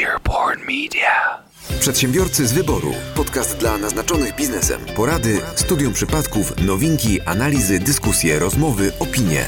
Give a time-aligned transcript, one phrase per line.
[0.00, 1.42] Earborn Media.
[1.80, 2.92] Przedsiębiorcy z wyboru.
[3.14, 4.80] Podcast dla naznaczonych biznesem.
[4.96, 9.44] Porady, studium przypadków, nowinki, analizy, dyskusje, rozmowy, opinie.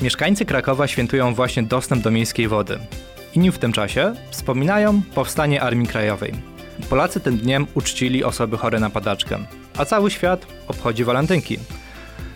[0.00, 2.78] Mieszkańcy Krakowa świętują właśnie dostęp do miejskiej wody.
[3.34, 6.32] Inni w tym czasie wspominają powstanie Armii Krajowej.
[6.90, 9.38] Polacy tym dniem uczcili osoby chore na padaczkę,
[9.78, 11.58] a cały świat obchodzi walentynki.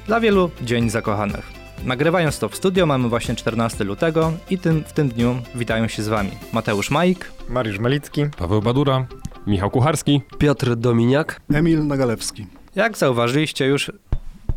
[0.07, 1.56] Dla wielu dzień zakochanych.
[1.87, 6.03] Nagrywając to w studio mamy właśnie 14 lutego i tym, w tym dniu witają się
[6.03, 9.07] z Wami Mateusz Majk, Mariusz Melicki, Paweł Badura,
[9.47, 12.47] Michał Kucharski, Piotr Dominiak, Emil Nagalewski.
[12.75, 13.93] Jak zauważyliście już,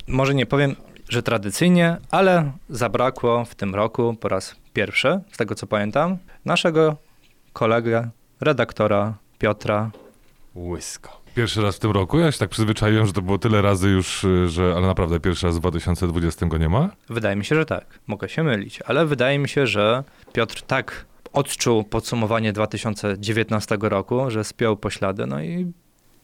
[0.08, 0.76] może nie powiem,
[1.10, 6.98] że tradycyjnie, ale zabrakło w tym roku po raz pierwszy, z tego co pamiętam, naszego
[7.54, 8.10] kolegę,
[8.42, 9.92] redaktora Piotra
[10.56, 11.19] Łysko.
[11.36, 12.20] Pierwszy raz w tym roku?
[12.20, 15.46] Ja się tak przyzwyczaiłem, że to było tyle razy już, y, że, ale naprawdę pierwszy
[15.46, 16.90] raz w 2020 go nie ma?
[17.10, 18.00] Wydaje mi się, że tak.
[18.08, 20.04] Mogę się mylić, ale wydaje mi się, że
[20.34, 25.72] Piotr tak odczuł podsumowanie 2019 roku, że spiął poślady, no i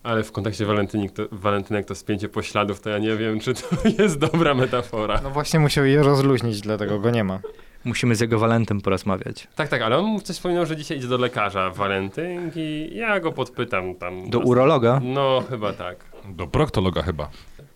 [0.05, 3.61] ale w kontekście walentynek to, walentynek to spięcie pośladów, to ja nie wiem, czy to
[3.99, 5.19] jest dobra metafora.
[5.23, 7.39] No właśnie musiał je rozluźnić, dlatego go nie ma.
[7.85, 9.47] Musimy z jego Walentem porozmawiać.
[9.55, 12.95] Tak, tak, ale on coś wspominał, że dzisiaj idzie do lekarza walentynki.
[12.95, 14.29] Ja go podpytam tam.
[14.29, 15.01] Do urologa?
[15.03, 15.97] No, chyba tak.
[16.29, 17.29] Do proktologa chyba.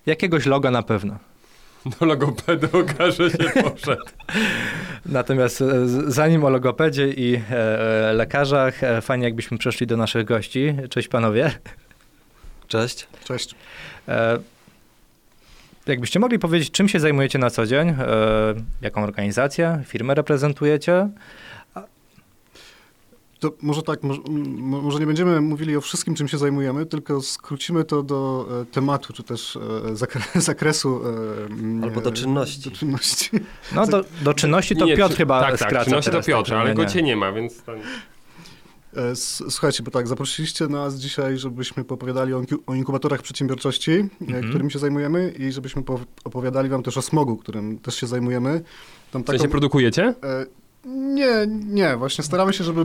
[0.06, 1.18] Jakiegoś loga na pewno.
[2.00, 4.06] Do logopedu okaże się poszedł.
[5.06, 10.26] Natomiast e, zanim o logopedzie i e, e, lekarzach, e, fajnie jakbyśmy przeszli do naszych
[10.26, 10.76] gości.
[10.90, 11.52] Cześć panowie.
[12.70, 13.08] Cześć.
[13.24, 13.56] Cześć.
[14.08, 14.40] E,
[15.86, 17.90] jakbyście mogli powiedzieć, czym się zajmujecie na co dzień?
[17.90, 17.96] E,
[18.82, 21.10] jaką organizację, firmę reprezentujecie?
[23.40, 24.22] To może tak, może,
[24.58, 29.14] może, nie będziemy mówili o wszystkim, czym się zajmujemy, tylko skrócimy to do e, tematu,
[29.14, 29.58] czy też
[29.94, 31.02] zakre, zakresu.
[31.84, 32.70] Albo do czynności.
[32.70, 33.30] Do czynności.
[33.76, 36.32] No do, do czynności to nie, Piotr czy, chyba tak, skraca tak, czynności teraz, to
[36.32, 37.64] Piotr, tak, ale nie, go cię nie ma, więc...
[37.64, 37.76] Tam...
[38.96, 39.16] E,
[39.50, 44.50] Słuchajcie, bo tak, zaprosiliście nas dzisiaj, żebyśmy opowiadali o, o inkubatorach przedsiębiorczości, mm -hmm.
[44.50, 45.84] którymi się zajmujemy i żebyśmy
[46.24, 48.62] opowiadali wam też o smogu, którym też się zajmujemy.
[49.12, 50.14] Tam taką, w sensie produkujecie?
[50.24, 50.46] E,
[50.86, 52.84] nie, nie, właśnie staramy się, żeby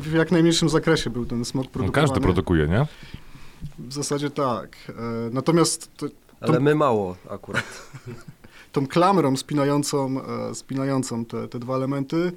[0.00, 2.06] w jak najmniejszym zakresie był ten smog produkowany.
[2.06, 2.86] No każdy produkuje, nie?
[3.78, 4.76] W zasadzie tak.
[4.88, 4.92] E,
[5.32, 5.90] natomiast...
[5.96, 6.06] To,
[6.40, 7.64] Ale my mało akurat.
[8.72, 10.16] tą klamrą spinającą,
[10.54, 12.32] spinającą te, te dwa elementy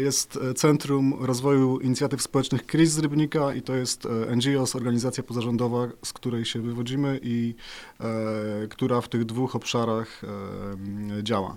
[0.00, 6.12] jest Centrum Rozwoju Inicjatyw Społecznych KRIS z Rybnika i to jest NGOs, organizacja pozarządowa, z
[6.12, 7.54] której się wywodzimy i
[8.00, 8.04] e,
[8.68, 11.56] która w tych dwóch obszarach e, działa.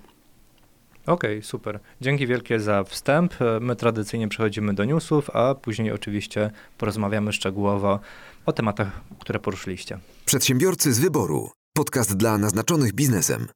[1.06, 1.79] Okej, okay, super.
[2.01, 3.34] Dzięki wielkie za wstęp.
[3.61, 8.00] My tradycyjnie przechodzimy do newsów, a później oczywiście porozmawiamy szczegółowo
[8.45, 10.00] o tematach, które poruszyliście.
[10.25, 11.50] Przedsiębiorcy z wyboru.
[11.73, 13.47] Podcast dla naznaczonych biznesem.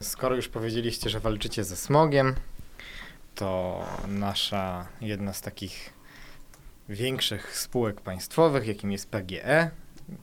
[0.00, 2.34] Skoro już powiedzieliście, że walczycie ze smogiem,
[3.34, 5.92] to nasza jedna z takich
[6.88, 9.70] większych spółek państwowych, jakim jest PGE,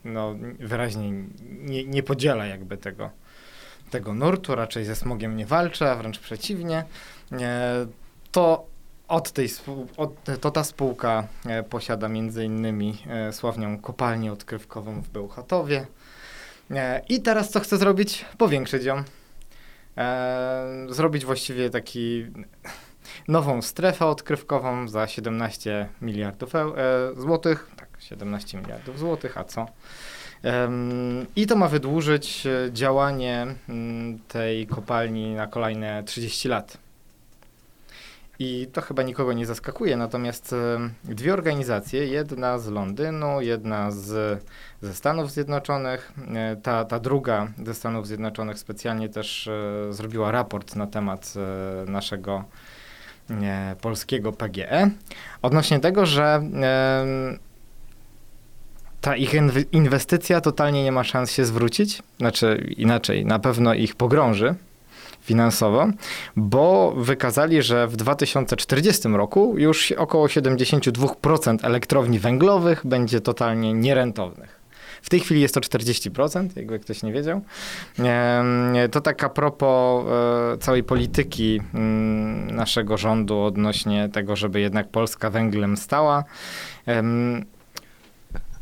[0.04, 1.12] no wyraźnie
[1.42, 3.10] nie, nie podziela jakby tego,
[3.90, 6.84] tego nurtu, raczej ze smogiem nie walczy, a wręcz przeciwnie.
[7.32, 7.86] E,
[8.32, 8.66] to
[9.08, 9.48] od tej
[9.96, 10.10] od,
[10.40, 15.86] to ta spółka e, posiada między innymi e, sławną kopalnię odkrywkową w Bełchatowie.
[17.08, 18.24] I teraz co chce zrobić?
[18.38, 19.02] Powiększyć ją.
[20.88, 22.26] Zrobić właściwie taki
[23.28, 26.64] nową strefę odkrywkową za 17 miliardów e
[27.16, 27.70] złotych.
[27.76, 29.66] Tak, 17 miliardów złotych, a co?
[31.36, 36.78] I to ma wydłużyć działanie um, tej kopalni na kolejne 30 lat.
[38.38, 44.42] I to chyba nikogo nie zaskakuje, natomiast um, dwie organizacje, jedna z Londynu, jedna z,
[44.82, 50.76] ze Stanów Zjednoczonych, e, ta, ta druga ze Stanów Zjednoczonych specjalnie też e, zrobiła raport
[50.76, 52.69] na temat e, naszego e,
[53.80, 54.90] polskiego PGE
[55.42, 56.42] odnośnie tego, że
[59.00, 59.34] ta ich
[59.72, 64.54] inwestycja totalnie nie ma szans się zwrócić, znaczy inaczej, na pewno ich pogrąży
[65.20, 65.86] finansowo,
[66.36, 74.59] bo wykazali, że w 2040 roku już około 72% elektrowni węglowych będzie totalnie nierentownych.
[75.02, 77.40] W tej chwili jest to 40%, jakby ktoś nie wiedział.
[78.90, 80.04] To tak a propos
[80.54, 86.24] e, całej polityki mm, naszego rządu odnośnie tego, żeby jednak Polska węglem stała.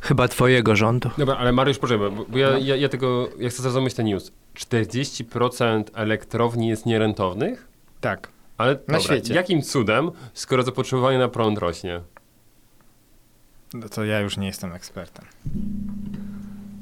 [0.01, 1.11] Chyba twojego rządu.
[1.19, 2.59] Dobra, ale Mariusz, poczekaj, bo, bo ja, no.
[2.59, 4.33] ja, ja, tego, ja chcę zrozumieć ten news.
[4.55, 7.69] 40% elektrowni jest nierentownych?
[8.01, 8.29] Tak.
[8.59, 9.35] Ale na dobra, świecie.
[9.35, 12.01] Jakim cudem, skoro zapotrzebowanie na prąd rośnie?
[13.75, 15.25] No to ja już nie jestem ekspertem.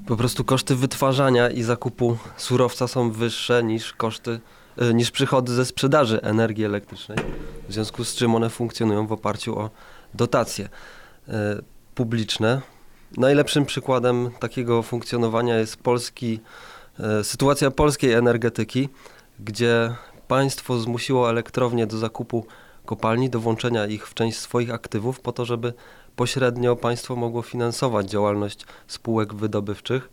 [0.07, 4.41] Po prostu koszty wytwarzania i zakupu surowca są wyższe niż koszty
[4.83, 7.19] y, niż przychody ze sprzedaży energii elektrycznej,
[7.69, 9.71] w związku z czym one funkcjonują w oparciu o
[10.15, 10.65] dotacje
[11.29, 11.33] y,
[11.95, 12.63] publiczne.
[13.17, 16.41] Najlepszym przykładem takiego funkcjonowania jest polski,
[17.21, 18.89] y, sytuacja polskiej energetyki,
[19.41, 19.95] gdzie
[20.29, 22.47] państwo zmusiło elektrownie do zakupu
[22.85, 25.73] kopalni, do włączenia ich w część swoich aktywów po to, żeby
[26.17, 30.09] pośrednio państwo mogło finansować działalność spółek wydobywczych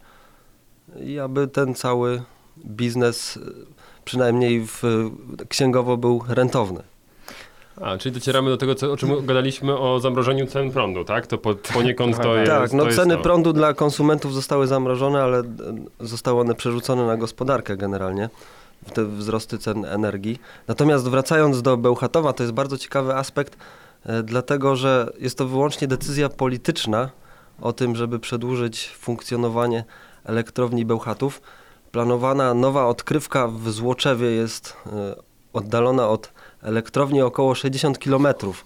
[1.00, 2.22] i aby ten cały
[2.66, 3.42] biznes y,
[4.06, 4.82] przynajmniej w,
[5.50, 6.84] księgowo był rentowny.
[7.82, 11.28] A, czyli docieramy do tego, co, o czym gadaliśmy o zamrożeniu cen prądu, tak?
[11.28, 13.22] To po, poniekąd to jest Tak, no to jest ceny to.
[13.22, 15.44] prądu dla konsumentów zostały zamrożone, ale e,
[16.00, 18.30] zostały one przerzucone na gospodarkę generalnie,
[18.88, 20.40] w te wzrosty cen energii.
[20.68, 23.83] Natomiast wracając do Bełchatowa, to jest bardzo ciekawy aspekt, e,
[24.24, 27.10] dlatego że jest to wyłącznie decyzja polityczna
[27.62, 29.84] o tym, żeby przedłużyć funkcjonowanie
[30.26, 31.42] elektrowni Bełchatów.
[31.92, 35.16] Planowana nowa odkrywka w Złoczewie jest e,
[35.54, 38.66] oddalona od elektrowni około 60 kilometrów.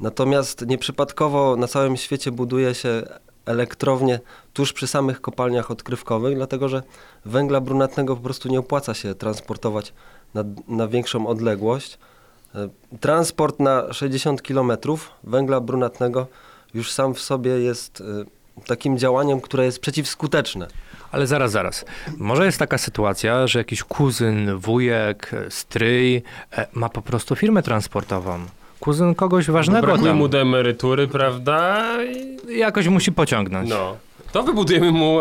[0.00, 3.02] Natomiast nieprzypadkowo na całym świecie buduje się
[3.46, 4.20] elektrownie
[4.52, 6.82] tuż przy samych kopalniach odkrywkowych, dlatego że
[7.24, 9.92] węgla brunatnego po prostu nie opłaca się transportować
[10.34, 11.98] na, na większą odległość.
[12.56, 12.68] E,
[13.00, 14.72] Transport na 60 km
[15.24, 16.26] węgla brunatnego
[16.74, 18.00] już sam w sobie jest
[18.60, 20.66] e, takim działaniem, które jest przeciwskuteczne.
[21.12, 21.84] Ale zaraz, zaraz.
[22.16, 26.16] Może jest taka sytuacja, że jakiś kuzyn, wujek, stryj
[26.52, 28.38] e, ma po prostu firmę transportową.
[28.80, 30.16] Kuzyn kogoś ważnego Brakuje tam.
[30.16, 31.86] mu do emerytury, prawda?
[32.04, 33.70] I, Jakoś musi pociągnąć.
[33.70, 33.96] no.
[34.32, 35.18] To wybudujemy mu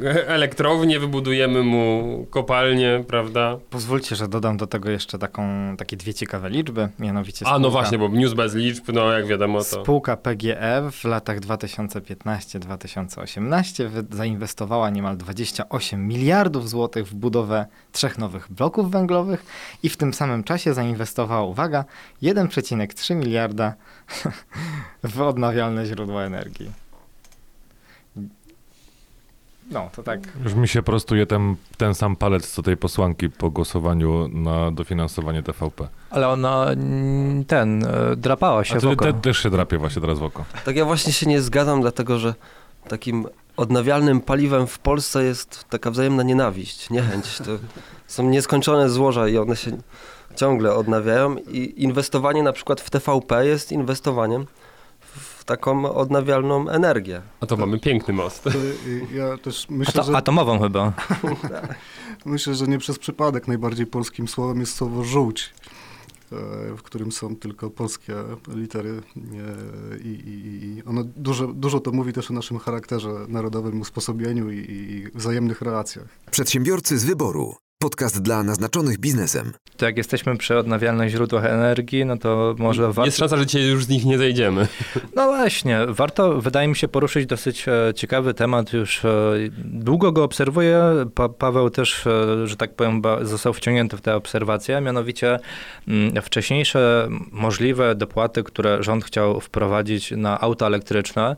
[0.26, 3.56] elektrownię, wybudujemy mu kopalnię, prawda?
[3.70, 5.42] Pozwólcie, że dodam do tego jeszcze taką,
[5.78, 9.26] takie dwie ciekawe liczby, mianowicie A no spółka- właśnie, bo news bez liczb, no jak
[9.26, 9.64] wiadomo to...
[9.64, 18.52] Spółka PGE w latach 2015-2018 wy- zainwestowała niemal 28 miliardów złotych w budowę trzech nowych
[18.52, 19.44] bloków węglowych
[19.82, 21.84] i w tym samym czasie zainwestowała, uwaga,
[22.22, 23.74] 1,3 miliarda
[25.14, 26.70] w odnawialne źródła energii.
[29.70, 30.20] No, to tak.
[30.44, 35.42] Już mi się prostuje ten, ten sam palec co tej posłanki po głosowaniu na dofinansowanie
[35.42, 35.88] TVP.
[36.10, 39.04] Ale ona mm, ten, e, drapała się A w ty oko.
[39.04, 40.44] te, też się drapie właśnie teraz w oko.
[40.64, 42.34] Tak ja właśnie się nie zgadzam, dlatego że
[42.88, 43.26] takim
[43.56, 47.38] odnawialnym paliwem w Polsce jest taka wzajemna nienawiść, niechęć.
[47.38, 47.50] To
[48.06, 49.70] są nieskończone złoża i one się
[50.36, 54.46] ciągle odnawiają i inwestowanie na przykład w TVP jest inwestowaniem
[55.42, 57.22] w taką odnawialną energię.
[57.40, 58.42] A to mamy piękny most.
[58.44, 60.92] To, y, Ja też A myślę, to, że, atomową chyba.
[62.24, 65.54] myślę, że nie przez przypadek najbardziej polskim słowem jest słowo żółć,
[66.32, 66.36] e,
[66.76, 68.14] w którym są tylko polskie
[68.54, 69.02] litery
[70.04, 74.58] i, i, i ono dużo, dużo to mówi też o naszym charakterze narodowym, usposobieniu i,
[74.58, 76.06] i wzajemnych relacjach.
[76.30, 77.61] Przedsiębiorcy z wyboru.
[77.82, 79.52] Podcast dla naznaczonych biznesem.
[79.76, 83.04] To jak jesteśmy przy odnawialnych źródłach energii, no to może warto...
[83.04, 84.66] Jest szansa, że dzisiaj już z nich nie zejdziemy.
[85.16, 88.72] No właśnie, warto, wydaje mi się, poruszyć dosyć e, ciekawy temat.
[88.72, 89.32] Już e,
[89.64, 90.82] długo go obserwuję.
[91.14, 95.38] Pa, Paweł też, e, że tak powiem, został wciągnięty w tę obserwację, mianowicie
[95.88, 101.36] mm, wcześniejsze możliwe dopłaty, które rząd chciał wprowadzić na auta elektryczne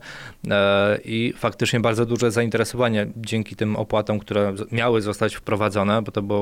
[1.05, 6.34] i faktycznie bardzo duże zainteresowanie dzięki tym opłatom, które miały zostać wprowadzone, bo to było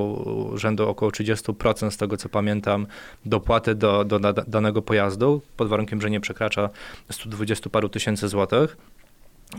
[0.56, 2.88] rzędu około 30% z tego, co pamiętam,
[3.26, 6.70] dopłaty do, do da- danego pojazdu, pod warunkiem, że nie przekracza
[7.12, 8.78] 120 paru tysięcy złotych.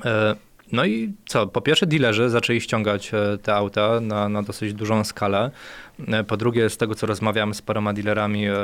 [0.05, 0.35] E,
[0.73, 1.47] No i co?
[1.47, 5.51] Po pierwsze, dealerzy zaczęli ściągać e, te auta na, na dosyć dużą skalę.
[6.09, 8.55] E, Po drugie, z tego co rozmawiamy z paroma dealerami, e,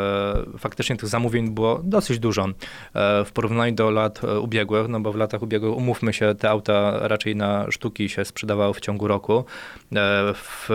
[0.58, 5.16] faktycznie tych zamówień było dosyć dużo e, w porównaniu do lat ubiegłych, no bo w
[5.16, 9.44] latach ubiegłych, umówmy się, te auta raczej na sztuki się sprzedawały w ciągu roku.
[10.34, 10.68] W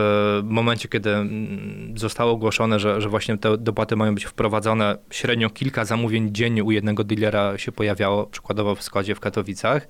[0.44, 5.86] momencie, kiedy mm, zostało ogłoszone, że, że właśnie te dopłaty mają być wprowadzone, średnio kilka
[5.86, 9.88] zamówień dziennie u jednego dealera się pojawiało, przykładowo w składzie w Katowicach.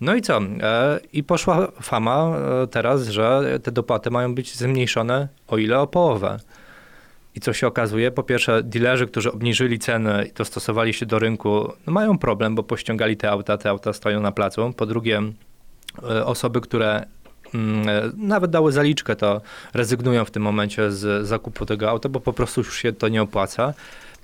[0.00, 0.40] No i co?
[1.12, 2.36] I poszła fama
[2.70, 6.38] teraz, że te dopłaty mają być zmniejszone o ile o połowę.
[7.34, 8.10] I co się okazuje?
[8.10, 12.62] Po pierwsze, dealerzy, którzy obniżyli ceny i dostosowali się do rynku, no mają problem, bo
[12.62, 14.72] pościągali te auta, te auta stoją na placu.
[14.76, 15.22] Po drugie,
[16.02, 17.06] e, osoby, które
[17.54, 19.40] mm, e, nawet dały zaliczkę, to
[19.74, 23.22] rezygnują w tym momencie z zakupu tego auta, bo po prostu już się to nie
[23.22, 23.74] opłaca.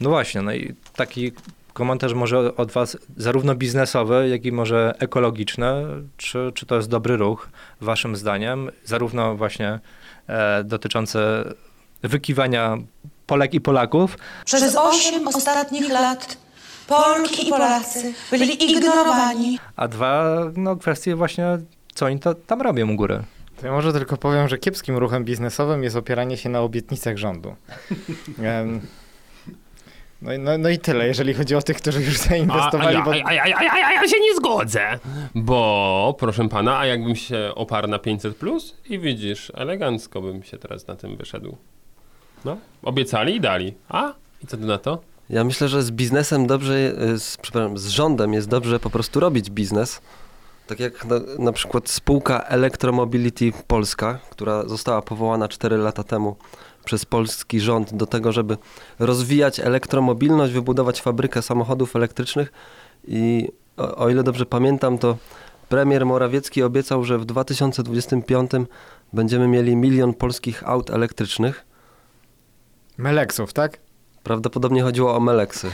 [0.01, 1.33] No właśnie, no i taki
[1.73, 5.87] komentarz może od Was zarówno biznesowy, jak i może ekologiczny.
[6.17, 7.49] Czy, czy to jest dobry ruch,
[7.81, 8.71] Waszym zdaniem?
[8.85, 9.81] Zarówno właśnie
[10.29, 11.19] e, dotyczący
[12.03, 12.77] wykiwania
[13.27, 16.37] Polek i Polaków, Przez osiem ostatnich lat
[16.87, 19.59] Polki i Polacy byli ignorowani.
[19.77, 21.47] a dwa, no kwestie właśnie,
[21.95, 23.23] co oni to, tam robią u góry.
[23.61, 27.55] To ja może tylko powiem, że kiepskim ruchem biznesowym jest opieranie się na obietnicach rządu.
[30.23, 32.97] No, i- no, no i tyle, jeżeli chodzi o tych, którzy już A, a, zainwestowali.
[32.97, 33.11] ja, bo...
[33.11, 34.99] a, ja- a, ja- a, ja- a ja się nie zgodzę,
[35.35, 40.59] bo proszę pana, a jakbym się oparł na 500 plus i widzisz, elegancko bym się
[40.59, 41.57] teraz na tym wyszedł.
[42.45, 43.75] No, obiecali i dali.
[43.89, 44.13] A?
[44.45, 44.99] I co ty na to?
[45.31, 46.75] Ja myślę, że z biznesem dobrze,
[47.15, 50.01] y, z, przepraszam, z rządem jest dobrze po prostu robić biznes.
[50.67, 56.37] Tak jak na, na przykład spółka Electromobility Polska, która została powołana 4 lata temu
[56.85, 58.57] przez polski rząd do tego, żeby
[58.99, 62.53] rozwijać elektromobilność, wybudować fabrykę samochodów elektrycznych
[63.05, 65.17] i o, o ile dobrze pamiętam, to
[65.69, 68.51] premier Morawiecki obiecał, że w 2025
[69.13, 71.65] będziemy mieli milion polskich aut elektrycznych.
[72.99, 73.79] Meleksów, tak?
[74.23, 75.71] Prawdopodobnie chodziło o Meleksy.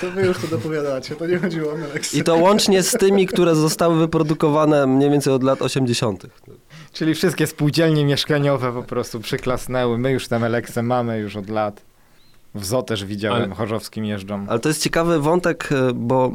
[0.00, 2.18] To wy już to dopowiadacie, to nie chodziło o Meleksy.
[2.18, 6.26] I to łącznie z tymi, które zostały wyprodukowane mniej więcej od lat 80.
[6.92, 9.98] Czyli wszystkie spółdzielnie mieszkaniowe po prostu przyklasnęły.
[9.98, 11.82] My już te Meleksy mamy już od lat.
[12.54, 14.46] W ZO też widziałem, Ale- chorzowskim jeżdżą.
[14.48, 16.32] Ale to jest ciekawy wątek, e, bo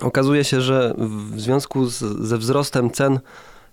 [0.00, 3.20] okazuje się, że w związku z, ze wzrostem cen,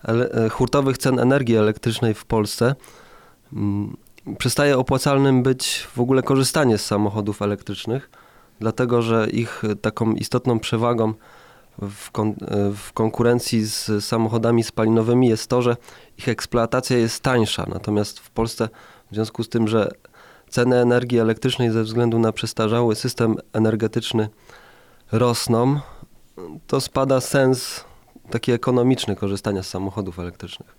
[0.07, 2.75] ele, e, hurtowych cen energii elektrycznej w Polsce,
[3.53, 3.97] mm,
[4.37, 8.09] przestaje opłacalnym być w ogóle korzystanie z samochodów elektrycznych,
[8.59, 11.13] dlatego że ich e, taką istotną przewagą
[11.81, 12.35] w, kon,
[12.75, 15.77] w konkurencji z samochodami spalinowymi jest to, że
[16.17, 17.65] ich eksploatacja jest tańsza.
[17.67, 18.69] Natomiast w Polsce
[19.11, 19.91] w związku z tym, że
[20.49, 24.29] ceny energii elektrycznej ze względu na przestarzały system energetyczny
[25.11, 25.79] rosną,
[26.67, 27.85] to spada sens
[28.29, 30.75] taki ekonomiczny korzystania z samochodów elektrycznych.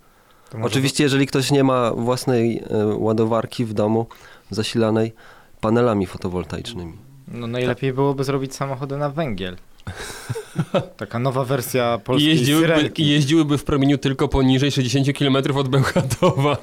[0.49, 4.05] To Oczywiście, jeżeli ktoś nie ma własnej e, ładowarki w domu
[4.49, 5.13] zasilanej
[5.61, 6.93] panelami fotowoltaicznymi.
[7.27, 9.57] No najlepiej byłoby zrobić samochody na węgiel.
[10.97, 13.03] Taka nowa wersja I polskiej jeździłyby, syrenki.
[13.03, 16.57] I jeździłyby w promieniu tylko poniżej 60 km od Bełchatowa.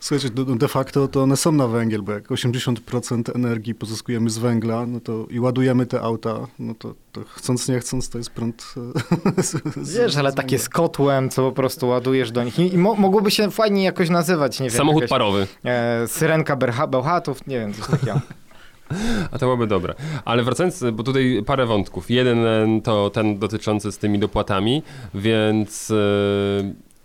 [0.00, 4.38] Słuchajcie, de, de facto to one są na węgiel, bo jak 80% energii pozyskujemy z
[4.38, 8.30] węgla, no to i ładujemy te auta, no to, to chcąc nie chcąc to jest
[8.30, 8.74] prąd
[9.42, 10.64] z, z, Wiesz, ale z takie węgla.
[10.64, 12.58] z kotłem, co po prostu ładujesz do nich.
[12.58, 14.78] I, i mo, mogłoby się fajnie jakoś nazywać, nie wiem.
[14.78, 15.46] Samochód jakaś, parowy.
[15.64, 16.56] e, syrenka
[16.88, 18.20] Bełchatów, nie wiem, coś takiego.
[19.32, 19.94] A to byłoby dobre.
[20.24, 22.10] Ale wracając, bo tutaj parę wątków.
[22.10, 24.82] Jeden e, to ten dotyczący z tymi dopłatami,
[25.14, 25.94] więc e,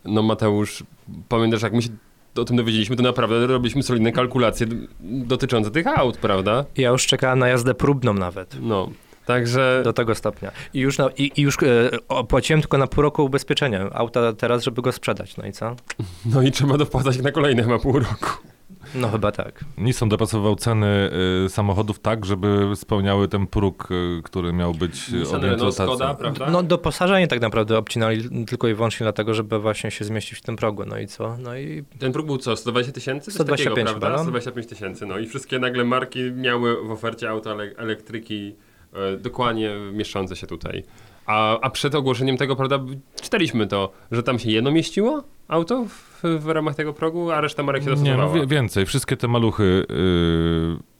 [0.05, 0.83] no Mateusz,
[1.29, 1.89] pamiętasz jak my się
[2.35, 4.67] o tym dowiedzieliśmy, to naprawdę robiliśmy solidne kalkulacje
[5.01, 6.65] dotyczące tych aut, prawda?
[6.77, 8.57] Ja już czekałem na jazdę próbną nawet.
[8.61, 8.89] No,
[9.25, 9.81] także...
[9.83, 10.51] Do tego stopnia.
[10.73, 14.63] I już, no, i, i już e, opłaciłem tylko na pół roku ubezpieczenia auta teraz,
[14.63, 15.37] żeby go sprzedać.
[15.37, 15.75] No i co?
[16.33, 18.50] No i trzeba dopłacać na kolejne chyba pół roku.
[18.95, 19.65] No chyba tak.
[19.77, 21.09] Nissan dopasowywał ceny
[21.45, 25.75] y, samochodów tak, żeby spełniały ten próg, y, który miał być y, Nissan, objęty Renault.
[25.75, 26.49] Skoda, prawda?
[26.49, 30.55] No doposażenie tak naprawdę obcinali tylko i wyłącznie dlatego, żeby właśnie się zmieścić w tym
[30.55, 30.85] progu.
[30.85, 31.37] No i co?
[31.37, 33.25] No i Ten próg był co, 120 tysięcy?
[33.25, 34.07] Coś 125 takiego, prawda?
[34.07, 34.23] chyba, no.
[34.23, 38.55] 125 tysięcy, no i wszystkie nagle marki miały w ofercie ele- elektryki
[38.93, 40.83] e, dokładnie mieszczące się tutaj.
[41.25, 42.79] A, a przed ogłoszeniem tego, prawda,
[43.21, 47.63] czytaliśmy to, że tam się jedno mieściło auto w, w ramach tego progu, a reszta
[47.63, 48.33] marek się Nie, no dostosowała.
[48.33, 48.85] wie, więcej.
[48.85, 50.91] Wszystkie te maluchy, y,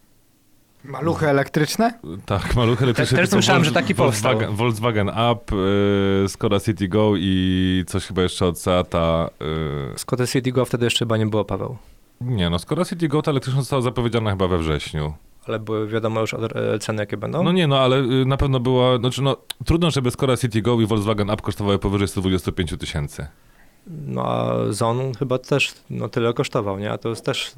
[0.84, 2.00] Maluchy elektryczne?
[2.25, 3.18] tak, maluchy elektryczne.
[3.18, 4.32] też typu słyszałem, że taki powstał.
[4.32, 5.56] Volkswagen, Volkswagen Up,
[6.25, 9.30] y, Skoda City Go i coś chyba jeszcze od Seata.
[9.96, 11.78] Y, Skoda City Go wtedy jeszcze chyba nie było, Paweł.
[12.22, 15.13] nie, no Skoda City Go ta elektryczna została zapowiedziana chyba we wrześniu.
[15.48, 16.40] Ale były wiadomo już e,
[16.80, 17.44] ceny, jakie będą?
[17.44, 20.82] No nie, no ale y, na pewno była, znaczy no trudno, żeby Skoda City Go
[20.82, 23.28] i Volkswagen Up kosztowały powyżej 125 tysięcy.
[23.88, 26.92] No a Zon chyba też no, tyle kosztował, nie?
[26.92, 27.52] A to jest też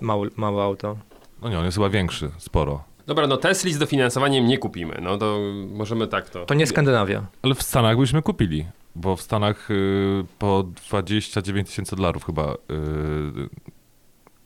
[0.00, 0.96] małe, małe auto.
[1.42, 2.84] No nie, on jest chyba większy, sporo.
[3.06, 5.38] Dobra, no Tesli z dofinansowaniem nie kupimy, no to
[5.70, 6.46] możemy tak to.
[6.46, 7.26] To nie Skandynawia.
[7.42, 12.56] Ale w Stanach byśmy kupili, bo w Stanach y, po 29 tysięcy dolarów chyba, y,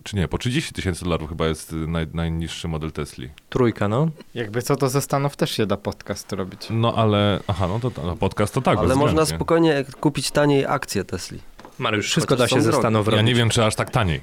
[0.08, 3.28] czy nie, po 30 tysięcy dolarów chyba jest y, naj, najniższy model Tesli.
[3.48, 4.08] Trójka, no.
[4.34, 6.66] Jakby co, to ze Stanów też się da podcast robić.
[6.70, 11.04] No ale, aha, no to no, podcast to tak, Ale można spokojnie kupić taniej akcje
[11.04, 11.40] Tesli.
[11.78, 12.72] Mariusz, wszystko da się ze.
[12.72, 13.26] Stanów Ja robić.
[13.26, 14.20] nie wiem, czy aż tak taniej.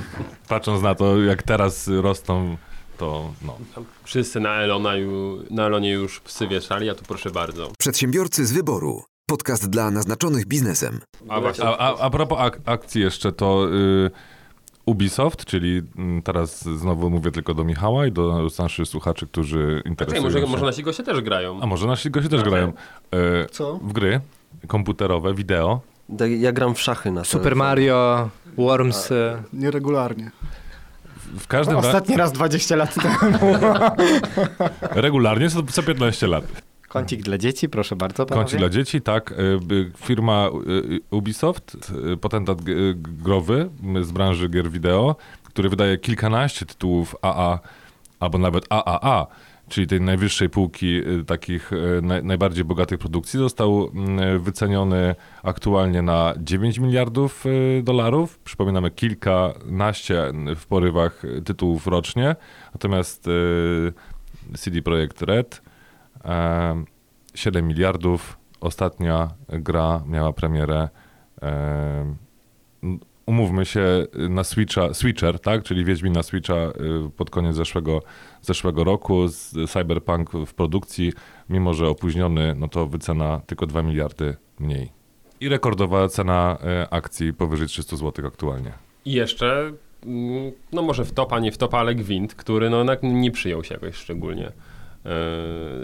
[0.48, 2.56] Patrząc na to, jak teraz rosną,
[2.98, 3.56] to no.
[4.04, 7.72] Wszyscy na, Elona ju, na Elonie już psy wieszali, a tu proszę bardzo.
[7.78, 9.02] Przedsiębiorcy z wyboru.
[9.30, 11.00] Podcast dla naznaczonych biznesem.
[11.28, 14.10] A A, a, a propos ak- akcji jeszcze, to y,
[14.88, 19.90] Ubisoft, czyli mm, teraz znowu mówię tylko do Michała i do naszych słuchaczy, którzy Czekaj,
[19.90, 20.46] interesują może, się.
[20.46, 21.60] może nasi goście też grają.
[21.62, 23.74] A może nasi goście też grają y, Co?
[23.82, 24.20] w gry
[24.66, 25.80] komputerowe, wideo.
[26.08, 27.56] Da- Ja gram w szachy na Super.
[27.56, 29.12] Mario, Worms.
[29.12, 30.30] e, Nieregularnie.
[31.38, 33.38] W każdym razie Ostatni raz 20 lat temu.
[35.04, 36.44] regularnie co, co 15 lat.
[36.88, 38.26] Kącik dla dzieci, proszę bardzo.
[38.26, 38.44] Panowie.
[38.44, 39.32] Kącik dla dzieci, tak.
[39.32, 42.58] Y, Firma y, Ubisoft, y, potentat
[43.02, 43.70] growy
[44.02, 47.58] z branży gier wideo, który wydaje kilkanaście tytułów AA,
[48.20, 49.26] albo nawet AAA,
[49.68, 51.70] czyli tej najwyższej półki takich
[52.02, 53.92] naj, najbardziej bogatych produkcji, został
[54.38, 57.44] wyceniony aktualnie na 9 miliardów
[57.82, 58.38] dolarów.
[58.38, 62.36] Przypominamy kilkanaście w porywach tytułów rocznie,
[62.74, 63.28] natomiast
[64.56, 65.67] CD Projekt Red e,
[67.34, 68.38] 7 miliardów.
[68.60, 70.88] Ostatnia gra miała premierę.
[71.42, 72.14] E,
[73.28, 75.62] umówmy się na Switcha, Switcher, tak?
[75.62, 78.02] Czyli Wiedźmin na Switcha y, pod koniec zeszłego,
[78.42, 79.26] zeszłego roku.
[79.68, 81.12] Cyberpunk w produkcji,
[81.48, 84.92] mimo że opóźniony, no to wycena tylko 2 miliardy mniej.
[85.40, 88.72] I rekordowa cena e, akcji powyżej 300 zł aktualnie.
[89.04, 89.72] I jeszcze,
[90.06, 93.64] mm, no może w topa, nie w topa, ale Gwint, który no jednak nie przyjął
[93.64, 94.77] się jakoś szczególnie e,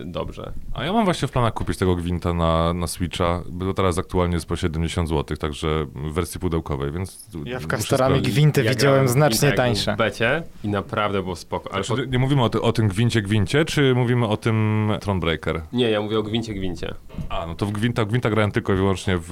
[0.05, 0.53] dobrze.
[0.75, 4.35] A ja mam właśnie w planach kupić tego Gwinta na, na Switcha, bo teraz aktualnie
[4.35, 7.29] jest po 70 zł, także w wersji pudełkowej, więc...
[7.45, 9.95] Ja w Castorami gwinty Ja widziałem znacznie tańsze.
[9.95, 11.73] w becie i naprawdę było spoko.
[11.73, 11.87] Ale po...
[11.87, 15.61] Znaczy, Nie mówimy o, ty, o tym gwincie gwincie, czy mówimy o tym Thronebreaker?
[15.73, 16.95] Nie, ja mówię o Gwincie Gwincie.
[17.29, 19.29] A, no to w gwinta, gwinta grałem tylko i wyłącznie w,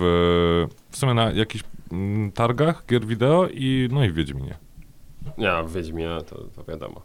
[0.91, 4.55] w sumie na jakichś mm, targach gier wideo i no i w Wiedźminie.
[5.39, 7.03] Ja w Wiedźmie, to, to wiadomo.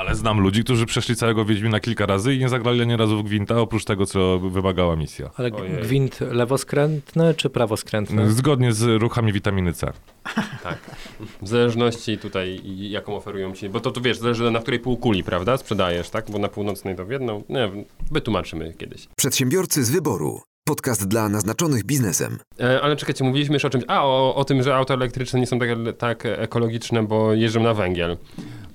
[0.00, 3.24] Ale znam ludzi, którzy przeszli całego Wiedźmina kilka razy i nie zagrali ani razu w
[3.24, 5.30] gwinta, oprócz tego, co wymagała misja.
[5.36, 5.82] Ale Ojej.
[5.82, 8.30] gwint lewoskrętny czy prawoskrętny?
[8.30, 9.92] Zgodnie z ruchami witaminy C.
[11.42, 15.56] W zależności tutaj, jaką oferują ci, bo to, to wiesz, zależy na której półkuli, prawda,
[15.56, 16.30] sprzedajesz, tak?
[16.30, 17.70] Bo na północnej to w jedną, nie
[18.10, 19.08] wytłumaczymy kiedyś.
[19.16, 20.40] Przedsiębiorcy z wyboru.
[20.64, 22.38] Podcast dla naznaczonych biznesem.
[22.60, 25.46] E, ale czekajcie, mówiliśmy jeszcze o czymś, a o, o tym, że auta elektryczne nie
[25.46, 28.16] są tak, tak ekologiczne, bo jeżdżą na węgiel.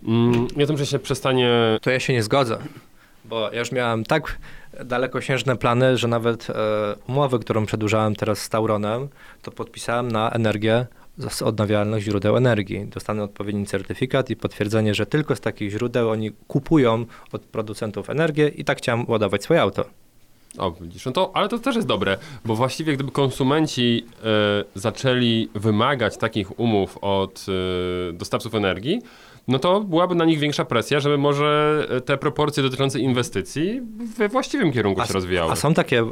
[0.07, 1.50] Mm, o tym, że się przestanie
[1.81, 2.57] To ja się nie zgodzę,
[3.25, 4.38] bo ja już miałem tak
[4.85, 6.53] dalekosiężne plany, że nawet e,
[7.07, 9.07] umowę, którą przedłużałem teraz z Tauronem,
[9.41, 10.85] to podpisałem na energię
[11.17, 12.85] z odnawialnych źródeł energii.
[12.85, 18.47] Dostanę odpowiedni certyfikat i potwierdzenie, że tylko z takich źródeł oni kupują od producentów energię
[18.47, 19.85] i tak chciałem ładować swoje auto.
[20.57, 25.50] O, widzisz, no to, ale to też jest dobre, bo właściwie gdyby konsumenci e, zaczęli
[25.55, 27.46] wymagać takich umów od
[28.09, 29.01] e, dostawców energii,
[29.48, 33.81] no to byłaby na nich większa presja, żeby może e, te proporcje dotyczące inwestycji
[34.18, 35.51] we właściwym kierunku się rozwijały.
[35.51, 36.05] A są takie, e,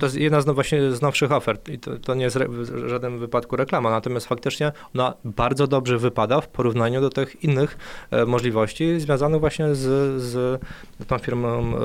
[0.00, 2.48] to jest jedna z no właśnie z nowszych ofert i to, to nie jest re,
[2.48, 7.78] w żadnym wypadku reklama, natomiast faktycznie ona bardzo dobrze wypada w porównaniu do tych innych
[8.10, 10.60] e, możliwości związanych właśnie z, z
[11.06, 11.78] tą firmą e,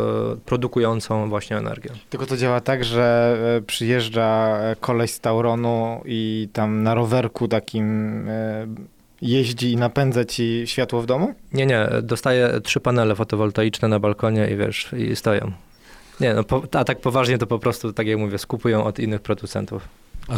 [0.45, 1.89] produkującą właśnie energię.
[2.09, 8.25] Tylko to działa tak, że e, przyjeżdża koleś z Tauronu i tam na rowerku takim
[8.29, 8.67] e,
[9.21, 11.33] jeździ i napędza ci światło w domu?
[11.53, 15.51] Nie, nie, dostaję trzy panele fotowoltaiczne na balkonie i wiesz, i stoją.
[16.19, 19.21] Nie, no, po, a tak poważnie to po prostu, tak jak mówię, skupują od innych
[19.21, 19.87] producentów.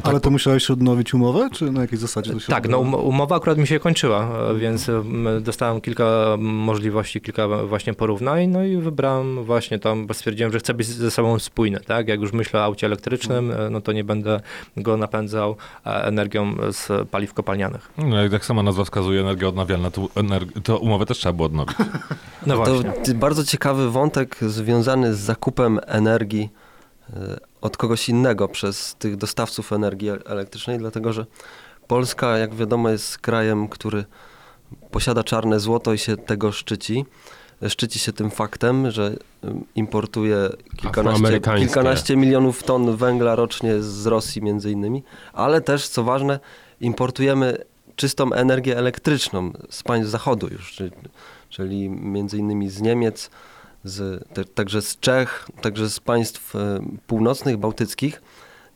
[0.04, 3.36] Ale to musiałeś odnowić umowę, czy na jakiej zasadzie to się Tak, no um, umowa
[3.36, 6.06] akurat mi się kończyła, więc em, dostałem kilka
[6.40, 11.12] możliwości, kilka właśnie porównań, no i wybrałem właśnie tam, bo stwierdziłem, że chcę być ze
[11.12, 12.08] sobą spójny, tak?
[12.08, 14.40] Jak już myślę o aucie elektrycznym, e, no to nie będę
[14.78, 17.92] go napędzał e, energią z paliw kopalnianych.
[17.98, 21.76] No, jak sama nazwa wskazuje, energia odnawialna, to, energ- to umowę też trzeba było odnowić.
[22.46, 22.92] No to właśnie.
[22.92, 26.50] ty- bardzo ciekawy wątek związany z zakupem energii
[27.62, 31.26] od kogoś innego przez tych dostawców energii e- elektrycznej, dlatego że
[31.88, 34.06] Polska, jak wiadomo, jest krajem, który
[34.92, 37.06] posiada czarne złoto i się tego szczyci.
[37.68, 39.16] Szczyci się tym faktem, że
[39.76, 46.40] importuje kilkanaście, kilkanaście milionów ton węgla rocznie z Rosji między innymi, ale też, co ważne,
[46.82, 47.58] importujemy
[47.96, 50.92] czystą energię elektryczną z państw zachodu już, czyli,
[51.50, 53.30] czyli między innymi z Niemiec,
[53.84, 58.22] z, te, także z Czech, także z państw e, północnych, bałtyckich.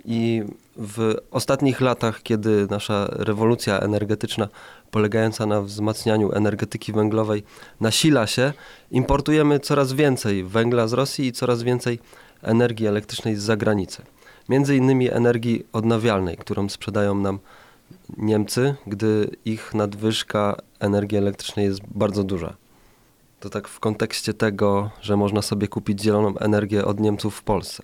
[0.06, 0.44] I
[0.78, 4.50] w ostatnich latach, kiedy nasza rewolucja energetyczna
[4.92, 7.44] polegająca na wzmacnianiu energetyki węglowej
[7.82, 8.54] nasila się,
[8.92, 12.00] importujemy coraz więcej węgla z Rosji i coraz więcej
[12.42, 14.02] energii elektrycznej z zagranicy.
[14.50, 17.39] Między innymi energii odnawialnej, którą sprzedają nam
[18.18, 22.56] Niemcy, gdy ich nadwyżka energii elektrycznej jest bardzo duża.
[23.43, 27.84] To tak w kontekście tego, że można sobie kupić zieloną energię od Niemców w Polsce.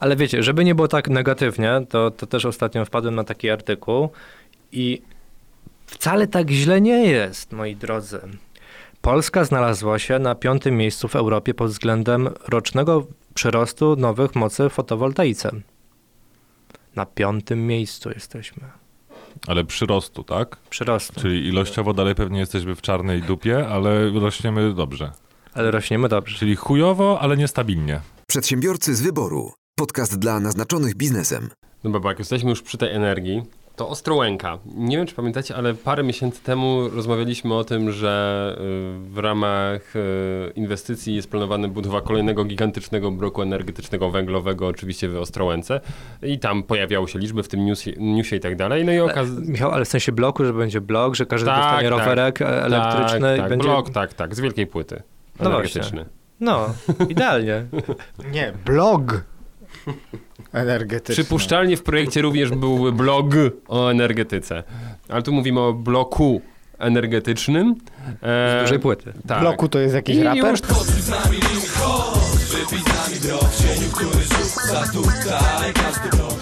[0.00, 4.08] Ale wiecie, żeby nie było tak negatywnie, to, to też ostatnio wpadłem na taki artykuł
[4.72, 5.02] i
[5.86, 8.20] wcale tak źle nie jest, moi drodzy.
[9.00, 14.72] Polska znalazła się na piątym miejscu w Europie pod względem rocznego przyrostu nowych mocy w
[14.72, 15.50] fotowoltaice.
[16.96, 18.79] Na piątym miejscu jesteśmy.
[19.46, 20.56] Ale przyrostu, tak?
[20.70, 21.20] Przyrostu.
[21.20, 25.12] Czyli ilościowo dalej pewnie jesteśmy w czarnej dupie, ale rośniemy dobrze.
[25.54, 26.38] Ale rośniemy dobrze.
[26.38, 28.00] Czyli chujowo, ale niestabilnie.
[28.26, 29.52] Przedsiębiorcy z wyboru.
[29.78, 31.50] Podcast dla naznaczonych biznesem.
[31.84, 33.42] No bo jak jesteśmy już przy tej energii,
[33.80, 34.58] to Ostrołęka.
[34.74, 39.96] Nie wiem, czy pamiętacie, ale parę miesięcy temu rozmawialiśmy o tym, że y, w ramach
[39.96, 45.80] y, inwestycji jest planowana budowa kolejnego gigantycznego bloku energetycznego węglowego, oczywiście w Ostrołęce.
[46.22, 48.84] I tam pojawiały się liczby w tym newsie, newsie i tak dalej.
[48.84, 49.28] No i okaz...
[49.30, 51.98] Michał, ale w sensie bloku, że będzie blok, że każdy Tak, dostanie tak.
[51.98, 53.68] rowerek e, elektryczny tak, i tak, będzie...
[53.68, 55.02] blok, tak, tak, z wielkiej płyty.
[55.40, 56.04] No energetyczny.
[56.40, 56.74] No,
[57.08, 57.64] idealnie.
[58.32, 59.24] Nie, blog
[60.52, 61.14] energetyczny.
[61.14, 63.26] Przypuszczalnie w projekcie również byłby blog
[63.68, 64.62] o energetyce.
[65.08, 66.40] Ale tu mówimy o bloku
[66.78, 67.74] energetycznym.
[68.22, 69.12] E, Z dużej płyty.
[69.26, 69.40] tak.
[69.40, 70.50] Bloku to jest jakiś I raper?
[70.50, 70.60] już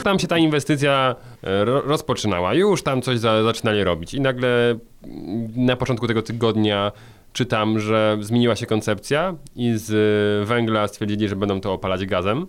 [0.05, 2.55] Tam się ta inwestycja e, ro, rozpoczynała.
[2.55, 4.15] Już tam coś za, zaczynali robić.
[4.15, 4.79] I nagle mm,
[5.57, 6.93] na początku tego tygodnia
[7.33, 12.47] czytam, że zmieniła się koncepcja i z e, węgla stwierdzili, że będą to opalać gazem.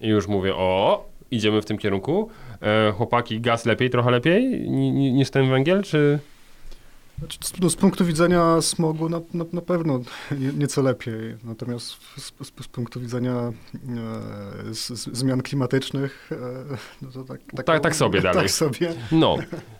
[0.00, 2.28] I już mówię, o, idziemy w tym kierunku.
[2.62, 6.18] E, chłopaki, gaz lepiej, trochę lepiej ni, ni, niż ten węgiel, czy...
[7.18, 10.00] Znaczy, z- No, z punktu widzenia smogu na, na, na pewno
[10.38, 12.32] nie, nieco lepiej, natomiast z, z,
[12.64, 13.32] z punktu widzenia
[14.70, 16.36] e, z, zmian klimatycznych, e,
[17.02, 18.42] no to tak, Tak- tak sobie dalej.
[18.42, 18.94] Tak sobie.
[19.12, 19.36] No,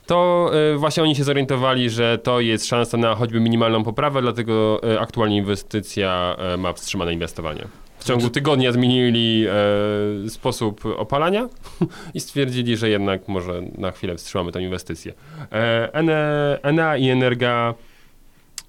[0.06, 4.80] to e, właśnie oni się zorientowali, że to jest szansa na choćby minimalną poprawę, dlatego
[4.94, 7.64] e, aktualnie inwestycja e, ma wstrzymane inwestowanie.
[8.04, 11.48] W ciągu tygodnia zmienili e, sposób opalania
[12.14, 15.14] i stwierdzili, że jednak może na chwilę wstrzymamy tę inwestycję.
[15.52, 17.74] E, i Energa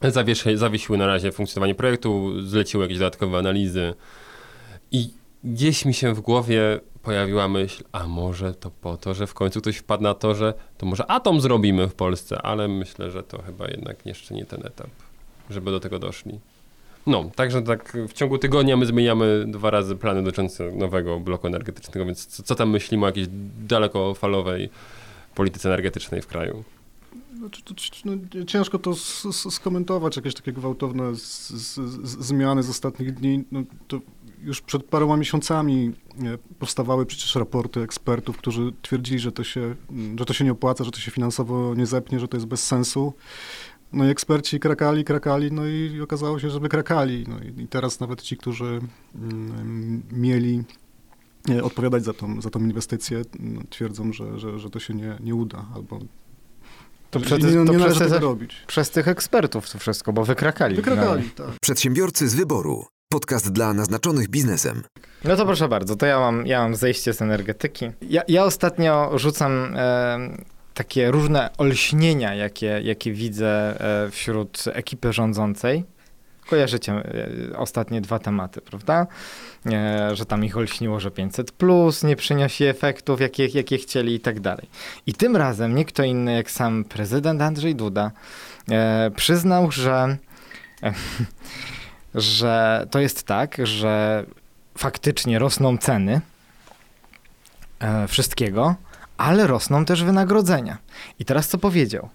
[0.02, 3.94] zawiesi, zawiesiły na razie funkcjonowanie projektu, zleciły jakieś dodatkowe analizy
[4.92, 5.10] i
[5.44, 9.62] gdzieś mi się w głowie pojawiła myśl, a może to po to, że w końcu
[9.62, 13.42] ktoś wpadł na to, że to może atom zrobimy w Polsce, ale myślę, że to
[13.42, 14.90] chyba jednak jeszcze nie ten etap,
[15.50, 16.40] żeby do tego doszli.
[17.08, 22.06] No, także tak w ciągu tygodnia my zmieniamy dwa razy plany dotyczące nowego bloku energetycznego,
[22.06, 23.28] więc co, co tam myślimy o jakiejś
[23.68, 24.70] dalekofalowej
[25.36, 26.64] polityce energetycznej w kraju?
[27.38, 27.74] Znaczy, to,
[28.06, 28.96] no, ciężko to
[29.52, 31.80] skomentować, jakieś takie gwałtowne z, z,
[32.26, 33.44] zmiany z ostatnich dni.
[33.52, 34.00] No, to
[34.44, 35.92] już przed paroma miesiącami
[36.24, 39.76] e, powstawały przecież raporty ekspertów, którzy twierdzili, że to, się,
[40.20, 42.64] że to się nie opłaca, że to się finansowo nie zepnie, że to jest bez
[42.68, 43.14] sensu.
[43.94, 47.26] No i eksperci krakali, krakali, no i okazało się, żeby krakali.
[47.28, 48.82] No i, i teraz nawet ci, którzy
[49.16, 50.64] mm, mieli
[51.50, 55.18] e, odpowiadać za tą, za tą inwestycję, no, twierdzą, że, że, że to się nie,
[55.20, 56.00] nie uda, albo
[57.12, 58.64] To, że przez, nie, nie to należy przez, tego robić.
[58.68, 60.76] przez tych ekspertów to wszystko, bo wykrakali.
[60.76, 61.48] Wykrakali, tak.
[61.62, 62.86] Przedsiębiorcy z wyboru.
[63.12, 64.84] Podcast dla naznaczonych biznesem.
[65.24, 67.92] No, no to proszę bardzo, to ja mam, ja mam zejście z energetyki.
[68.02, 70.38] Ja, ja ostatnio rzucam e,
[70.76, 75.84] takie różne olśnienia, jakie, jakie widzę e, wśród ekipy rządzącej.
[76.50, 79.08] Kojarzycie e, ostatnie dwa tematy, prawda?
[79.66, 84.20] E, że tam ich olśniło, że 500 plus nie przynosi efektów, jakie, jakie chcieli i
[84.20, 84.68] tak dalej.
[85.08, 88.12] I tym razem nie kto inny jak sam prezydent Andrzej Duda
[89.16, 90.18] przyznał, że,
[92.16, 94.26] że to jest tak, że
[94.78, 96.22] faktycznie rosną ceny
[98.08, 98.76] wszystkiego,
[99.18, 100.78] ale rosną też wynagrodzenia.
[101.20, 102.10] I teraz co powiedział?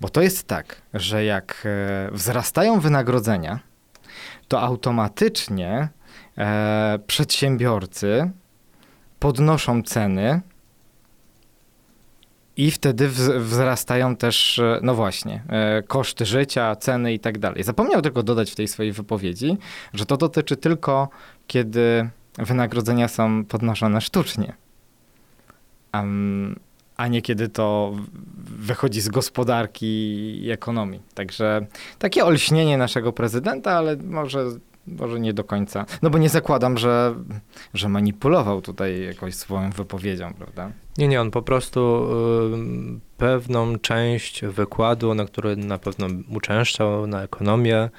[0.00, 3.60] Bo to jest tak, że jak e, wzrastają wynagrodzenia,
[4.48, 5.88] to automatycznie
[6.38, 8.30] e, przedsiębiorcy
[9.18, 10.40] podnoszą ceny
[12.56, 17.62] i wtedy wz- wzrastają też, e, no właśnie, e, koszty życia, ceny i tak dalej.
[17.62, 19.56] Zapomniał tylko dodać w tej swojej wypowiedzi,
[19.94, 21.08] że to dotyczy tylko,
[21.46, 24.52] kiedy wynagrodzenia są podnoszone sztucznie,
[25.94, 26.56] Am,
[26.96, 27.92] a nie kiedy to
[28.58, 29.86] wychodzi z gospodarki
[30.44, 31.00] i ekonomii.
[31.14, 31.66] Także
[31.98, 34.44] takie olśnienie naszego prezydenta, ale może,
[34.86, 35.86] może nie do końca.
[36.02, 37.14] No bo nie zakładam, że,
[37.74, 40.70] że manipulował tutaj jakąś swoją wypowiedzią, prawda?
[40.98, 42.08] Nie, nie, on po prostu
[42.54, 47.90] ym, pewną część wykładu, na który na pewno uczęszczał, na ekonomię,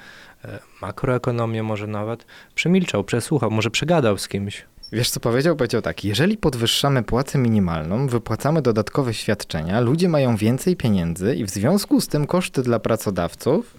[0.44, 4.64] e, makroekonomię może nawet, przemilczał, przesłuchał, może przegadał z kimś.
[4.92, 5.56] Wiesz co powiedział?
[5.56, 11.50] Powiedział tak, jeżeli podwyższamy płacę minimalną, wypłacamy dodatkowe świadczenia, ludzie mają więcej pieniędzy i w
[11.50, 13.74] związku z tym koszty dla pracodawców,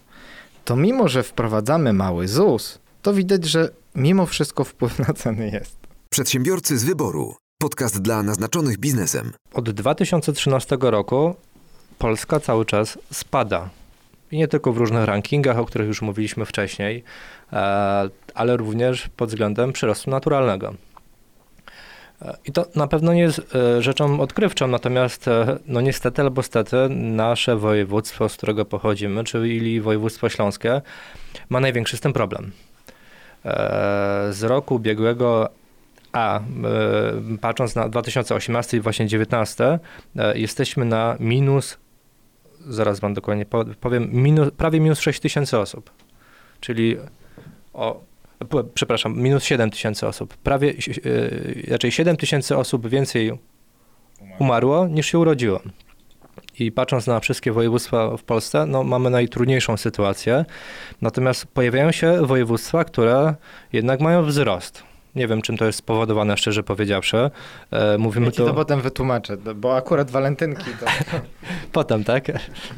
[0.65, 5.77] to mimo, że wprowadzamy mały ZUS, to widać, że mimo wszystko wpływ na ceny jest.
[6.09, 7.35] Przedsiębiorcy z wyboru.
[7.61, 9.31] Podcast dla naznaczonych biznesem.
[9.53, 11.35] Od 2013 roku
[11.97, 13.69] Polska cały czas spada.
[14.31, 17.03] I nie tylko w różnych rankingach, o których już mówiliśmy wcześniej,
[17.53, 20.73] e, ale również pod względem przyrostu naturalnego.
[22.45, 26.89] I to na pewno nie jest e, rzeczą odkrywczą, natomiast e, no niestety albo stety
[26.89, 30.81] nasze województwo, z którego pochodzimy, czyli województwo śląskie,
[31.49, 32.51] ma największy z tym problem.
[33.45, 35.49] E, Z roku ubiegłego
[36.11, 36.39] A
[37.41, 39.79] patrząc na 2018 i właśnie 2019,
[40.15, 41.77] e, jesteśmy na minus,
[42.59, 43.45] zaraz wam dokładnie
[43.81, 45.91] powiem, minus, prawie minus 6 tysięcy osób.
[46.59, 46.97] Czyli
[47.73, 48.01] o,
[48.73, 50.37] przepraszam, minus 7 tysięcy osób.
[50.37, 53.31] Prawie, e, raczej 7 tysięcy osób więcej
[54.39, 55.59] umarło niż się urodziło.
[56.59, 60.45] I patrząc na wszystkie województwa w Polsce, no, mamy najtrudniejszą sytuację.
[61.01, 63.35] Natomiast pojawiają się województwa, które
[63.73, 64.83] jednak mają wzrost.
[65.15, 67.29] Nie wiem, czym to jest spowodowane, szczerze powiedziawszy.
[67.71, 68.45] E, mówimy Ja ci tu...
[68.45, 70.85] to potem wytłumaczę, bo akurat walentynki to...
[71.71, 72.31] Potem, tak?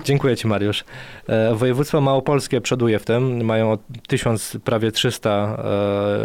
[0.04, 0.84] Dziękuję ci, Mariusz.
[1.28, 3.46] E, województwo małopolskie przoduje w tym.
[3.46, 5.30] Mają o 1000, prawie 300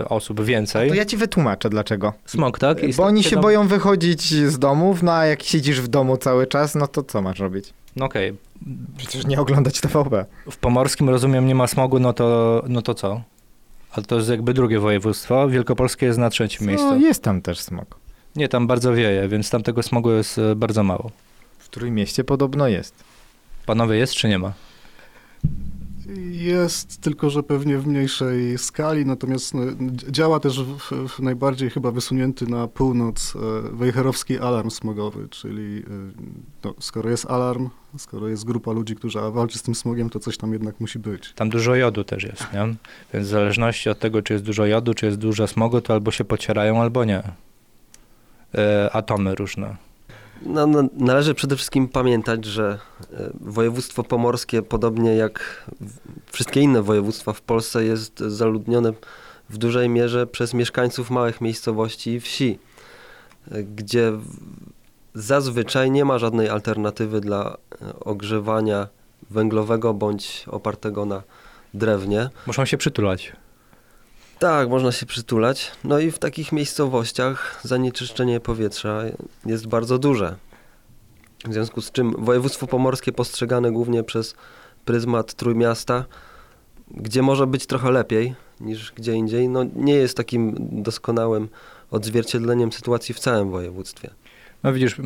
[0.04, 0.88] e, osób więcej.
[0.88, 2.12] To ja ci wytłumaczę dlaczego.
[2.26, 2.82] Smog, tak?
[2.82, 6.16] I Bo oni się siedzą- boją wychodzić z domów, no a jak siedzisz w domu
[6.16, 7.74] cały czas, no to co masz robić?
[7.96, 8.36] No okej.
[8.96, 10.24] Przecież nie oglądać TVP.
[10.50, 13.20] W Pomorskim, rozumiem, nie ma smogu, no to, no to co?
[13.94, 15.48] Ale to jest jakby drugie województwo.
[15.48, 16.86] Wielkopolskie jest na trzecim miejscu.
[16.86, 17.98] No jest tam też smog.
[18.36, 21.10] Nie, tam bardzo wieje, więc tam tego smogu jest e, bardzo mało.
[21.58, 22.94] W Trójmieście podobno jest.
[23.66, 24.52] Panowie, jest czy nie ma?
[26.30, 31.70] Jest, tylko że pewnie w mniejszej skali, natomiast no, dz- działa też w, w najbardziej
[31.70, 33.38] chyba wysunięty na północ e,
[33.76, 35.84] wejherowski alarm smogowy, czyli e,
[36.64, 40.36] no, skoro jest alarm, skoro jest grupa ludzi, która walczy z tym smogiem, to coś
[40.36, 41.32] tam jednak musi być.
[41.32, 42.74] Tam dużo jodu też jest, nie?
[43.14, 46.10] Więc w zależności od tego, czy jest dużo jodu, czy jest dużo smogu, to albo
[46.10, 47.22] się pocierają, albo nie.
[48.54, 49.76] E, atomy różne.
[50.42, 52.78] No, no, należy przede wszystkim pamiętać, że
[53.12, 55.64] e, województwo pomorskie, podobnie jak
[56.32, 58.92] wszystkie inne województwa w Polsce, jest zaludnione
[59.50, 62.58] w dużej mierze przez mieszkańców małych miejscowości i wsi,
[63.50, 64.12] e, gdzie
[65.14, 68.88] zazwyczaj nie ma żadnej alternatywy dla e, ogrzewania
[69.30, 71.22] węglowego bądź opartego na
[71.74, 72.30] drewnie.
[72.46, 73.32] Muszą się przytulać.
[74.38, 75.72] Tak, można się przytulać.
[75.84, 79.02] No i w takich miejscowościach zanieczyszczenie powietrza
[79.46, 80.36] jest bardzo duże.
[81.44, 84.34] W związku z czym województwo pomorskie postrzegane głównie przez
[84.84, 86.04] pryzmat Trójmiasta,
[86.90, 91.48] gdzie może być trochę lepiej niż gdzie indziej, no nie jest takim doskonałym
[91.90, 94.10] odzwierciedleniem sytuacji w całym województwie.
[94.64, 94.96] No widzisz,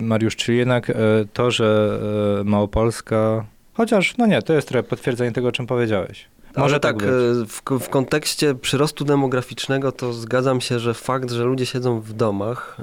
[0.00, 0.94] Mariusz, czyli jednak e,
[1.32, 1.98] to, że
[2.40, 3.44] e, Małopolska...
[3.74, 6.26] Chociaż, no nie, to jest trochę potwierdzenie tego, o czym powiedziałeś.
[6.56, 7.08] Może Ale tak tak, e,
[7.46, 12.76] w, w kontekście przyrostu demograficznego to zgadzam się, że fakt, że ludzie siedzą w domach,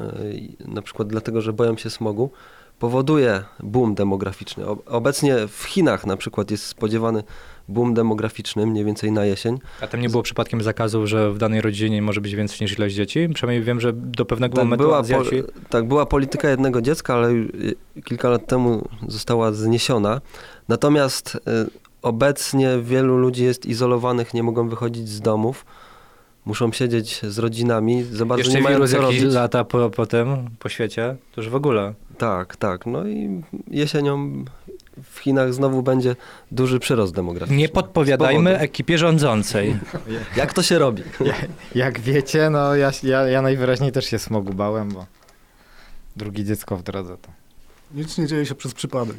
[0.67, 2.31] na przykład dlatego, że boją się smogu,
[2.79, 4.65] powoduje boom demograficzny.
[4.85, 7.23] Obecnie w Chinach na przykład jest spodziewany
[7.67, 9.59] boom demograficzny mniej więcej na jesień.
[9.81, 12.77] A tam nie było przypadkiem zakazu, że w danej rodzinie nie może być więcej niż
[12.77, 13.29] ilość dzieci?
[13.33, 15.43] Przynajmniej wiem, że do pewnego Tak momentu była, Azjaci...
[15.69, 20.21] tak, była polityka jednego dziecka, ale e, kilka lat temu została zniesiona.
[20.67, 21.65] Natomiast e,
[22.01, 25.65] obecnie wielu ludzi jest izolowanych, nie mogą wychodzić z domów.
[26.45, 29.23] Muszą siedzieć z rodzinami, za bardzo Jeszcze nie mają wirus co robić.
[29.23, 31.93] lata po, po tym, po świecie, to już w ogóle.
[32.17, 32.85] Tak, tak.
[32.85, 34.45] No i jesienią
[35.03, 36.15] w Chinach znowu będzie
[36.51, 37.57] duży przyrost demograficzny.
[37.57, 39.77] Nie podpowiadajmy ekipie rządzącej.
[40.37, 41.03] Jak to się robi?
[41.75, 45.05] Jak wiecie, no ja, ja, ja najwyraźniej też się smogu bałem, bo
[46.15, 47.29] drugie dziecko w drodze to.
[47.93, 49.17] Nic nie dzieje się przez przypadek.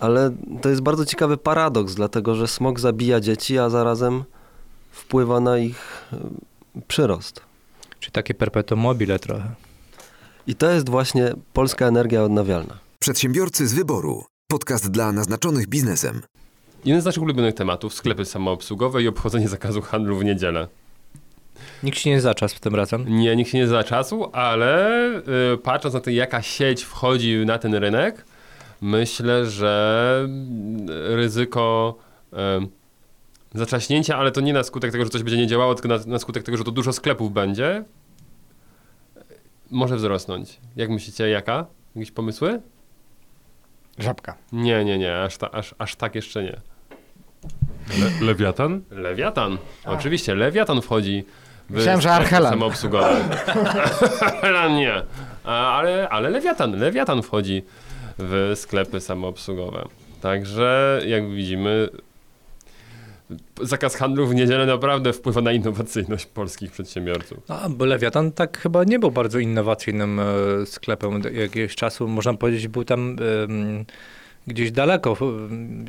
[0.00, 0.30] Ale
[0.62, 4.24] to jest bardzo ciekawy paradoks, dlatego że smog zabija dzieci, a zarazem
[4.96, 6.04] wpływa na ich
[6.76, 7.40] y, przyrost.
[8.00, 9.54] Czy takie perpetuum mobile trochę.
[10.46, 12.78] I to jest właśnie polska energia odnawialna.
[12.98, 14.24] Przedsiębiorcy z wyboru.
[14.50, 16.22] Podcast dla naznaczonych biznesem.
[16.84, 20.68] Jeden z naszych ulubionych tematów, sklepy samoobsługowe i obchodzenie zakazu handlu w niedzielę.
[21.82, 23.04] Nikt się nie zaczas tym razem.
[23.08, 25.08] Nie, nikt się nie za czasu, ale
[25.54, 28.24] y, patrząc na to, jaka sieć wchodzi na ten rynek,
[28.80, 31.96] myślę, że mm, ryzyko
[32.32, 32.36] y,
[33.56, 36.18] zaczaśnięcia, ale to nie na skutek tego, że coś będzie nie działało, tylko na, na
[36.18, 37.84] skutek tego, że to dużo sklepów będzie,
[39.70, 40.60] może wzrosnąć.
[40.76, 41.66] Jak myślicie, jaka?
[41.96, 42.60] Jakieś pomysły?
[43.98, 44.34] Żabka.
[44.52, 46.60] Nie, nie, nie, aż, ta, aż, aż tak jeszcze nie.
[48.00, 48.82] Le Lewiatan?
[48.90, 49.58] Lewiatan.
[49.84, 51.24] Oczywiście, Lewiatan wchodzi
[51.70, 52.50] w Myślałem, że sklepy Archelan.
[52.52, 53.16] samoobsługowe.
[54.20, 55.02] Archelan nie.
[55.44, 57.62] A, ale, ale Lewiatan, Lewiatan wchodzi
[58.18, 59.88] w sklepy samoobsługowe.
[60.20, 61.88] Także, jak widzimy,
[63.62, 67.38] zakaz handlu w niedzielę naprawdę wpływa na innowacyjność polskich przedsiębiorców.
[67.48, 70.24] A, bo Lewiatan tak chyba nie był bardzo innowacyjnym e,
[70.66, 72.08] sklepem jakiegoś czasu.
[72.08, 73.16] Można powiedzieć, był tam
[73.48, 73.84] em,
[74.46, 75.16] gdzieś daleko,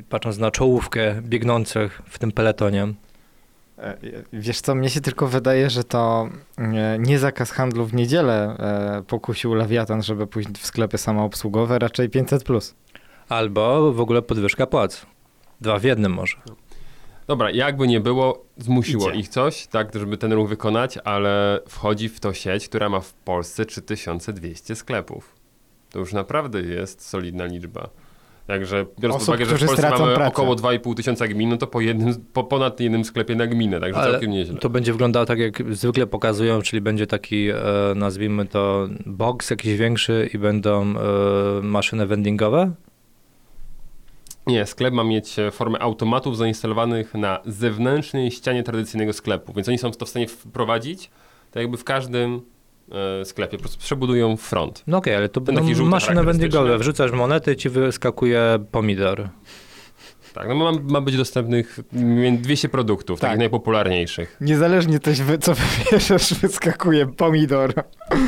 [0.10, 2.88] patrząc na czołówkę biegnących w tym peletonie.
[3.78, 3.98] E,
[4.34, 9.04] Wiesz co, mnie się tylko wydaje, że to e, nie zakaz handlu w niedzielę e,
[9.08, 12.44] pokusił Lewiatan, żeby pójść w sklepy samoobsługowe, raczej 500+.
[12.44, 12.76] Plus.
[13.30, 15.06] Albo w ogóle podwyżka płac.
[15.62, 16.38] Dwa w jednym może.
[17.28, 19.20] Dobra, jakby nie było, zmusiło Idzie.
[19.20, 23.14] ich coś, tak, żeby ten ruch wykonać, ale wchodzi w to sieć, która ma w
[23.14, 25.36] Polsce 3200 sklepów.
[25.90, 27.90] To już naprawdę jest solidna liczba.
[28.48, 30.28] Także biorąc Osób, pod uwagę, że w Polsce mamy pracę.
[30.28, 34.00] około 2,5 tysiąca gmin, no to po, jednym, po ponad jednym sklepie na gminę, także
[34.00, 34.60] Ale całkiem nieźle.
[34.60, 37.56] to będzie wyglądało tak, jak zwykle pokazują, czyli będzie taki, e,
[37.96, 42.72] nazwijmy to, box jakiś większy i będą e, maszyny vendingowe?
[44.48, 49.78] Nie, sklep ma mieć e, formę automatów zainstalowanych na zewnętrznej ścianie tradycyjnego sklepu, więc oni
[49.78, 51.10] są to w stanie wprowadzić
[51.52, 52.42] tak jakby w każdym
[53.22, 54.84] e, sklepie, po prostu przebudują front.
[54.88, 56.24] No okej, ale to maszyny charakterystyczny.
[56.24, 56.78] vendingowe.
[56.78, 59.30] Wrzucasz monety, ci wyskakuje pomidor.
[60.34, 63.30] Tak, no ma, ma być dostępnych mniej- 200 produktów, Tak.
[63.30, 64.38] takich najpopularniejszych.
[64.42, 65.54] Niezależnie coś, wy, co
[65.86, 67.74] wybierzesz, wyskakuje pomidor.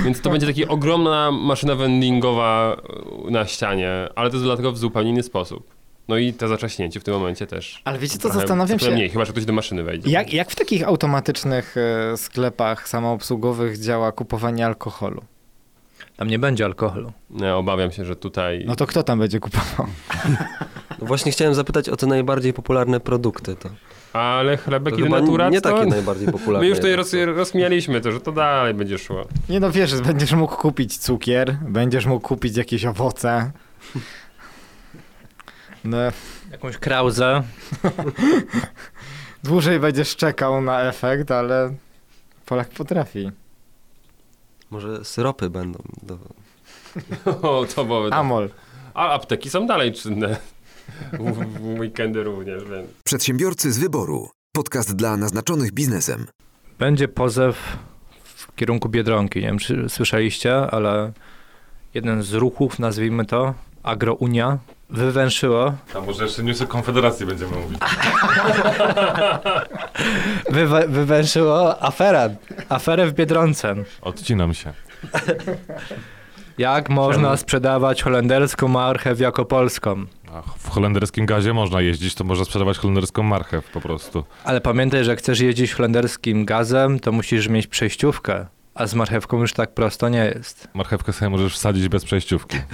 [0.03, 2.77] Więc to będzie taka ogromna maszyna vendingowa
[3.27, 5.78] e, na ścianie, ale to jest dlatego w zupełnie inny sposób.
[6.09, 7.81] No i to zaczaśnięcie w tym momencie też.
[7.85, 10.11] Ale wiecie co, Trochę- zastanawiam trochę się, mniej, chyba że ktoś do maszyny wejdzie.
[10.11, 15.21] jak, jak w takich automatycznych e, sklepach samoobsługowych działa kupowanie alkoholu?
[16.17, 17.11] Tam nie będzie alkoholu.
[17.41, 18.63] Ja obawiam się, że tutaj...
[18.67, 19.87] No to kto tam będzie kupował?
[20.99, 23.55] No właśnie chciałem zapytać o te najbardziej popularne produkty.
[23.55, 23.69] To,
[24.19, 25.77] Ale chlebek to i denaturat nie to...
[25.77, 26.59] takie najbardziej popularne.
[26.59, 29.27] My już tutaj roz, rozmialiśmy to, że to dalej będzie szło.
[29.49, 33.51] Nie no wiesz, będziesz mógł kupić cukier, będziesz mógł kupić jakieś owoce.
[35.83, 35.97] No,
[36.51, 37.43] Jakąś krauzę.
[39.43, 41.73] dłużej będziesz czekał na efekt, ale
[42.49, 43.31] Polak potrafi.
[44.69, 45.79] Może syropy będą.
[46.03, 46.17] Do...
[47.41, 48.13] O, to byłoby...
[48.13, 48.49] Amol.
[48.93, 50.37] A apteki są dalej czynne.
[51.13, 52.87] W, w weekendy również, więc...
[53.03, 54.29] Przedsiębiorcy z wyboru.
[54.55, 56.27] Podcast dla naznaczonych biznesem.
[56.79, 57.77] Będzie pozew
[58.23, 59.39] w kierunku Biedronki.
[59.39, 61.11] Nie wiem, czy słyszeliście, ale
[61.93, 64.57] jeden z ruchów, nazwijmy to, Agrounia,
[64.89, 67.79] wywęszyło, A może jeszcze newsy Konfederacji będziemy mówić.
[70.49, 72.35] wywe, wywęszyło aferę,
[72.69, 73.75] aferę w Biedronce.
[74.01, 74.73] Odcinam się.
[76.57, 80.05] Jak można sprzedawać holenderską marchew jako polską?
[80.33, 84.23] A w holenderskim gazie można jeździć, to można sprzedawać holenderską marchew po prostu.
[84.43, 88.45] Ale pamiętaj, że jak chcesz jeździć holenderskim gazem, to musisz mieć przejściówkę.
[88.75, 90.67] A z marchewką już tak prosto nie jest.
[90.73, 92.57] Marchewkę sobie możesz wsadzić bez przejściówki.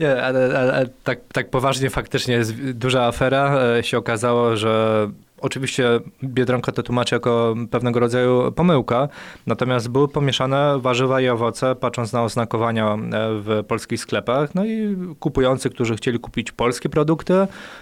[0.00, 3.58] Nie, ale, ale, tak, tak poważnie faktycznie jest duża afera.
[3.78, 5.06] E, się okazało, że
[5.40, 9.08] oczywiście Biedronka to tłumaczy jako pewnego rodzaju pomyłka,
[9.46, 14.54] natomiast były pomieszane warzywa i owoce, patrząc na oznakowania e, w polskich sklepach.
[14.54, 17.34] No i kupujący, którzy chcieli kupić polskie produkty,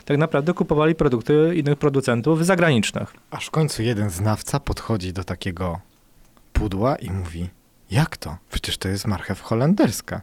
[0.05, 3.14] tak naprawdę kupowali produkty innych producentów zagranicznych.
[3.31, 5.81] Aż w końcu jeden znawca podchodzi do takiego
[6.53, 7.48] pudła i mówi,
[7.90, 8.37] jak to?
[8.50, 10.20] Przecież to jest marchew holenderska.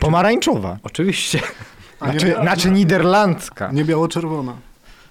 [0.00, 0.78] Pomarańczowa.
[0.82, 1.40] Oczywiście.
[2.00, 3.70] A nie, Znaczy, znaczy niderlandzka.
[3.72, 4.52] nie biało-czerwona.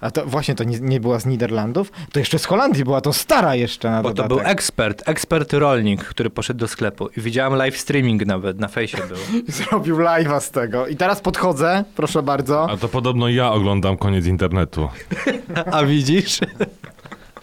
[0.00, 1.92] A to właśnie to nie, nie była z Niderlandów?
[2.12, 4.38] To jeszcze z Holandii była, to stara jeszcze na Bo to dodatek.
[4.44, 7.08] był ekspert, ekspert rolnik, który poszedł do sklepu.
[7.16, 9.16] I widziałem live streaming nawet, na fejsie był.
[9.56, 10.86] Zrobił live'a z tego.
[10.86, 12.70] I teraz podchodzę, proszę bardzo.
[12.70, 14.88] A to podobno ja oglądam koniec internetu.
[15.72, 16.38] A widzisz?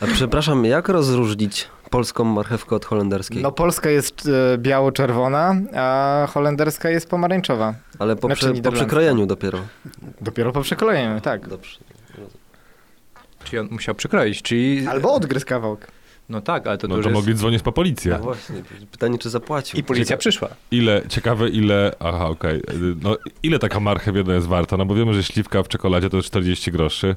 [0.01, 3.41] A przepraszam, jak rozróżnić polską marchewkę od holenderskiej?
[3.41, 7.73] No polska jest e, biało-czerwona, a holenderska jest pomarańczowa.
[7.99, 9.59] Ale po, znaczy prze, po przekrojeniu dopiero.
[10.21, 11.47] Dopiero po przekrojeniu, tak.
[11.47, 11.77] Dobrze.
[13.43, 14.87] Czyli on musiał przykroić, czyli...
[14.87, 15.87] Albo odgryzł kawałek.
[16.29, 17.13] No tak, ale to, No to jest...
[17.13, 18.11] mogli dzwonić po policję.
[18.11, 18.55] No właśnie,
[18.91, 19.79] pytanie czy zapłacił.
[19.79, 20.49] I policja przyszła.
[20.71, 22.63] Ile, ciekawe ile, aha okej, Y,
[23.01, 24.77] no ile taka marchew jedna jest warta?
[24.77, 27.15] No bo wiemy, że śliwka w czekoladzie to jest 40 groszy,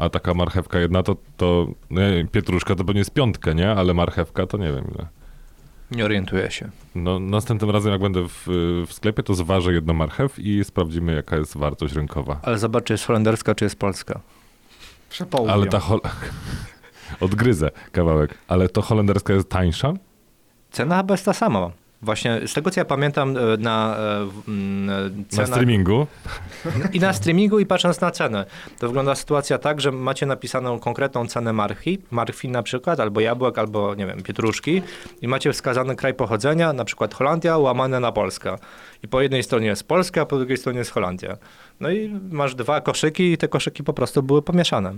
[0.00, 3.70] a taka marchewka jedna to, to no nie pietruszka to pewnie jest piątkę, nie?
[3.70, 5.06] Ale marchewka to nie wiem ile.
[5.90, 6.68] Nie orientuję się.
[6.94, 8.46] No następnym razem jak będę w,
[8.86, 12.40] w sklepie, to zważę jedną marchew i sprawdzimy jaka jest wartość rynkowa.
[12.42, 14.20] Ale zobacz, czy jest holenderska, czy jest polska.
[15.10, 15.54] Przepołudnią.
[15.54, 16.00] Ale ta hol...
[17.20, 18.38] Odgryzę kawałek.
[18.48, 19.92] Ale to holenderska jest tańsza?
[20.70, 21.70] Cena chyba jest ta sama.
[22.02, 25.48] Właśnie z tego, co ja pamiętam e, na e, e, Na cenach...
[25.48, 26.06] streamingu?
[26.92, 28.46] I na streamingu i patrząc na cenę.
[28.78, 33.58] To wygląda sytuacja tak, że macie napisaną konkretną cenę marchi, marchwi na przykład, albo jabłek,
[33.58, 34.82] albo nie wiem, pietruszki
[35.22, 38.58] i macie wskazany kraj pochodzenia, na przykład Holandia łamane na Polska.
[39.02, 41.36] I po jednej stronie jest Polska, a po drugiej stronie jest Holandia.
[41.80, 44.94] No i masz dwa koszyki i te koszyki po prostu były pomieszane.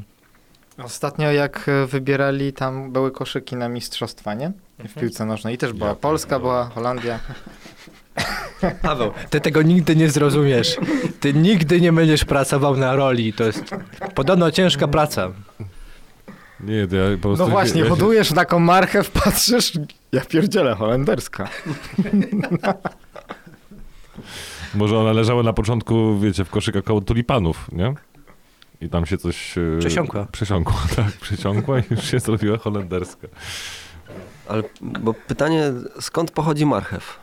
[0.79, 4.53] Ostatnio jak e, wybierali, tam były koszyki na mistrzostwa, nie?
[4.79, 5.55] W piłce nożnej.
[5.55, 7.19] I też była Polska, była Holandia.
[8.83, 10.77] Paweł, ty tego nigdy nie zrozumiesz.
[11.21, 13.33] Ty nigdy nie będziesz pracował na roli.
[13.33, 13.65] To jest
[14.15, 15.33] podobno ciężka praca.
[16.61, 17.45] Nie, to ja po prostu...
[17.45, 19.73] No właśnie, ja się- hodujesz taką marchew, patrzysz,
[20.13, 21.49] ja pierdzielę, holenderska.
[24.75, 27.95] Może one leżały na początku, wiecie, w koszykach koło tulipanów, nie?
[28.83, 29.59] I tam się coś...
[29.59, 30.27] e, Przesiąkła.
[30.33, 33.29] Przesiąkła, tak, przesiąkła i już się zrobiła holenderska.
[34.49, 37.21] Ale bo pytanie, skąd pochodzi marchew?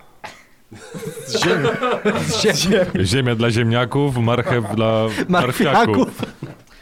[3.04, 5.88] Ziemia dla ziemniaków, marchew dla marchwiaków.
[5.98, 6.22] Marchwiaków.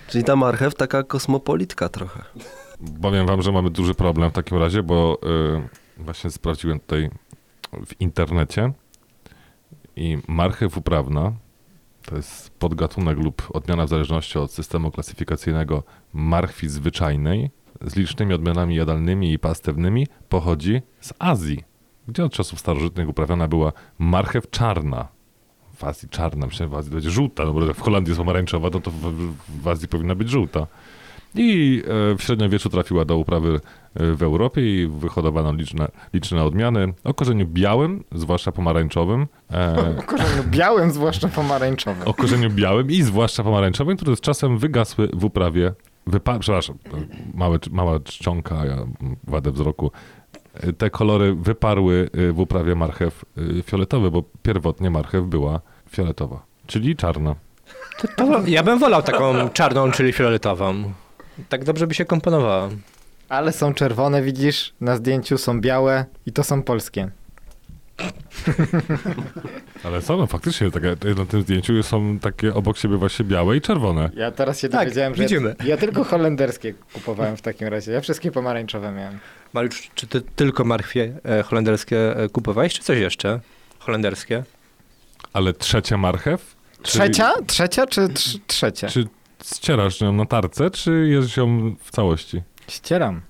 [0.08, 2.24] Czyli ta marchew taka kosmopolitka trochę.
[3.02, 5.18] Powiem wam, że mamy duży problem w takim razie, bo
[5.98, 7.10] y, właśnie sprawdziłem tutaj
[7.86, 8.72] w internecie
[9.96, 11.32] i marchew uprawna
[12.08, 15.84] to jest podgatunek lub odmiana w zależności od systemu klasyfikacyjnego
[16.14, 17.50] marchwi zwyczajnej
[17.82, 21.64] z licznymi odmianami jadalnymi i pastewnymi pochodzi z Azji,
[22.08, 25.08] gdzie od czasów starożytnych uprawiana była marchew czarna.
[25.76, 28.80] W Azji czarna, myślałem, w Azji będzie żółta, no bo w Holandii jest pomarańczowa, no
[28.80, 30.68] to w, w Azji powinna być żółta.
[31.36, 33.60] I e, w średniowieczu trafiła do uprawy
[34.00, 40.44] w Europie i wyhodowano liczne, liczne odmiany o korzeniu białym, zwłaszcza pomarańczowym, e, O korzeniu
[40.44, 42.08] białym, zwłaszcza pomarańczowym.
[42.08, 45.74] o korzeniu białym i zwłaszcza pomarańczowym, które z czasem wygasły w uprawie,
[46.08, 46.78] wypa- przepraszam,
[47.34, 49.92] małe, mała czcionka, ja mam wadę wzroku,
[50.54, 53.26] E, te kolory wyparły e, w uprawie marchew
[53.60, 57.36] e, fioletowy, bo pierwotnie marchew była fioletowa, czyli czarna.
[58.18, 60.92] To ja bym wolał taką czarną, czyli fioletową.
[61.50, 62.70] Tak dobrze by się komponowała.
[63.30, 67.12] Ale są czerwone, widzisz, na zdjęciu są białe i to są polskie.
[69.84, 73.62] Ale są, no faktycznie, takie, na tym zdjęciu są takie obok siebie właśnie białe i
[73.62, 74.10] czerwone.
[74.16, 75.56] Ja teraz się Tak, dowiedziałem, że widzimy.
[75.60, 77.92] Ja, ja tylko holenderskie kupowałem w takim razie.
[77.92, 79.20] Ja wszystkie pomarańczowe miałem.
[79.54, 83.40] Mariusz, czy ty tylko marchwie e, holenderskie e, kupowałeś, czy coś jeszcze?
[83.80, 84.44] Holenderskie?
[85.34, 86.56] Ale trzecia marchew?
[86.84, 87.34] Czyli- Trzecia?
[87.48, 88.88] Trzecia czy trz- trzecia?
[88.88, 89.08] Czy
[89.56, 92.42] ścierasz ją na tarce, czy jesz ją w całości?
[92.68, 93.22] Ścieram.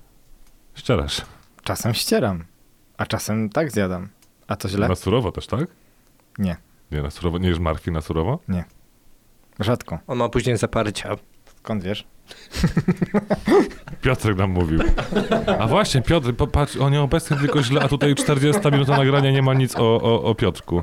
[0.74, 1.22] Ścierasz.
[1.64, 2.44] Czasem ścieram.
[2.96, 4.08] A czasem tak zjadam.
[4.48, 4.88] A to źle?
[4.88, 5.66] Na surowo też, tak?
[6.38, 6.56] Nie.
[6.90, 7.38] Nie, na surowo.
[7.38, 8.38] Nie jesz marchwi na surowo?
[9.60, 9.98] Rzadko.
[10.06, 11.16] On ma później zaparcia.
[11.58, 12.06] Skąd wiesz?
[14.02, 14.80] Piotrek nam mówił.
[15.58, 19.54] A właśnie, Piotr, popatrz, o nieobecny tylko źle, a tutaj 40 minuta nagrania nie ma
[19.54, 20.82] nic o, o, o Piotrku.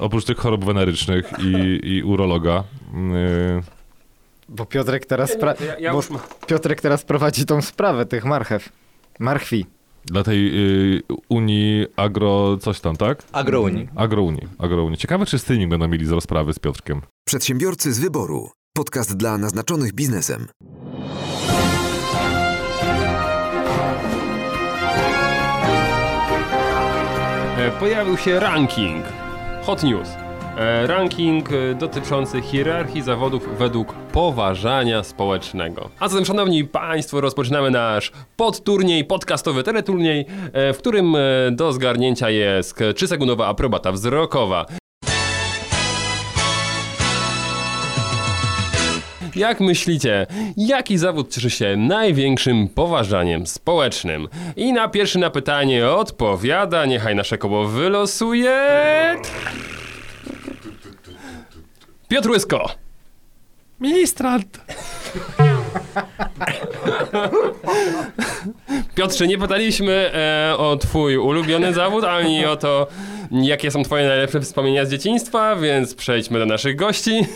[0.00, 2.64] Oprócz tych chorób wenerycznych i, i urologa.
[2.94, 3.62] Yy,
[4.52, 6.08] Bo Piotrek teraz, spra- Ja, ja bo już
[6.46, 8.68] Piotrek teraz prowadzi tą sprawę tych marchew.
[9.18, 9.66] Marchwi.
[10.04, 13.22] dla tej yy, Unii Agro coś tam, tak?
[13.32, 13.88] Agrounii.
[13.96, 14.48] Agrounii.
[14.58, 14.98] Agrounii.
[14.98, 17.00] Ciekawe, czy streaming będą mieli z rozprawy z Piotrkiem.
[17.24, 18.50] Przedsiębiorcy z wyboru.
[18.76, 20.46] Podcast dla naznaczonych biznesem.
[27.58, 29.04] E, Pojawił się ranking.
[29.62, 30.08] Hot news.
[30.56, 35.90] E, Ranking e, dotyczący hierarchii zawodów według poważania społecznego.
[36.00, 41.16] A zatem, szanowni państwo, rozpoczynamy nasz podturniej, podcastowy teleturniej, e, w którym
[41.52, 44.66] do zgarnięcia jest 3-sekundowa aprobata wzrokowa.
[49.36, 50.26] Jak myślicie,
[50.56, 54.28] jaki zawód cieszy się największym poważaniem społecznym?
[54.56, 58.52] I na pierwsze na pytanie odpowiada, niechaj nasze koło wylosuje...
[62.12, 62.70] Piotr Łysko.
[63.80, 64.60] Ministrant.
[68.94, 72.86] Piotrze, nie pytaliśmy e, o twój ulubiony zawód, ani o to,
[73.30, 77.26] jakie są twoje najlepsze wspomnienia z dzieciństwa, więc przejdźmy do naszych gości.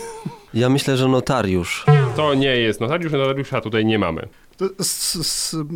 [0.53, 1.85] Ja myślę, że notariusz.
[2.15, 4.27] To nie jest notariusz, notariusza tutaj nie mamy.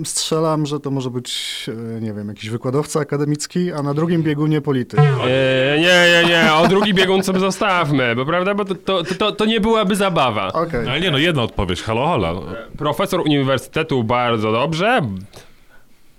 [0.04, 1.66] Strzelam, że to może być,
[1.98, 5.00] e, nie wiem, jakiś wykładowca akademicki, a na drugim biegunie polityk.
[5.00, 9.32] E, nie, nie, nie, o drugi biegun sobie zostawmy, bo prawda, bo to, to, to,
[9.32, 10.54] to nie byłaby zabawa.
[10.54, 10.88] Okej.
[10.88, 11.82] Ale nie no, jedna odpowiedź.
[11.82, 12.44] Halo, halo.
[12.78, 15.02] Profesor uniwersytetu bardzo dobrze.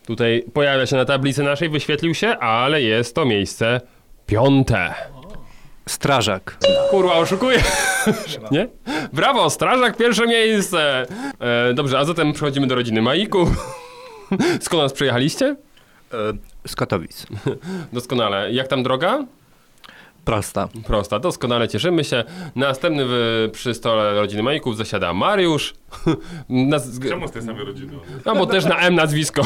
[0.07, 3.81] Tutaj pojawia się na tablicy naszej, wyświetlił się, ale jest to miejsce
[4.27, 4.95] piąte.
[5.87, 6.59] Strażak.
[6.91, 7.63] Kurwa, oszukuję.
[8.51, 8.69] Nie?
[9.13, 11.07] Brawo, strażak, pierwsze miejsce.
[11.41, 13.47] E, dobrze, a zatem przechodzimy do rodziny Maiku.
[14.61, 15.57] Skąd nas przyjechaliście?
[16.13, 16.17] E,
[16.67, 17.27] z Katowic.
[17.93, 18.53] Doskonale.
[18.53, 19.25] Jak tam droga?
[20.25, 20.69] Prosta.
[20.87, 22.25] Prosta, doskonale cieszymy się.
[22.57, 25.75] Następny w, przy stole rodziny Majków zasiada Mariusz.
[26.49, 27.01] Naz...
[27.09, 27.93] Czemu z tej samej rodziny?
[28.27, 29.43] No bo też na M nazwisko.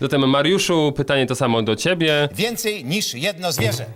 [0.00, 2.28] Zatem Mariuszu, pytanie to samo do ciebie.
[2.34, 3.86] Więcej niż jedno zwierzę.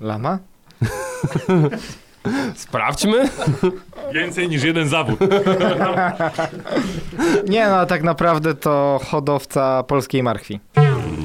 [0.00, 0.38] Lama?
[2.54, 3.28] Sprawdźmy.
[4.14, 5.18] Więcej niż jeden zawód.
[7.48, 10.60] Nie no, tak naprawdę to hodowca polskiej marchwi.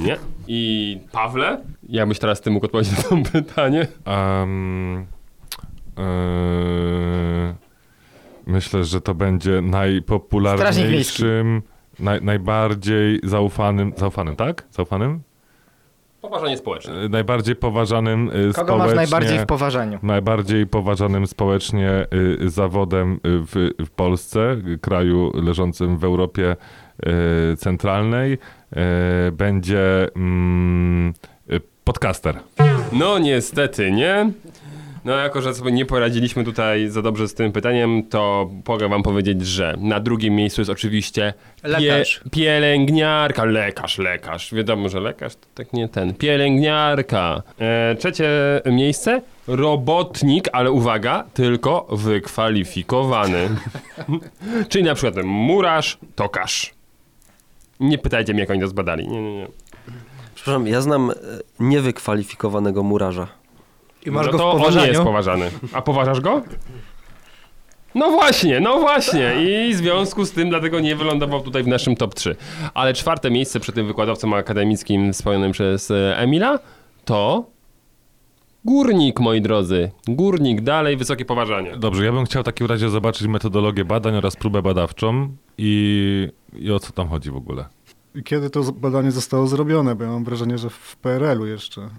[0.03, 0.17] Nie.
[0.47, 1.61] I Pawle?
[1.89, 3.87] Ja byś teraz ty mógł odpowiedzieć na to pytanie.
[4.05, 5.05] Um,
[8.47, 11.61] myślę, że to będzie najpopularniejszym,
[11.99, 14.63] naj, najbardziej zaufanym, zaufanym, tak?
[14.71, 15.21] Zaufanym?
[16.21, 17.03] Poważanie społeczne.
[17.03, 18.95] y, najbardziej poważanym y, Kogo masz społecznie...
[18.95, 19.99] najbardziej w poważaniu?
[20.03, 22.05] najbardziej poważanym społecznie
[22.41, 26.55] y, zawodem y, w, w Polsce, kraju leżącym w Europie
[27.57, 28.37] Centralnej,
[29.31, 31.13] będzie mm,
[31.83, 32.39] podcaster.
[32.91, 34.31] No niestety, nie?
[35.05, 39.03] No jako, że sobie nie poradziliśmy tutaj za dobrze z tym pytaniem, to mogę wam
[39.03, 41.33] powiedzieć, że na drugim miejscu jest oczywiście
[41.63, 42.21] Lekarz.
[42.31, 44.53] pielęgniarka, lekarz, lekarz.
[44.53, 46.13] Wiadomo, że lekarz to tak nie ten.
[46.13, 47.43] Pielęgniarka.
[47.59, 48.29] E, trzecie
[48.65, 53.49] miejsce robotnik, ale uwaga, tylko wykwalifikowany.
[54.69, 56.73] Czyli na przykład murarz, tokarz.
[57.79, 59.07] Nie pytajcie mnie, jak oni to zbadali.
[59.07, 59.47] Nie, nie, nie.
[60.35, 61.13] Przepraszam, ja znam e,
[61.59, 63.38] niewykwalifikowanego murarza.
[64.05, 65.51] I masz no go w to on nie jest poważany.
[65.73, 66.41] A poważasz go?
[67.95, 69.35] No właśnie, no właśnie.
[69.43, 72.35] I w związku z tym dlatego nie wylądował tutaj w naszym top 3.
[72.73, 76.59] Ale czwarte miejsce przy tym wykładowcą akademickim wspomnianym przez e, Emila
[77.05, 77.45] to
[78.65, 79.91] górnik, moi drodzy.
[80.07, 81.77] Górnik, dalej wysokie poważanie.
[81.77, 86.71] Dobrze, ja bym chciał w takim razie zobaczyć metodologię badań oraz próbę badawczą i, i
[86.71, 87.65] o co tam chodzi w ogóle.
[88.15, 89.95] I Kiedy to badanie zostało zrobione?
[89.95, 91.89] Bo ja mam wrażenie, że w PRL-u jeszcze.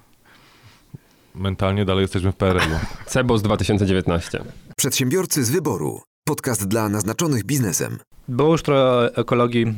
[1.35, 3.07] Mentalnie dalej jesteśmy w PRL-u.
[3.07, 4.45] Cebos 2019.
[4.77, 6.01] Przedsiębiorcy z wyboru.
[6.25, 7.99] Podcast dla naznaczonych biznesem.
[8.29, 9.73] Było już trochę ekologii e,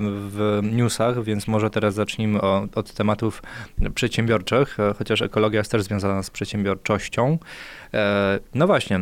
[0.00, 2.40] w newsach, więc może teraz zacznijmy
[2.74, 3.42] od tematów
[3.94, 7.38] przedsiębiorczych, e, chociaż ekologia jest też związana z przedsiębiorczością.
[7.96, 9.00] E, No właśnie, e,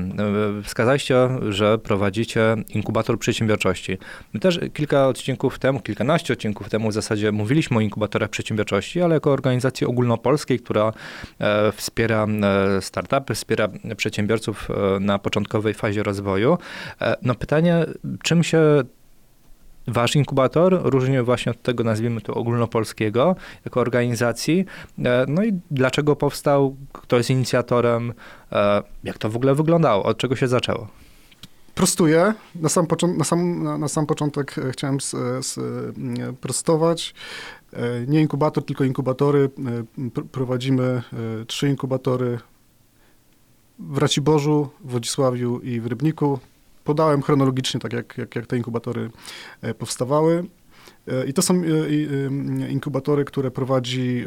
[0.63, 3.99] wskazaliście, że prowadzicie inkubator przedsiębiorczości.
[4.33, 9.15] My też kilka odcinków temu, kilkanaście odcinków temu w zasadzie mówiliśmy o inkubatorach przedsiębiorczości, ale
[9.15, 10.93] jako organizacji ogólnopolskiej, która
[11.41, 12.27] e, wspiera
[12.81, 14.69] startupy, wspiera przedsiębiorców
[15.01, 16.59] na początkowej fazie rozwoju.
[17.23, 17.85] No pytanie,
[18.23, 18.83] czym się
[19.87, 24.65] wasz inkubator różni właśnie od tego, nazwijmy to ogólnopolskiego, jako organizacji?
[25.29, 28.13] No i dlaczego powstał, kto jest inicjatorem,
[29.05, 30.89] jak to w ogóle wyglądało, od czego się zaczęło?
[31.75, 32.35] Prostuję.
[32.55, 35.15] Na sam, począ- na sam, na, sam początek e, chciałem s,
[35.59, 37.15] m, prostować.
[37.73, 39.51] E, Nie inkubator, tylko inkubatory.
[39.99, 40.83] E, pr- Prowadzimy
[41.43, 42.39] e, trzy inkubatory
[43.79, 46.39] w Raciborzu, w Wodzisławiu i w Rybniku.
[46.85, 49.11] Podałem chronologicznie, tak jak, jak, jak te inkubatory
[49.63, 50.45] e, powstawały.
[51.09, 54.25] E, I to są e, inkubatory, które prowadzi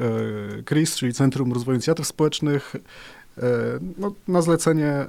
[0.59, 2.80] e, CRIS, czyli Centrum Rozwoju Inicjatyw Społecznych, e,
[3.97, 5.05] no, na zlecenie e,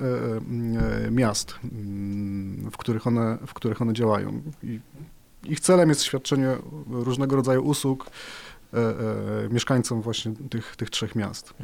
[1.06, 4.42] e, miast, mm, w których one, w których one działają.
[4.62, 4.80] I
[5.44, 6.56] ich celem jest świadczenie
[6.90, 8.06] różnego rodzaju usług
[8.74, 11.54] e, e, mieszkańcom właśnie tych, tych trzech miast.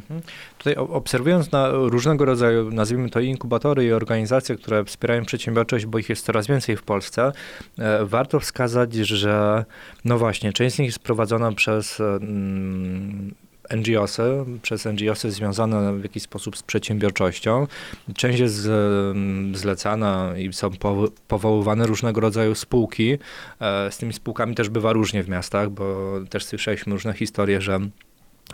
[0.58, 5.98] Tutaj o- obserwując na różnego rodzaju, nazwijmy to inkubatory i organizacje, które wspierają przedsiębiorczość, bo
[5.98, 7.32] ich jest coraz więcej w Polsce,
[7.78, 9.64] e, warto wskazać, że
[10.04, 12.02] no właśnie, część z nich jest prowadzona przez
[13.70, 14.22] NGOsy,
[14.62, 17.66] przez NGOsy związane w jakiś sposób z przedsiębiorczością.
[18.16, 18.68] Część jest
[19.52, 23.18] zlecana i są powo- powoływane różnego rodzaju spółki.
[23.60, 27.80] E, Z tymi spółkami też bywa różnie w miastach, bo też słyszeliśmy różne historie, że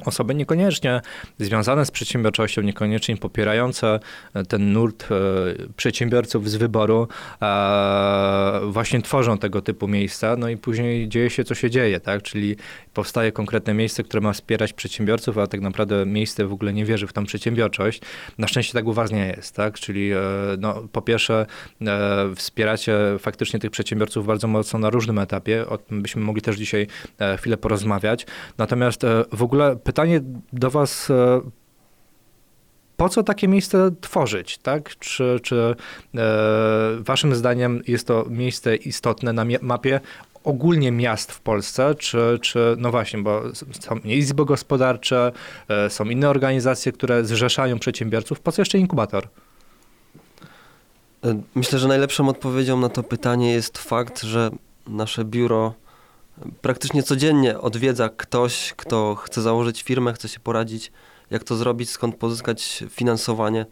[0.05, 1.01] osoby niekoniecznie
[1.39, 4.01] związane z przedsiębiorczością, niekoniecznie popierające
[4.35, 5.15] e, ten nurt e,
[5.77, 7.09] przedsiębiorców z wyboru,
[7.43, 12.23] e, właśnie tworzą tego typu miejsca, no i później dzieje się, co się dzieje, tak?
[12.23, 12.57] Czyli
[12.95, 17.07] powstaje konkretne miejsce, które ma wspierać przedsiębiorców, a tak naprawdę miejsce w ogóle nie wierzy
[17.07, 18.01] w tą przedsiębiorczość.
[18.39, 19.75] Na szczęście tak u was nie jest, tak?
[19.75, 20.11] Czyli
[20.59, 21.47] no, po pierwsze
[22.37, 26.87] wspieracie faktycznie tych przedsiębiorców bardzo mocno na różnym etapie, o tym byśmy mogli też dzisiaj
[27.39, 28.27] chwilę porozmawiać.
[28.59, 30.21] Natomiast w ogóle pytanie
[30.53, 31.11] do Was.
[31.11, 31.41] e,
[32.97, 34.99] Po co takie miejsce tworzyć, tak?
[34.99, 35.75] Czy, czy
[36.15, 36.29] e,
[36.99, 40.01] waszym zdaniem jest to miejsce istotne na mapie
[40.45, 43.43] ogólnie miast w Polsce, czy, czy no właśnie, bo
[43.81, 45.33] są izby gospodarcze,
[45.69, 48.41] e, są inne organizacje, które zrzeszają przedsiębiorców.
[48.41, 49.29] Po co jeszcze inkubator?
[51.55, 54.51] Myślę, że najlepszą odpowiedzią na to pytanie jest fakt, że
[54.87, 55.75] nasze biuro
[56.61, 60.93] praktycznie codziennie odwiedza ktoś, kto chce założyć firmę, chce się poradzić,
[61.31, 63.67] jak to zrobić, skąd pozyskać finansowanie,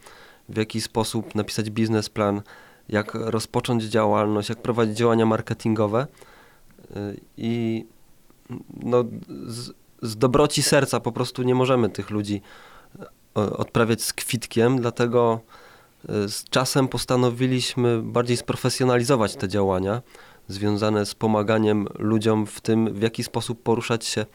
[0.49, 2.43] w jaki sposób napisać biznesplan,
[2.89, 6.07] jak rozpocząć działalność, jak prowadzić działania marketingowe.
[6.97, 7.85] E, I
[8.83, 9.05] no,
[9.47, 12.43] z, z dobroci serca po prostu nie możemy tych ludzi
[13.01, 15.41] e, odprawiać z kwitkiem, dlatego
[16.09, 20.03] e, z czasem postanowiliśmy bardziej sprofesjonalizować te działania
[20.49, 24.27] związane z pomaganiem ludziom w tym, w jaki sposób poruszać się e,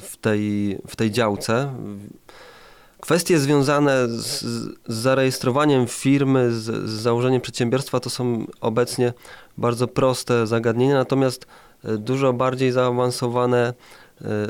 [0.00, 1.74] w tej, w tej działce.
[3.00, 4.40] Kwestie związane z,
[4.86, 9.12] z zarejestrowaniem firmy, z, z założeniem przedsiębiorstwa to są obecnie
[9.58, 11.46] bardzo proste zagadnienia, natomiast
[11.84, 13.74] e, dużo bardziej zaawansowane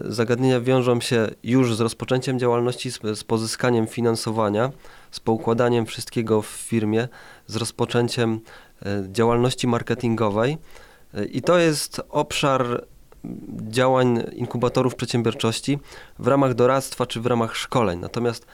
[0.05, 4.71] zagadnienia wiążą się już z rozpoczęciem działalności, z, z pozyskaniem finansowania,
[5.11, 7.09] z poukładaniem wszystkiego w firmie,
[7.47, 8.41] z rozpoczęciem
[9.09, 10.59] działalności marketingowej.
[11.33, 12.85] I to jest obszar
[13.69, 15.79] działań inkubatorów przedsiębiorczości
[16.19, 18.01] w ramach doradztwa czy w ramach szkoleń.
[18.01, 18.47] Natomiast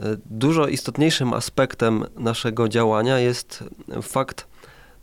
[0.00, 3.64] e, dużo istotniejszym aspektem naszego działania jest
[4.02, 4.46] fakt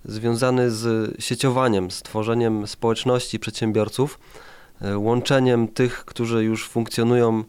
[0.05, 4.19] związany z sieciowaniem, z tworzeniem społeczności przedsiębiorców,
[4.81, 7.43] e, łączeniem tych, którzy już funkcjonują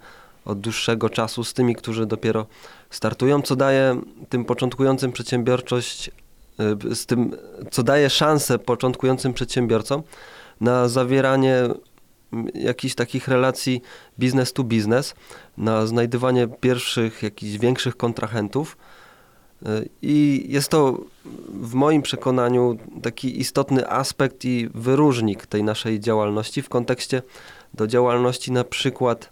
[0.44, 2.46] od dłuższego czasu z tymi, którzy dopiero
[2.90, 6.12] startują, co daje tym początkującym przedsiębiorczość, e,
[6.94, 7.36] z tym,
[7.70, 10.02] co daje szansę początkującym przedsiębiorcom
[10.60, 11.68] na zawieranie
[12.54, 13.82] jakichś takich relacji
[14.18, 15.14] biznes to biznes,
[15.56, 18.76] na znajdywanie pierwszych jakichś większych kontrahentów.
[20.02, 20.98] I jest to
[21.48, 27.22] w moim przekonaniu taki istotny aspekt i wyróżnik tej naszej działalności w kontekście
[27.74, 29.30] do działalności na przykład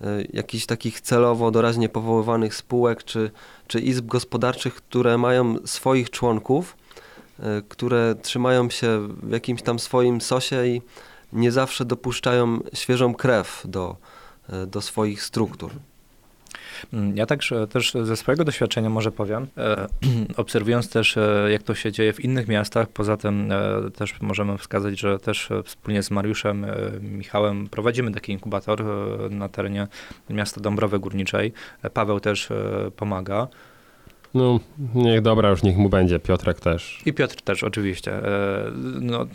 [0.00, 3.30] e, jakichś takich celowo doraźnie powoływanych spółek czy,
[3.68, 6.76] czy izb gospodarczych, które mają swoich członków,
[7.42, 10.82] E, które trzymają się w jakimś tam swoim sosie i
[11.32, 13.96] nie zawsze dopuszczają świeżą krew do,
[14.48, 15.70] e, do swoich struktur.
[16.92, 19.86] Mm, ja także też ze swojego doświadczenia może powiem, e,
[20.36, 21.18] obserwując też
[21.48, 23.52] jak to się dzieje w innych miastach, poza tym
[23.96, 26.66] też możemy wskazać, że też wspólnie z Mariuszem,
[27.00, 28.84] Michałem prowadzimy taki inkubator
[29.30, 29.86] na terenie
[30.30, 31.52] miasta Dąbrowy Górniczej.
[31.94, 32.48] Paweł też
[32.96, 33.48] pomaga.
[34.34, 34.60] No,
[34.94, 36.18] niech dobra, już niech mu będzie.
[36.18, 37.02] Piotrek też.
[37.06, 38.12] I Piotr też, oczywiście.
[38.12, 38.70] E,
[39.00, 39.26] no,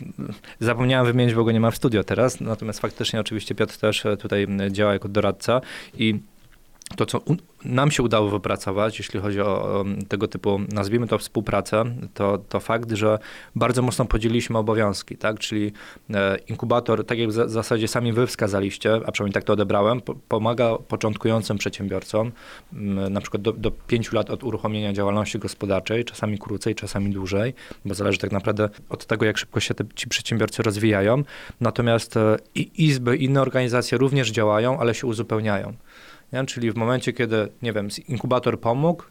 [0.60, 4.16] zapomniałem wymienić, bo go nie ma w studio teraz, natomiast faktycznie oczywiście Piotr też e,
[4.16, 5.60] tutaj działa jako doradca
[5.98, 6.20] i
[6.96, 7.20] to, co
[7.64, 12.92] nam się udało wypracować, jeśli chodzi o, tego typu, nazwijmy to współpracę, to, to fakt,
[12.92, 13.18] że
[13.56, 15.38] bardzo mocno podzieliliśmy obowiązki, tak?
[15.38, 15.72] Czyli
[16.14, 20.78] e, inkubator, tak jak w zasadzie sami wy wskazaliście, a przynajmniej tak to odebrałem, pomaga
[20.88, 22.32] początkującym przedsiębiorcom,
[23.10, 27.54] na przykład do, do pięciu lat od uruchomienia działalności gospodarczej, czasami krócej, czasami dłużej,
[27.84, 31.22] bo zależy tak naprawdę od tego, jak szybko się te, ci przedsiębiorcy rozwijają.
[31.60, 35.74] Natomiast e, i izby, inne organizacje również działają, ale się uzupełniają.
[36.32, 36.46] Nie?
[36.46, 39.02] Czyli w momencie, kiedy, nie wiem, inkubator pomógł,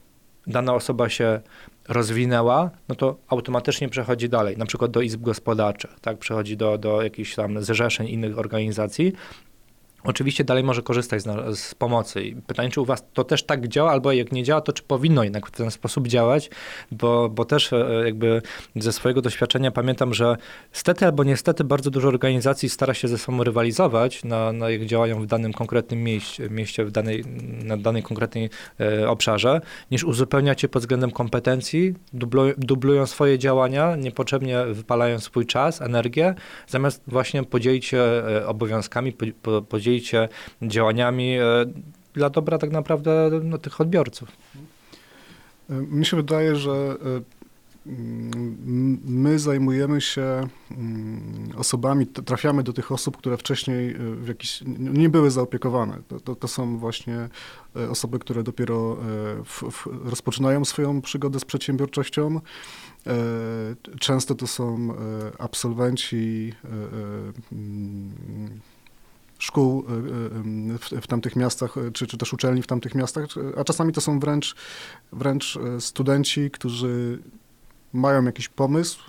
[0.47, 1.41] dana osoba się
[1.88, 7.01] rozwinęła, no to automatycznie przechodzi dalej, na przykład do izb gospodarczych, tak, przechodzi do, do
[7.01, 9.14] jakichś tam zrzeszeń innych organizacji,
[10.04, 12.36] Oczywiście dalej może korzystać z, z, pomocy.
[12.47, 15.24] Pytanie, czy u Was to też tak działa, albo jak nie działa, to czy powinno
[15.24, 16.49] jednak w ten sposób działać,
[16.91, 18.41] bo, bo też e, jakby
[18.76, 20.38] ze swojego doświadczenia pamiętam, że
[20.72, 25.22] stety albo niestety bardzo dużo organizacji stara się ze sobą rywalizować na, na jak działają
[25.22, 27.24] w danym konkretnym mieście, mieście w danej,
[27.64, 28.49] na danej konkretnej
[28.80, 35.45] e, obszarze, niż uzupełniać je pod względem kompetencji, dublują, dublują swoje działania, niepotrzebnie wypalają swój
[35.45, 36.36] czas, energię,
[36.68, 39.14] zamiast właśnie podzielić się e, obowiązkami,
[39.70, 39.93] podzielić
[40.62, 41.44] działaniami e,
[42.14, 44.32] dla dobra tak naprawdę no, tych odbiorców.
[45.70, 47.34] E, mnie się wydaje, że e,
[49.06, 55.32] my zajmujemy się mm, osobami, trafiamy do tych osób, które wcześniej w jakiś, nie były
[55.32, 55.98] zaopiekowane.
[56.08, 57.30] To, to, to są właśnie
[57.89, 58.98] osoby, które dopiero
[59.46, 62.39] w, w, rozpoczynają swoją przygodę z przedsiębiorczością.
[64.00, 64.94] Często to są
[65.39, 66.54] absolwenci
[69.44, 69.94] szkół y,
[70.74, 73.26] y, w, w tamtych miastach, y, czy, czy też uczelni w tamtych miastach,
[73.58, 74.56] a czasami to są wręcz,
[75.12, 77.20] wręcz studenci, którzy
[77.94, 79.00] mają jakiś pomysł,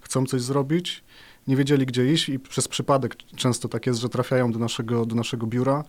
[0.00, 1.04] chcą coś zrobić,
[1.46, 5.14] nie wiedzieli gdzie iść i przez przypadek często tak jest, że trafiają do naszego, do
[5.14, 5.84] naszego biura.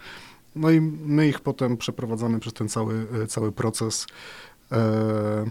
[0.55, 4.07] No i my ich potem przeprowadzamy przez ten cały, cały proces.
[4.71, 5.45] E,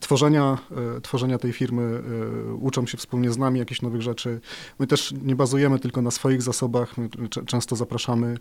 [0.00, 0.58] tworzenia,
[0.96, 2.02] e, tworzenia tej firmy,
[2.50, 4.40] e, uczą się wspólnie z nami jakichś nowych rzeczy.
[4.78, 8.36] My też nie bazujemy tylko na swoich zasobach, my często zapraszamy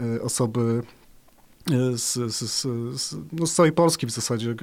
[0.00, 0.82] e, osoby
[1.94, 2.66] z, z,
[3.00, 4.54] z, no z całej Polski w zasadzie,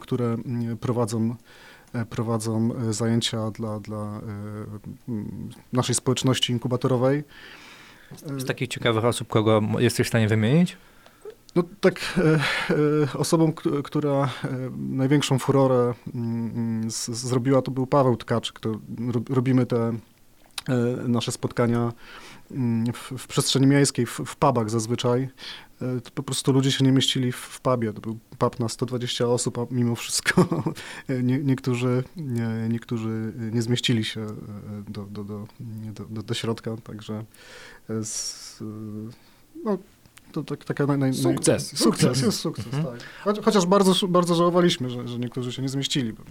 [0.00, 0.36] które
[0.80, 1.36] prowadzą
[2.10, 4.20] prowadzą zajęcia dla, dla
[5.72, 7.24] naszej społeczności inkubatorowej.
[8.38, 10.76] Z takich ciekawych osób, kogo jesteś w stanie wymienić?
[11.56, 12.22] No tak, e,
[13.14, 13.52] e, osobą,
[13.84, 14.28] która e,
[14.76, 18.60] największą furorę mm, mm, zrobiła, to był Paweł Tkaczyk.
[18.60, 18.78] To
[19.30, 19.92] robimy te
[21.08, 21.92] nasze spotkania
[22.50, 25.28] mm, w, w przestrzeni miejskiej, w, w pubach zazwyczaj.
[25.78, 27.92] To po prostu ludzie się nie mieścili w, w pubie.
[27.92, 30.64] To był pub na 120 osób, a mimo wszystko
[31.22, 34.26] nie, niektórzy, nie, niektórzy nie zmieścili się
[34.88, 35.46] do, do, do,
[36.10, 37.24] do, do środka, także
[37.88, 38.62] z,
[39.64, 39.78] no,
[40.42, 41.72] to tak, taka naj, naj, Sukces.
[41.72, 42.84] Naj, sukces, jest sukces, tak.
[43.24, 46.12] Choć, chociaż bardzo, bardzo żałowaliśmy, że, że niektórzy się nie zmieścili.
[46.12, 46.22] Bo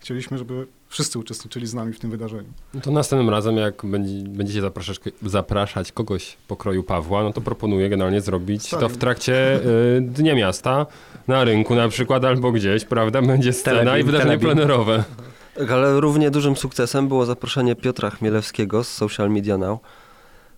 [0.00, 2.48] chcieliśmy, żeby wszyscy uczestniczyli z nami w tym wydarzeniu.
[2.74, 7.88] No to następnym razem, jak będzie, będziecie zapraszać, zapraszać kogoś pokroju Pawła, no to proponuję
[7.88, 9.60] generalnie zrobić to w trakcie
[9.96, 10.86] y, Dnia Miasta,
[11.28, 13.22] na rynku na przykład, albo gdzieś, prawda?
[13.22, 14.48] Będzie scena Telebim, i wydarzenie telebim.
[14.48, 15.04] plenerowe.
[15.54, 19.78] Tak, ale równie dużym sukcesem było zaproszenie Piotra Chmielewskiego z Social Media Now,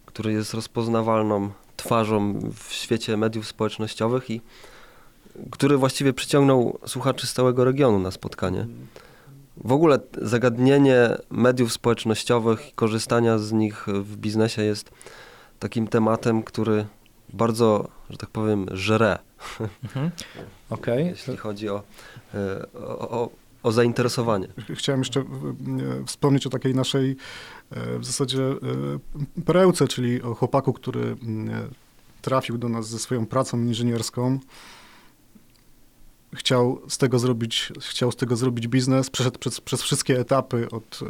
[0.07, 1.51] który jest rozpoznawalną
[1.85, 4.41] twarzą w świecie mediów społecznościowych i
[5.51, 8.67] który właściwie przyciągnął słuchaczy z całego regionu na spotkanie.
[9.57, 14.91] W ogóle zagadnienie mediów społecznościowych i korzystania z nich w biznesie jest
[15.59, 16.87] takim tematem, który
[17.33, 19.19] bardzo, że tak powiem, żre,
[19.85, 20.11] Mhm.
[20.71, 21.07] Okej.
[21.07, 21.83] jeśli chodzi o,
[22.35, 23.31] e, o, o,
[23.63, 24.49] o zainteresowanie.
[24.75, 25.25] Chciałem jeszcze e,
[26.07, 27.17] wspomnieć o takiej naszej
[27.71, 31.69] w zasadzie e, perełce, czyli o chłopaku, który mm, e,
[32.23, 34.39] trafił do nas ze swoją pracą inżynierską.
[36.35, 41.01] Chciał z tego zrobić, chciał z tego zrobić biznes, przeszedł przez, przez wszystkie etapy od
[41.03, 41.07] e,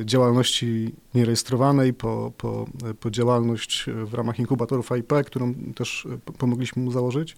[0.00, 2.66] e, działalności nierejestrowanej po, po,
[3.00, 7.36] po działalność w ramach inkubatorów AIP, którą też e, pomogliśmy mu założyć,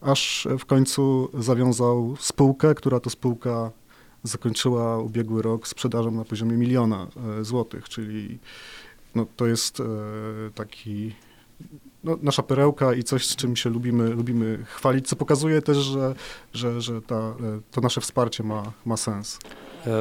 [0.00, 3.70] aż w końcu zawiązał spółkę, która to spółka
[4.24, 7.06] zakończyła ubiegły rok sprzedażą na poziomie miliona
[7.40, 8.38] e, złotych, czyli
[9.14, 9.84] no, to jest e,
[10.54, 11.14] taki
[12.04, 16.14] no, nasza perełka i coś, z czym się lubimy, lubimy chwalić, co pokazuje też, że,
[16.52, 17.34] że, że ta, e,
[17.70, 19.38] to nasze wsparcie ma, ma sens.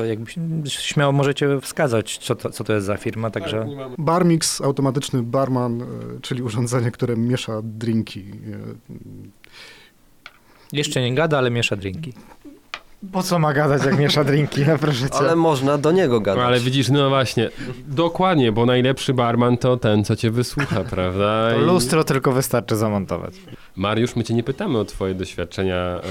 [0.09, 0.37] Jakbyś
[0.75, 3.67] śmiało możecie wskazać, co to, co to jest za firma, także
[3.97, 5.85] Barmix, automatyczny barman,
[6.21, 8.25] czyli urządzenie, które miesza drinki.
[10.71, 12.13] jeszcze nie gada, ale miesza drinki.
[13.11, 15.15] Po co ma gadać, jak miesza drinki, no proszę cię.
[15.17, 16.43] Ale można do niego No, gadać.
[16.45, 17.49] ale widzisz, no właśnie,
[17.87, 21.49] dokładnie, bo najlepszy barman to ten, co cię wysłucha, prawda?
[21.51, 23.33] To I- lustro tylko wystarczy zamontować.
[23.75, 26.01] Mariusz, my cię nie pytamy o twoje doświadczenia e,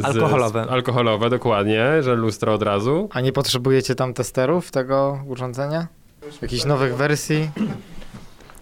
[0.00, 0.64] z, Alkoholowe.
[0.64, 3.08] Z, alkoholowe, dokładnie, że lustro od razu.
[3.12, 5.86] A nie potrzebujecie tam testerów tego urządzenia?
[6.42, 7.50] Jakichś nowych wersji?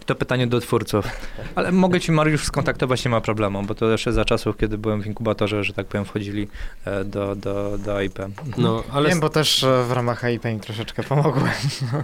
[0.07, 1.07] To pytanie do twórców.
[1.55, 5.03] Ale mogę ci, Mariusz, skontaktować, nie ma problemu, bo to jeszcze za czasów, kiedy byłem
[5.03, 6.49] w inkubatorze, że tak powiem, wchodzili
[6.85, 8.19] e, do, do, do AIP.
[8.59, 11.53] No, ale Wiem, bo też e, w ramach HIP im troszeczkę pomogłem.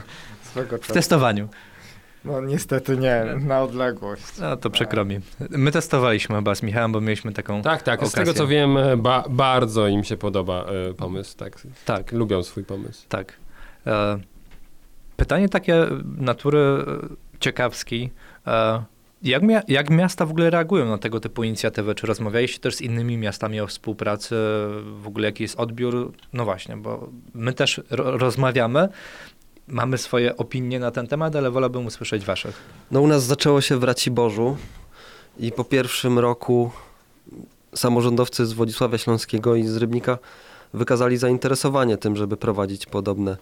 [0.50, 1.48] Swego W testowaniu.
[2.24, 4.22] No niestety nie, na odległość.
[4.40, 5.20] No to przykro mi.
[5.50, 8.18] My testowaliśmy chyba z Michałem, bo mieliśmy taką tak, tak, z okazję.
[8.18, 13.06] tego co wiem, ba, bardzo im się podoba e, pomysł, tak, Tak, lubią swój pomysł.
[13.08, 13.32] tak.
[13.86, 14.18] E,
[15.16, 15.86] pytanie takie
[16.16, 16.58] natury
[17.40, 18.10] ciekawskiej.
[18.46, 18.82] E,
[19.22, 21.94] jak, mia- jak miasta w ogóle reagują na tego typu inicjatywy?
[21.94, 24.34] Czy rozmawialiście też z innymi miastami o współpracy?
[25.00, 26.12] W ogóle jaki jest odbiór?
[26.32, 28.88] No właśnie, bo my też ro- rozmawiamy,
[29.68, 32.62] mamy swoje opinie na ten temat, ale wolałbym usłyszeć waszych.
[32.90, 34.56] No u nas zaczęło się w Raciborzu
[35.38, 36.70] i po pierwszym roku
[37.74, 40.18] samorządowcy z Władysławia Śląskiego i z Rybnika
[40.74, 43.36] wykazali zainteresowanie tym, żeby prowadzić podobne,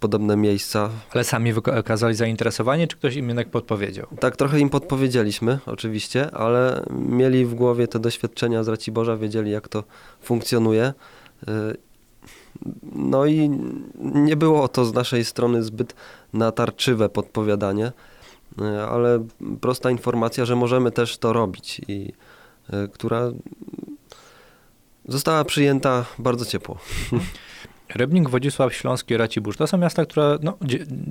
[0.00, 0.90] podobne miejsca.
[1.14, 4.06] Ale sami wyka- okazali zainteresowanie, czy ktoś im jednak podpowiedział?
[4.20, 9.68] Tak, trochę im podpowiedzieliśmy oczywiście, ale mieli w głowie te doświadczenia z Raciborza, wiedzieli jak
[9.68, 9.84] to
[10.20, 10.92] funkcjonuje.
[11.48, 11.74] E,
[12.92, 13.50] No i
[13.98, 15.94] nie było to z naszej strony zbyt
[16.32, 17.92] natarczywe podpowiadanie,
[18.60, 19.26] e, ale
[19.60, 22.12] prosta informacja, że możemy też to robić i
[22.92, 23.30] która
[25.08, 26.78] została przyjęta bardzo ciepło.
[27.94, 30.58] Rybnik, Wodzisław Śląski, Racibórz to są miasta, które no,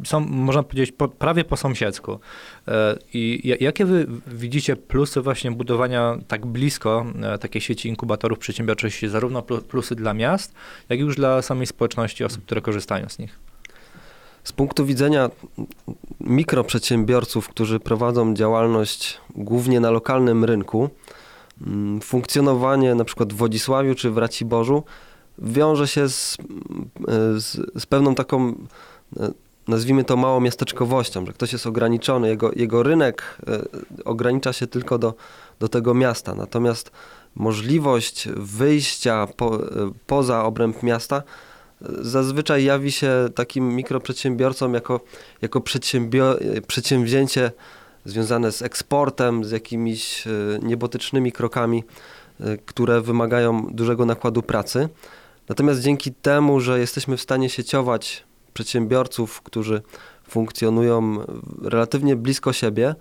[0.05, 2.19] są, można powiedzieć, po, prawie po sąsiedzku.
[2.67, 8.39] E, I ja- jakie wy widzicie plusy właśnie budowania tak blisko e, takiej sieci inkubatorów
[8.39, 10.53] przedsiębiorczości, zarówno plu- plusy dla miast,
[10.89, 13.39] jak i już dla samej społeczności osób, które korzystają z nich?
[14.43, 15.29] Z punktu widzenia
[16.19, 20.89] mikroprzedsiębiorców, którzy prowadzą działalność głównie na lokalnym rynku,
[21.67, 24.83] mm, funkcjonowanie na przykład w Wodzisławiu czy w Raciborzu
[25.39, 28.55] wiąże się z, mm, z, z pewną taką,
[29.19, 29.31] e,
[29.67, 33.61] nazwijmy to małą miasteczkowością, że ktoś jest ograniczony, jego, jego rynek e,
[34.05, 35.13] ogranicza się tylko do,
[35.59, 36.35] do tego miasta.
[36.35, 36.91] Natomiast
[37.35, 41.23] możliwość wyjścia po, e, poza obręb miasta
[42.01, 44.99] zazwyczaj jawi się takim mikroprzedsiębiorcom jako,
[45.41, 45.61] jako
[46.67, 47.51] przedsięwzięcie
[48.05, 50.31] związane z eksportem, z jakimiś e,
[50.61, 51.83] niebotycznymi krokami,
[52.39, 54.89] e, które wymagają dużego nakładu pracy.
[55.49, 58.23] Natomiast dzięki temu, że jesteśmy w stanie sieciować
[58.53, 59.81] przedsiębiorców, którzy
[60.27, 61.25] funkcjonują
[61.61, 62.95] relatywnie blisko siebie,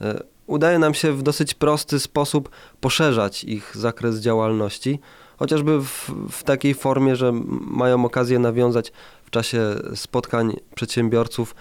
[0.00, 5.00] e, udaje nam się w dosyć prosty sposób poszerzać ich zakres działalności,
[5.36, 8.92] chociażby w, w takiej formie, że mają okazję nawiązać
[9.24, 9.60] w czasie
[9.94, 11.54] spotkań przedsiębiorców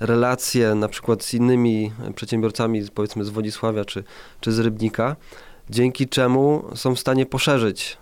[0.00, 4.04] relacje na przykład z innymi przedsiębiorcami, powiedzmy z Wodzisławia czy,
[4.40, 5.16] czy z Rybnika,
[5.70, 7.98] dzięki czemu są w stanie poszerzyć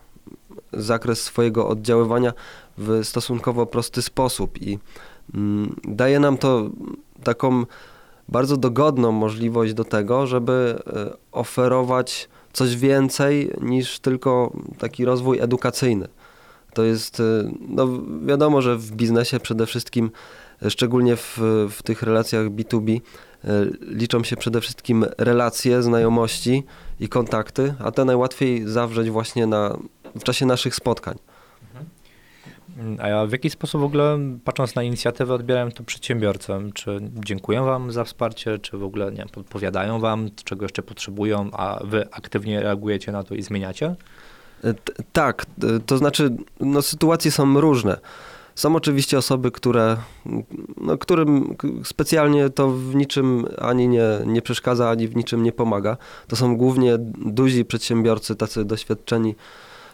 [0.73, 2.33] zakres swojego oddziaływania
[2.79, 4.79] w stosunkowo prosty sposób i
[5.35, 6.71] mm, daje nam to
[7.25, 7.65] taką
[8.29, 16.09] bardzo dogodną możliwość do tego, żeby e, oferować coś więcej niż tylko taki rozwój edukacyjny.
[16.75, 17.89] To jest, e, no
[18.27, 20.11] wiadomo, że w biznesie przede wszystkim,
[20.63, 21.39] e, szczególnie w,
[21.71, 23.01] w tych relacjach B2B,
[23.81, 26.63] liczą się przede wszystkim relacje, znajomości
[27.01, 29.79] i kontakty, a te najłatwiej zawrzeć właśnie na,
[30.17, 31.19] w czasie naszych spotkań.
[32.99, 36.53] A w jaki sposób w ogóle, patrząc na inicjatywę, odbierają to przedsiębiorcy?
[36.75, 41.81] Czy dziękują Wam za wsparcie, czy w ogóle nie, podpowiadają Wam, czego jeszcze potrzebują, a
[41.85, 43.97] Wy aktywnie reagujecie na to i zmieniacie?
[44.65, 44.75] E,
[45.13, 45.47] tak,
[45.87, 47.99] to znaczy, no, sytuacje są różne.
[48.55, 49.97] Są oczywiście osoby, które,
[50.77, 55.97] no, którym specjalnie to w niczym ani nie, nie przeszkadza, ani w niczym nie pomaga.
[56.29, 56.97] To są głównie
[57.27, 59.35] duzi przedsiębiorcy, tacy doświadczeni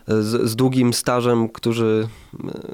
[0.09, 2.09] z, z, długim stażem, którzy,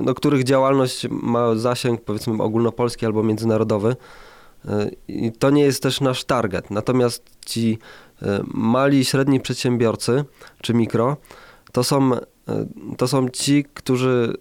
[0.00, 3.96] no, których działalność ma zasięg powiedzmy ogólnopolski albo międzynarodowy.
[5.08, 6.70] I to nie jest też nasz target.
[6.70, 7.78] Natomiast ci
[8.22, 10.24] e, mali i średni przedsiębiorcy
[10.62, 11.16] czy mikro,
[11.72, 12.18] to są, e,
[12.96, 14.36] to są ci, którzy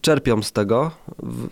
[0.00, 0.90] czerpią z tego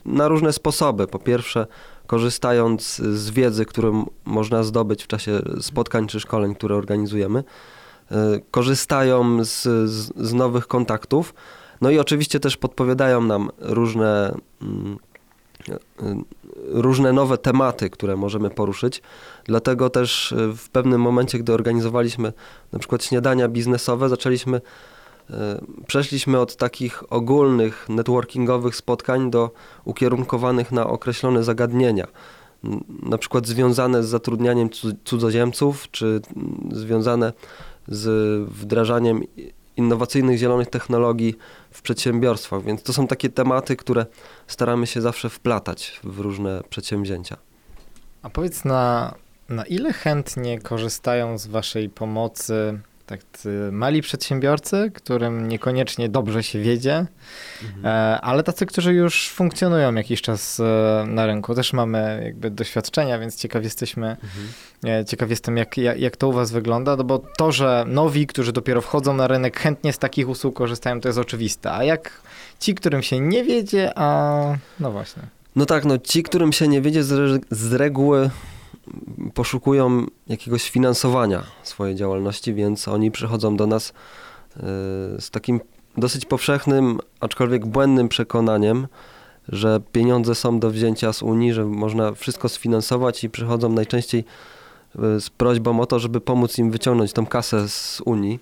[0.04, 1.06] na różne sposoby.
[1.06, 1.66] Po pierwsze,
[2.06, 7.44] korzystając z wiedzy, którą można zdobyć w czasie spotkań czy szkoleń, które organizujemy.
[8.10, 11.34] E, korzystają z, z, z nowych kontaktów.
[11.80, 14.98] No i oczywiście też podpowiadają nam różne, mm,
[15.68, 15.78] e,
[16.68, 19.02] różne nowe tematy, które możemy poruszyć.
[19.44, 22.32] Dlatego też w pewnym momencie, gdy organizowaliśmy
[22.72, 24.60] na przykład śniadania biznesowe, zaczęliśmy,
[25.86, 29.50] przeszliśmy od takich ogólnych networkingowych spotkań do
[29.84, 32.06] ukierunkowanych na określone zagadnienia.
[33.02, 34.68] Na przykład związane z zatrudnianiem
[35.04, 36.20] cudzoziemców, czy
[36.72, 37.32] związane
[37.88, 38.08] z
[38.50, 39.22] wdrażaniem
[39.76, 41.36] innowacyjnych, zielonych technologii
[41.70, 42.62] w przedsiębiorstwach.
[42.62, 44.06] Więc to są takie tematy, które
[44.46, 47.36] staramy się zawsze wplatać w różne przedsięwzięcia.
[48.22, 49.14] A powiedz, na,
[49.48, 53.20] na ile chętnie korzystają z Waszej pomocy tak
[53.72, 57.06] mali przedsiębiorcy, którym niekoniecznie dobrze się wiedzie,
[57.62, 57.86] mhm.
[57.86, 61.54] E, ale tacy, którzy już funkcjonują jakiś czas e, na rynku.
[61.54, 65.00] Też mamy jakby doświadczenia, więc ciekaw jesteśmy, mhm.
[65.00, 68.26] E, ciekaw jestem, jak, jak, jak to u was wygląda, no bo to, że nowi,
[68.26, 71.72] którzy dopiero wchodzą na rynek, chętnie z takich usług korzystają, to jest oczywiste.
[71.72, 72.20] A jak
[72.60, 74.38] ci, którym się nie wiedzie, a
[74.80, 75.22] no właśnie.
[75.56, 78.30] No tak, no ci, którym się nie wiedzie z, z reguły
[79.34, 83.92] poszukują jakiegoś finansowania swojej działalności, więc oni przychodzą do nas
[84.56, 84.62] e,
[85.20, 85.60] z takim
[85.96, 88.86] dosyć powszechnym, aczkolwiek błędnym przekonaniem,
[89.48, 94.24] że pieniądze są do wzięcia z Unii, że można wszystko sfinansować i przychodzą najczęściej
[94.98, 98.40] e, z prośbą o to, żeby pomóc im wyciągnąć tą kasę z Unii.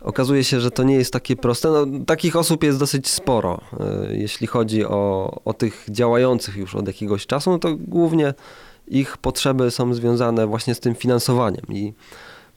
[0.00, 1.68] Okazuje się, że to nie jest takie proste.
[1.68, 3.60] No, takich osób jest dosyć sporo.
[3.80, 8.34] E, jeśli chodzi o, o tych działających już od jakiegoś czasu, no to głównie
[8.88, 11.64] ich potrzeby są związane właśnie z tym finansowaniem.
[11.68, 11.92] I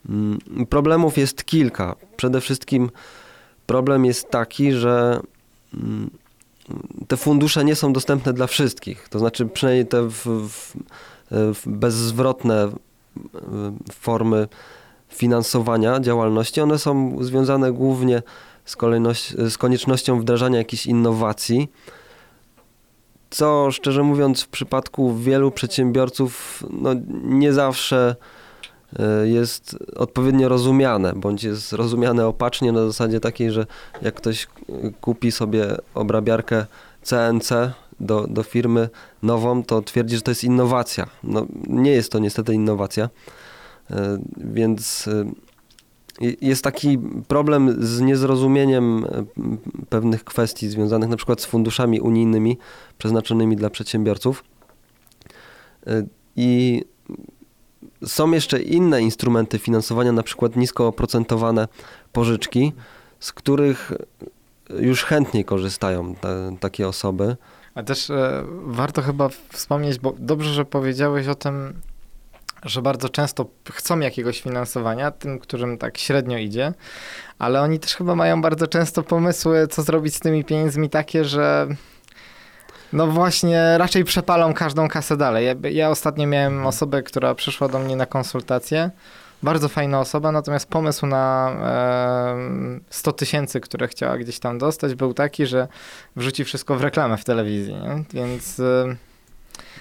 [0.08, 1.96] mm, problemów jest kilka.
[2.16, 2.90] Przede wszystkim
[3.66, 5.20] problem jest taki, że
[5.74, 6.10] mm,
[7.08, 9.08] te fundusze nie są dostępne dla wszystkich.
[9.08, 10.76] To znaczy przynajmniej te w, w,
[11.30, 12.70] w bezzwrotne
[13.92, 14.48] formy
[15.08, 18.22] finansowania działalności, one są związane głównie
[18.64, 18.76] z,
[19.52, 21.68] z koniecznością wdrażania jakichś innowacji,
[23.30, 26.90] co szczerze mówiąc w przypadku wielu przedsiębiorców no,
[27.22, 28.16] nie zawsze
[28.98, 33.66] e, jest odpowiednio rozumiane, bądź jest rozumiane opacznie na zasadzie takiej, że
[34.02, 34.46] jak ktoś
[35.00, 36.66] kupi sobie obrabiarkę
[37.02, 37.52] CNC
[38.00, 38.88] do, do firmy
[39.22, 41.06] nową, to twierdzi, że to jest innowacja.
[41.24, 43.08] No, nie jest to niestety innowacja,
[43.90, 45.24] e, więc e,
[46.40, 46.98] jest taki
[47.28, 49.24] problem z niezrozumieniem e,
[49.88, 52.58] pewnych kwestii związanych na przykład z funduszami unijnymi
[52.98, 54.44] przeznaczonymi dla przedsiębiorców.
[55.86, 56.02] E,
[56.36, 56.82] I
[58.06, 61.68] są jeszcze inne instrumenty finansowania, na przykład nisko oprocentowane
[62.12, 62.72] pożyczki,
[63.20, 63.92] z których
[64.78, 67.36] już chętniej korzystają te, takie osoby.
[67.74, 71.74] A też e, warto chyba wspomnieć, bo dobrze, że powiedziałeś o tym,
[72.62, 76.72] że bardzo często chcą jakiegoś finansowania, tym, którym tak średnio idzie,
[77.38, 81.66] ale oni też chyba mają bardzo często pomysły, co zrobić z tymi pieniędzmi takie, że
[82.92, 85.46] no właśnie raczej przepalą każdą kasę dalej.
[85.46, 88.90] Ja, ja ostatnio miałem osobę, która przyszła do mnie na konsultację,
[89.42, 95.14] bardzo fajna osoba, natomiast pomysł na e, 100 tysięcy, które chciała gdzieś tam dostać, był
[95.14, 95.68] taki, że
[96.16, 98.04] wrzuci wszystko w reklamę w telewizji, nie?
[98.12, 98.60] więc...
[98.60, 98.96] E,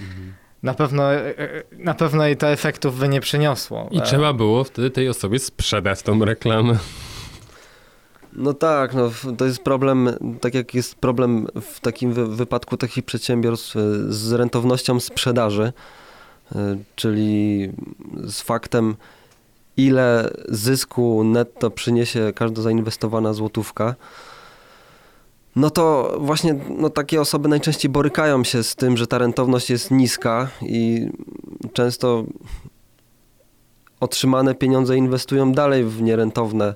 [0.01, 0.33] mhm
[0.63, 3.87] na pewno, e, e, na pewno jej to efektów by nie przyniosło.
[3.91, 6.77] I E, trzeba było wtedy tej osobie sprzedać tą reklamę.
[8.33, 10.09] No tak, no, to jest problem,
[10.41, 13.75] tak jak jest problem w takim wy wypadku takich przedsiębiorstw
[14.09, 15.73] z rentownością sprzedaży,
[16.95, 17.69] czyli
[18.23, 18.95] z faktem,
[19.77, 23.95] ile zysku netto przyniesie każda zainwestowana złotówka.
[25.59, 29.91] No to właśnie no, takie osoby najczęściej borykają się z tym, że ta rentowność jest
[29.91, 31.09] niska i
[31.73, 32.23] często
[33.99, 36.75] otrzymane pieniądze inwestują dalej w nierentowne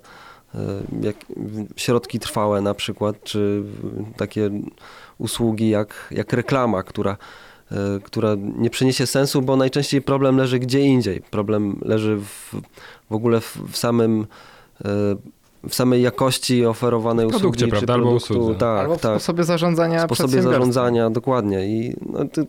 [0.55, 0.59] e,
[1.01, 1.15] jak,
[1.75, 3.63] środki trwałe na przykład, czy
[4.17, 4.49] takie
[5.17, 7.17] usługi jak, jak reklama, która,
[7.71, 11.21] e, która nie przyniesie sensu, bo najczęściej problem leży gdzie indziej.
[11.21, 12.55] Problem leży w,
[13.09, 14.27] w ogóle w, w samym
[14.85, 15.15] e,
[15.69, 17.93] w samej jakości oferowanej W produkcie, usługi czy prawda?
[17.93, 18.33] Albo produktu.
[18.33, 18.59] usłudze.
[18.59, 21.65] Tak, Albo w tak sposobie zarządzania sposobie zarządzania, dokładnie.
[21.67, 22.47] I, no, ty,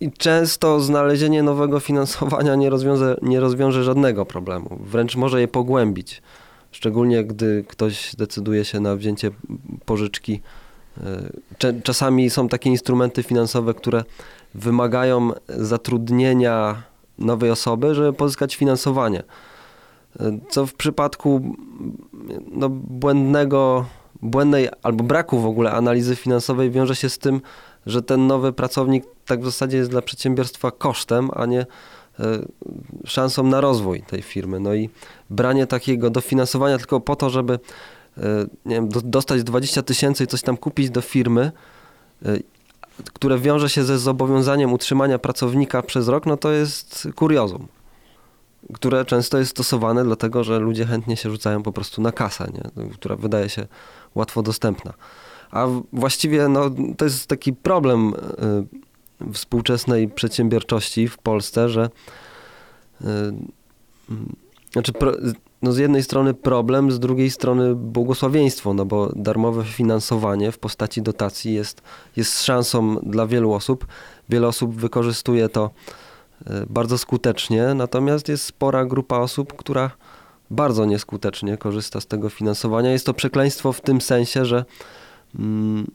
[0.00, 4.78] I często znalezienie nowego finansowania nie rozwiąże, nie rozwiąże żadnego problemu.
[4.80, 6.22] Wręcz może je pogłębić.
[6.72, 9.30] Szczególnie gdy ktoś decyduje się na wzięcie
[9.84, 10.40] pożyczki.
[11.64, 14.04] E, Czasami są takie instrumenty finansowe, które
[14.54, 16.82] wymagają zatrudnienia
[17.18, 19.22] nowej osoby, żeby pozyskać finansowanie.
[20.48, 21.56] Co w przypadku
[22.50, 23.86] no, błędnego,
[24.22, 27.40] błędnej albo braku w ogóle analizy finansowej wiąże się z tym,
[27.86, 31.66] że ten nowy pracownik tak w zasadzie jest dla przedsiębiorstwa kosztem, a nie e,
[33.04, 34.60] szansą na rozwój tej firmy.
[34.60, 34.90] No i
[35.30, 37.58] branie takiego dofinansowania tylko po to, żeby
[38.16, 38.20] e,
[38.64, 41.52] nie wiem, do, dostać 20 tysięcy i coś tam kupić do firmy,
[42.26, 42.38] e,
[43.12, 47.68] które wiąże się ze zobowiązaniem utrzymania pracownika przez rok, no to jest kuriozum
[48.74, 52.90] które często jest stosowane dlatego, że ludzie chętnie się rzucają po prostu na kasę, nie?
[52.92, 53.66] która wydaje się
[54.14, 54.94] łatwo dostępna.
[55.50, 58.14] A właściwie no, to jest taki problem
[59.22, 61.90] y, współczesnej przedsiębiorczości w Polsce, że
[63.00, 63.04] y,
[64.72, 64.92] znaczy
[65.62, 71.02] no z jednej strony problem, z drugiej strony błogosławieństwo, no bo darmowe finansowanie w postaci
[71.02, 71.82] dotacji jest,
[72.16, 73.86] jest szansą dla wielu osób.
[74.28, 75.70] Wiele osób wykorzystuje to
[76.70, 79.90] bardzo skutecznie, natomiast jest spora grupa osób, która
[80.50, 82.90] bardzo nieskutecznie korzysta z tego finansowania.
[82.90, 84.64] Jest to przekleństwo w tym sensie, że
[85.38, 85.90] mm,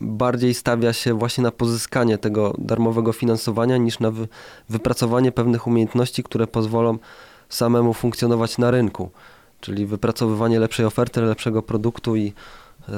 [0.00, 4.28] bardziej stawia się właśnie na pozyskanie tego darmowego finansowania niż na wy,
[4.68, 6.98] wypracowanie pewnych umiejętności, które pozwolą
[7.48, 9.10] samemu funkcjonować na rynku.
[9.60, 12.32] Czyli wypracowywanie lepszej oferty, lepszego produktu i
[12.88, 12.92] e,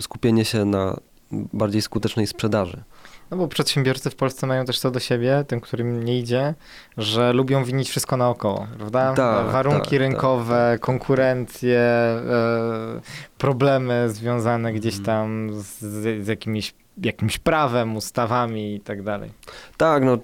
[0.00, 0.96] skupienie się na
[1.32, 2.82] bardziej skutecznej sprzedaży.
[3.30, 6.54] No bo przedsiębiorcy w Polsce mają też to do siebie, tym, którym nie idzie,
[6.96, 9.14] że lubią winić wszystko naokoło, prawda?
[9.14, 13.00] Tak, Warunki tak, rynkowe, konkurencje, e,
[13.38, 15.78] problemy związane gdzieś tam z,
[16.24, 19.30] z jakimiś, jakimś prawem, ustawami i tak dalej.
[19.76, 20.18] Tak, no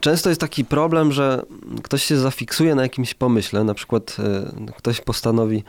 [0.00, 1.42] często jest taki problem, że
[1.82, 4.16] ktoś się zafiksuje na jakimś pomyśle, na przykład
[4.68, 5.64] e, ktoś postanowi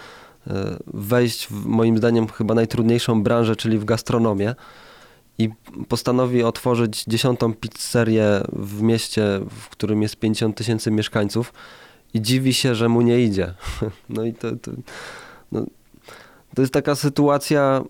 [0.47, 4.55] e, wejść w moim zdaniem chyba najtrudniejszą branżę, czyli w gastronomię
[5.37, 5.49] i
[5.87, 11.53] postanowi otworzyć dziesiątą pizzerię w mieście, w którym jest 50 tysięcy mieszkańców
[12.13, 13.53] i dziwi się, że mu nie idzie.
[14.09, 14.71] No i to, to,
[15.51, 15.65] no,
[16.55, 17.83] to jest taka sytuacja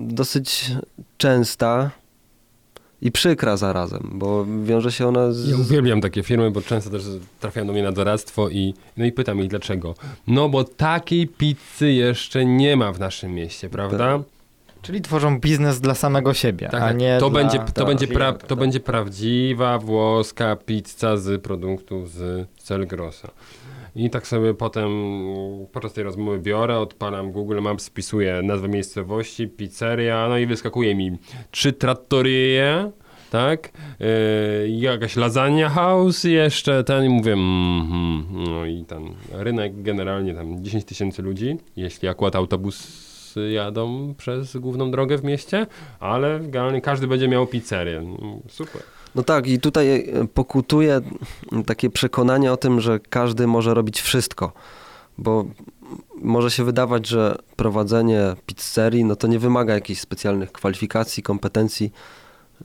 [0.00, 0.70] dosyć
[1.18, 1.90] częsta
[3.02, 5.48] i przykra zarazem, bo wiąże się ona z...
[5.48, 7.02] Ja uwielbiam takie firmy, bo często też
[7.40, 9.94] trafiają do mnie na doradztwo i, no i pytam ich dlaczego.
[10.26, 14.22] No bo takiej pizzy jeszcze nie ma w naszym mieście, prawda?
[14.88, 16.96] Czyli tworzą biznes dla samego siebie, Tak, a tak.
[16.96, 18.58] nie to, dla będzie, to, będzie pra, to tak?
[18.58, 23.30] będzie prawdziwa włoska pizza z produktów z Celgrosa.
[23.96, 29.48] I tak sobie potem mm, podczas tej rozmowy biorę, odpalam Google Maps, spisuję nazwę miejscowości,
[29.48, 31.18] pizzeria, no i wyskakuje mi
[31.50, 32.90] trzy trattorie,
[33.30, 33.72] tak?
[34.00, 40.34] Yy, jakaś lasagna house i jeszcze ten i mówię, mhm, no i ten rynek generalnie
[40.34, 43.07] tam 10 tysięcy ludzi, jeśli akurat autobus
[43.52, 45.66] jadą przez główną drogę w mieście,
[46.00, 48.02] ale generalnie każdy będzie miał pizzerię.
[48.48, 48.82] Super.
[49.14, 51.00] No tak, i tutaj e, pokutuje
[51.66, 54.52] takie przekonanie o tym, że każdy może robić wszystko,
[55.18, 55.44] bo
[56.22, 61.92] może się wydawać, że prowadzenie pizzerii, no to nie wymaga jakichś specjalnych kwalifikacji, kompetencji.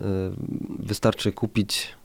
[0.01, 0.05] E,
[0.80, 1.95] Wystarczy kupić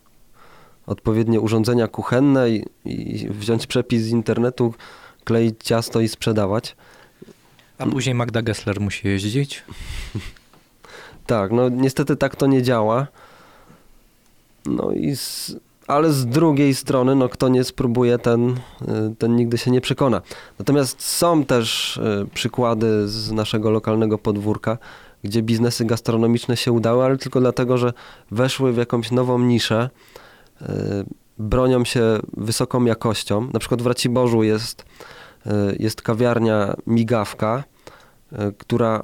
[0.86, 4.74] odpowiednie urządzenia kuchenne i, i wziąć przepis z internetu,
[5.24, 6.76] kleić ciasto i sprzedawać.
[7.78, 9.64] A później Magda Gessler musi jeździć.
[11.26, 13.06] Tak, no niestety tak to nie działa.
[14.66, 15.56] No i z,
[15.86, 18.56] ale z drugiej strony, no kto nie spróbuje, ten, y,
[19.18, 20.22] ten nigdy się nie przekona.
[20.58, 24.78] Natomiast są też y, przykłady z naszego lokalnego podwórka,
[25.24, 27.92] gdzie biznesy gastronomiczne się udały, ale tylko dlatego, że
[28.30, 29.90] weszły w jakąś nową niszę,
[30.62, 30.66] y,
[31.38, 32.02] bronią się
[32.36, 33.48] wysoką jakością.
[33.52, 34.84] Na przykład w Raciborzu jest,
[35.78, 37.64] jest kawiarnia Migawka,
[38.32, 39.02] y, która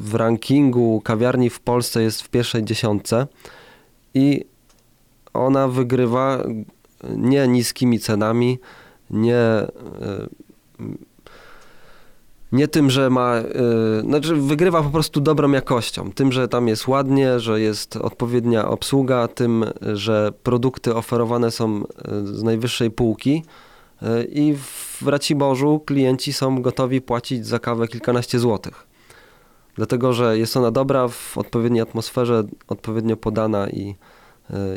[0.00, 3.26] w rankingu kawiarni w Polsce jest w pierwszej dziesiątce
[4.14, 4.44] i
[5.34, 6.44] ona wygrywa
[7.16, 8.58] nie niskimi cenami,
[9.10, 9.42] nie,
[12.52, 13.34] nie tym, że ma,
[14.02, 19.28] znaczy wygrywa po prostu dobrą jakością, tym, że tam jest ładnie, że jest odpowiednia obsługa,
[19.28, 21.82] tym, że produkty oferowane są
[22.24, 23.42] z najwyższej półki
[24.28, 24.56] i
[25.00, 28.86] w Raciborzu klienci są gotowi płacić za kawę kilkanaście złotych.
[29.76, 33.94] Dlatego, że jest ona dobra, w odpowiedniej atmosferze, odpowiednio podana i,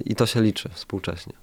[0.06, 1.34] i to się liczy współcześnie.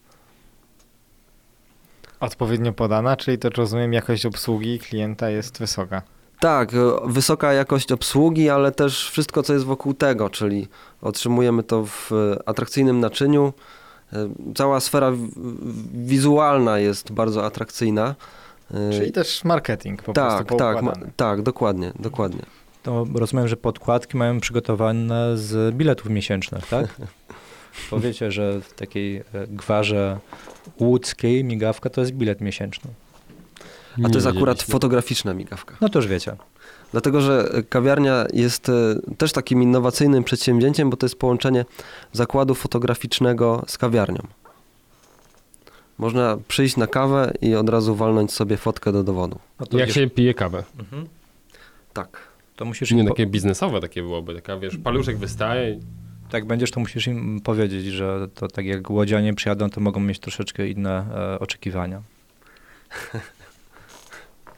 [2.21, 6.03] Odpowiednio podana, czyli to rozumiem, jakość obsługi klienta jest wysoka.
[6.41, 6.73] Tak,
[7.05, 10.69] wysoka jakość obsługi, ale też wszystko, co jest wokół tego, czyli
[11.01, 12.11] otrzymujemy to w
[12.47, 13.53] atrakcyjnym naczyniu.
[14.55, 15.13] Cała sfera
[15.95, 18.15] wizualna jest bardzo atrakcyjna.
[18.93, 20.85] Czyli też marketing po tak, prostu Tak,
[21.17, 22.43] tak, dokładnie, dokładnie.
[22.83, 26.87] To rozumiem, że podkładki mają przygotowane z biletów miesięcznych, tak?
[27.91, 30.19] Powiecie, że w takiej gwarze
[30.81, 32.91] łódzkiej migawka to jest bilet miesięczny.
[34.05, 35.77] A to jest akurat fotograficzna migawka.
[35.81, 36.37] No to już wiecie.
[36.93, 38.71] Dlatego, że kawiarnia jest
[39.19, 41.65] też takim innowacyjnym przedsięwzięciem, bo to jest połączenie
[42.13, 44.27] zakładu fotograficznego z kawiarnią.
[45.99, 49.39] Można przyjść na kawę i od razu walnąć sobie fotkę do dowodu.
[49.61, 49.95] Jak wiesz...
[49.95, 50.65] się pije kawę?
[50.79, 51.07] Mhm.
[51.93, 52.33] Tak.
[52.57, 53.33] To musisz Nie, takie po...
[53.33, 55.79] biznesowe takie byłoby, taka wiesz, paluszek wystaje.
[56.31, 60.19] Tak będziesz, to musisz im powiedzieć, że to tak jak łodzianie przyjadą, to mogą mieć
[60.19, 62.03] troszeczkę inne e, oczekiwania.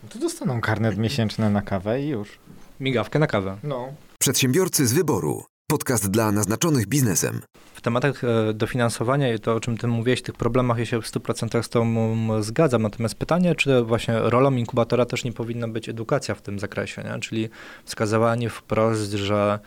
[0.04, 2.38] No to dostaną karnet miesięczny na kawę i już.
[2.80, 3.56] Migawkę na kawę.
[3.62, 3.94] No.
[4.18, 5.44] Przedsiębiorcy z wyboru.
[5.70, 7.40] Podcast dla naznaczonych biznesem.
[7.74, 11.04] W tematach e, dofinansowania i to, o czym ty mówiłeś, tych problemach, ja się w
[11.04, 12.82] 100% z tobą zgadzam.
[12.82, 17.20] Natomiast pytanie, czy właśnie rolą inkubatora też nie powinna być edukacja w tym zakresie, nie?
[17.20, 17.48] czyli
[17.84, 19.58] wskazywanie wprost, że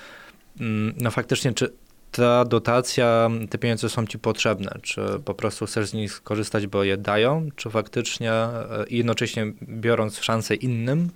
[0.59, 1.73] mm, no faktycznie, czy
[2.11, 4.71] ta dotacja, te pieniądze są ci potrzebne?
[4.81, 10.19] Czy po prostu chcesz z nich skorzystać, bo je dają, czy faktycznie e, jednocześnie biorąc
[10.19, 11.09] szansę innym,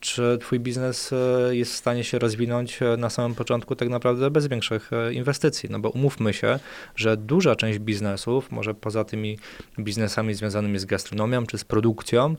[0.00, 4.30] czy twój biznes e, jest w stanie się rozwinąć e, na samym początku tak naprawdę
[4.30, 5.68] bez większych inwestycji?
[5.70, 6.58] No bo umówmy się,
[6.96, 9.38] że duża część biznesów, może poza tymi
[9.78, 12.36] biznesami związanymi z gastronomią czy z produkcją,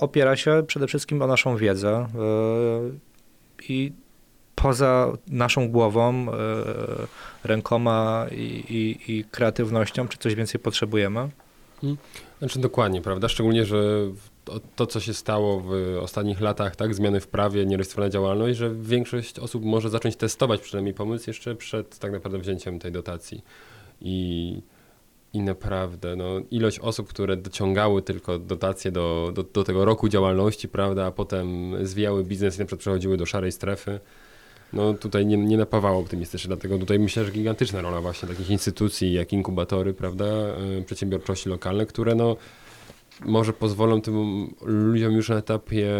[0.00, 2.06] opiera się przede wszystkim o naszą wiedzę
[3.68, 3.92] i
[4.62, 6.34] poza naszą głową, e,
[7.44, 11.28] rękoma i, i, i, kreatywnością, czy coś więcej potrzebujemy?
[11.80, 11.98] Hmm.
[12.38, 13.28] Znaczy dokładnie, prawda?
[13.28, 14.10] Szczególnie, że
[14.44, 18.74] to, to, co się stało w ostatnich latach, tak, zmiany w prawie, nierejestrowana działalność, że
[18.74, 23.44] większość osób może zacząć testować przynajmniej pomysł jeszcze przed tak naprawdę wzięciem tej dotacji.
[24.00, 24.62] I,
[25.32, 30.68] i naprawdę, no, ilość osób, które dociągały tylko dotacje do, do, do tego roku działalności,
[30.68, 34.00] prawda, a potem zwijały biznes i na przykład przechodziły do szarej strefy,
[34.72, 39.12] no tutaj nie, nie napawało optymistycznie, dlatego tutaj myślę, że gigantyczna rola właśnie takich instytucji
[39.12, 42.36] jak inkubatory, prawda, e, przedsiębiorczości lokalne, które no
[43.24, 45.90] może pozwolą tym ludziom już na etapie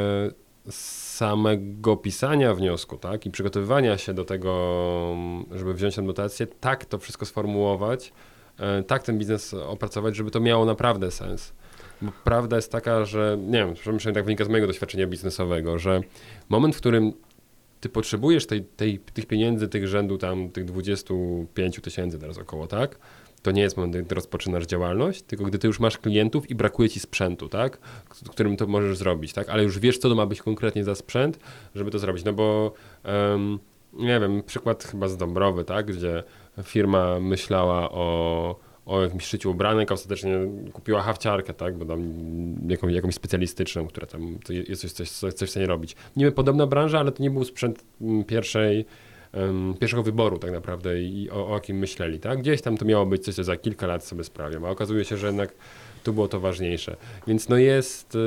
[0.71, 5.17] samego pisania wniosku, tak, i przygotowywania się do tego,
[5.55, 8.13] żeby wziąć tę tak to wszystko sformułować,
[8.59, 11.53] e, tak ten biznes opracować, żeby to miało naprawdę sens.
[12.03, 16.01] Bo prawda jest taka, że, nie wiem, przynajmniej tak wynika z mojego doświadczenia biznesowego, że
[16.49, 17.13] moment, w którym
[17.81, 22.99] ty potrzebujesz tej, tej, tych pieniędzy, tych rzędu tam, tych 25 tysięcy teraz około, tak?
[23.43, 26.89] To nie jest moment, gdy rozpoczynasz działalność, tylko gdy ty już masz klientów i brakuje
[26.89, 27.79] ci sprzętu, tak?
[28.31, 29.49] Którym to możesz zrobić, tak?
[29.49, 31.39] Ale już wiesz, co to ma być konkretnie za sprzęt,
[31.75, 32.25] żeby to zrobić.
[32.25, 32.73] No bo,
[33.05, 33.59] um,
[33.93, 35.87] nie wiem, przykład chyba z Dąbrowy, tak?
[35.87, 36.23] Gdzie
[36.63, 38.57] firma myślała o
[38.89, 40.39] o jakimś szyciu ubranek, a ostatecznie
[40.73, 42.13] kupiła hawciarkę, tak, bo tam
[42.69, 44.39] jakąś, jakąś specjalistyczną, która tam
[44.69, 45.97] jest coś, coś, coś, coś w stanie robić.
[46.17, 48.85] Niby podobna branża, ale to nie był sprzęt mm, pierwszej,
[49.35, 52.39] um, pierwszego wyboru tak naprawdę i o, o myśleli, tak.
[52.39, 55.17] Gdzieś tam to miało być coś, co za kilka lat sobie sprawią, a okazuje się,
[55.17, 55.55] że jednak
[56.05, 56.97] tu było to ważniejsze.
[57.27, 58.19] Więc no jest y,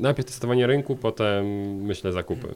[0.00, 1.46] najpierw testowanie rynku, potem
[1.82, 2.54] myślę zakupy.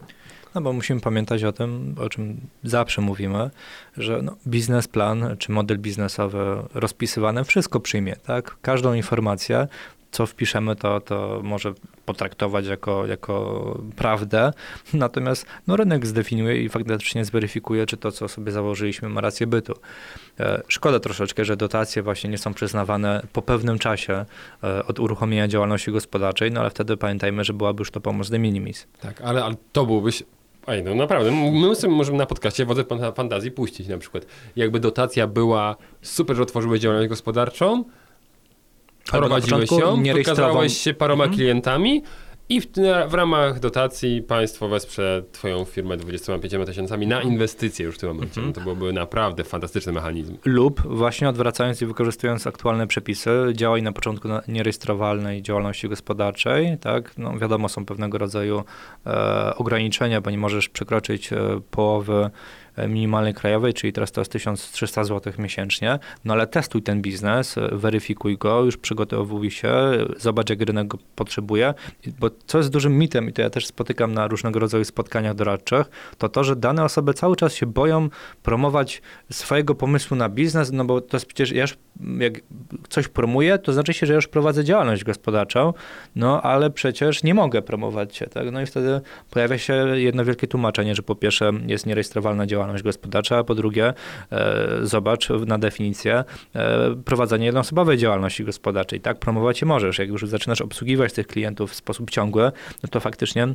[0.55, 3.49] No bo musimy pamiętać o tym, o czym zawsze mówimy,
[3.97, 6.39] że no, biznesplan czy model biznesowy
[6.73, 8.57] rozpisywany wszystko przyjmie, tak?
[8.61, 9.67] Każdą informację,
[10.13, 11.73] co wpiszemy, to, to może
[12.05, 14.53] potraktować jako, jako prawdę,
[14.93, 19.73] natomiast no, rynek zdefiniuje i faktycznie zweryfikuje, czy to, co sobie założyliśmy, ma rację bytu.
[20.39, 24.25] E, szkoda troszeczkę, że dotacje właśnie nie są przyznawane po pewnym czasie
[24.63, 28.39] e, od uruchomienia działalności gospodarczej, no ale wtedy pamiętajmy, że byłaby już to pomoc de
[28.39, 28.87] minimis.
[29.01, 30.11] Tak, ale, ale to byłby
[30.67, 32.83] Ej, no naprawdę, my sobie możemy na podcaście Wodze
[33.15, 34.25] Fantazji puścić na przykład.
[34.55, 37.83] Jakby dotacja była super, że otworzyłeś działalność gospodarczą,
[39.11, 40.13] prowadziłeś ją, nie
[40.69, 41.37] się paroma Mhm.
[41.37, 42.03] klientami
[42.49, 42.67] i w,
[43.07, 48.41] w ramach dotacji państwo wesprze twoją firmę 25 tysiącami na inwestycje już w tym momencie.
[48.41, 48.47] Mhm.
[48.47, 50.37] No to byłby naprawdę fantastyczny mechanizm.
[50.45, 57.17] Lub właśnie odwracając i wykorzystując aktualne przepisy, działaj na początku na nierejestrowalnej działalności gospodarczej, tak?
[57.17, 58.63] No wiadomo, są pewnego rodzaju
[59.05, 61.37] e, ograniczenia, bo nie możesz przekroczyć e,
[61.71, 62.29] połowy
[62.77, 68.37] minimalnej krajowej, czyli teraz to jest 1300 zł miesięcznie, no ale testuj ten biznes, weryfikuj
[68.37, 69.73] go, już przygotowuj się,
[70.17, 71.73] zobacz jak rynek go potrzebuje,
[72.19, 75.89] bo co jest dużym mitem i to ja też spotykam na różnego rodzaju spotkaniach doradczych,
[76.17, 78.09] to to, że dane osoby cały czas się boją
[78.43, 79.01] promować
[79.31, 81.77] swojego pomysłu na biznes, no bo to jest przecież, ja już
[82.19, 82.33] jak
[82.89, 85.73] coś promuję, to znaczy się, że ja już prowadzę działalność gospodarczą,
[86.15, 88.51] no ale przecież nie mogę promować się, tak?
[88.51, 89.01] No i wtedy
[89.31, 93.93] pojawia się jedno wielkie tłumaczenie, że po pierwsze jest nierejestrowana działalność gospodarcza, a po drugie
[94.31, 96.23] e, zobacz na definicję
[96.55, 99.19] e, prowadzenie jednoosobowej działalności gospodarczej, tak?
[99.19, 102.51] Promować je możesz, jak już zaczynasz obsługiwać tych klientów w sposób ciągły,
[102.83, 103.47] no to faktycznie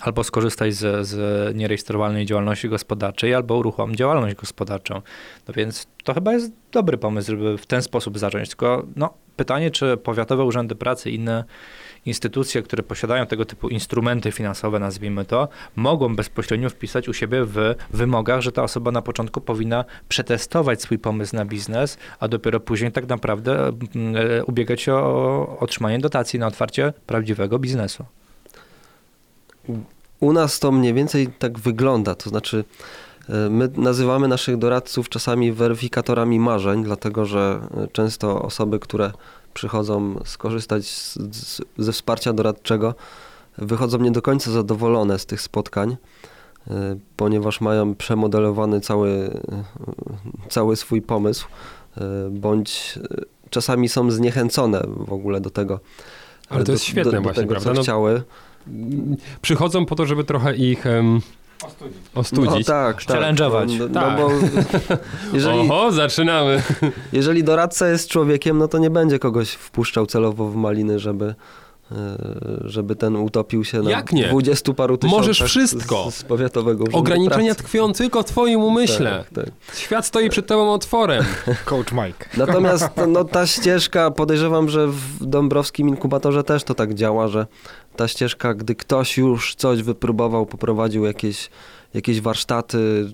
[0.00, 5.02] albo skorzystaj z, z nierejestrowalnej działalności gospodarczej, albo uruchom działalność gospodarczą.
[5.48, 8.48] No więc to chyba jest dobry pomysł, żeby w ten sposób zacząć.
[8.48, 11.44] Tylko no, pytanie, czy powiatowe urzędy pracy i inne
[12.06, 17.74] instytucje, które posiadają tego typu instrumenty finansowe, nazwijmy to, mogą bezpośrednio wpisać u siebie w
[17.90, 22.92] wymogach, że ta osoba na początku powinna przetestować swój pomysł na biznes, a dopiero później
[22.92, 28.04] tak naprawdę mm, e, ubiegać się o otrzymanie dotacji na otwarcie prawdziwego biznesu.
[30.20, 32.64] U nas to mniej więcej tak wygląda, to znaczy
[33.28, 39.12] e, my nazywamy naszych doradców czasami weryfikatorami marzeń, dlatego że e, często osoby, które
[39.54, 42.94] przychodzą skorzystać z, z, ze wsparcia doradczego,
[43.58, 45.96] wychodzą nie do końca zadowolone z tych spotkań,
[46.70, 49.10] e, ponieważ mają przemodelowany cały,
[49.52, 49.64] e,
[50.48, 51.46] cały swój pomysł,
[51.96, 52.00] e,
[52.30, 52.98] bądź
[53.50, 55.80] czasami są zniechęcone w ogóle do tego.
[56.48, 57.70] Ale to do- jest świetne do, do właśnie, tego, prawda?
[57.70, 58.22] Co No- chciały.
[59.42, 61.20] Przychodzą po to, żeby trochę ich em,
[62.14, 62.68] ostudzić.
[62.68, 63.16] No tak, tak.
[63.16, 63.78] Challenge'ować.
[63.78, 64.16] No, no Tak.
[64.18, 64.28] bo
[65.36, 66.62] jeżeli, Oho, zaczynamy.
[67.12, 71.34] jeżeli doradca jest człowiekiem, no to nie będzie kogoś wpuszczał celowo w maliny, żeby,
[71.92, 71.96] e,
[72.64, 74.28] żeby ten utopił się na Jak nie?
[74.28, 76.10] 20 paru tysiącach Możesz wszystko.
[76.10, 77.62] Z, z powiatowego Ograniczenia pracy.
[77.68, 79.24] tkwią tylko w twoim umyśle.
[79.34, 79.54] Tak, tak.
[79.76, 81.24] Świat stoi przed tobą otworem.
[81.64, 82.28] Coach Mike.
[82.36, 87.46] Natomiast no, ta ścieżka, podejrzewam, że w Dąbrowskim inkubatorze też to tak działa, że
[87.96, 91.50] ta ścieżka, gdy ktoś już coś wypróbował, poprowadził jakieś,
[91.94, 93.10] jakieś warsztaty,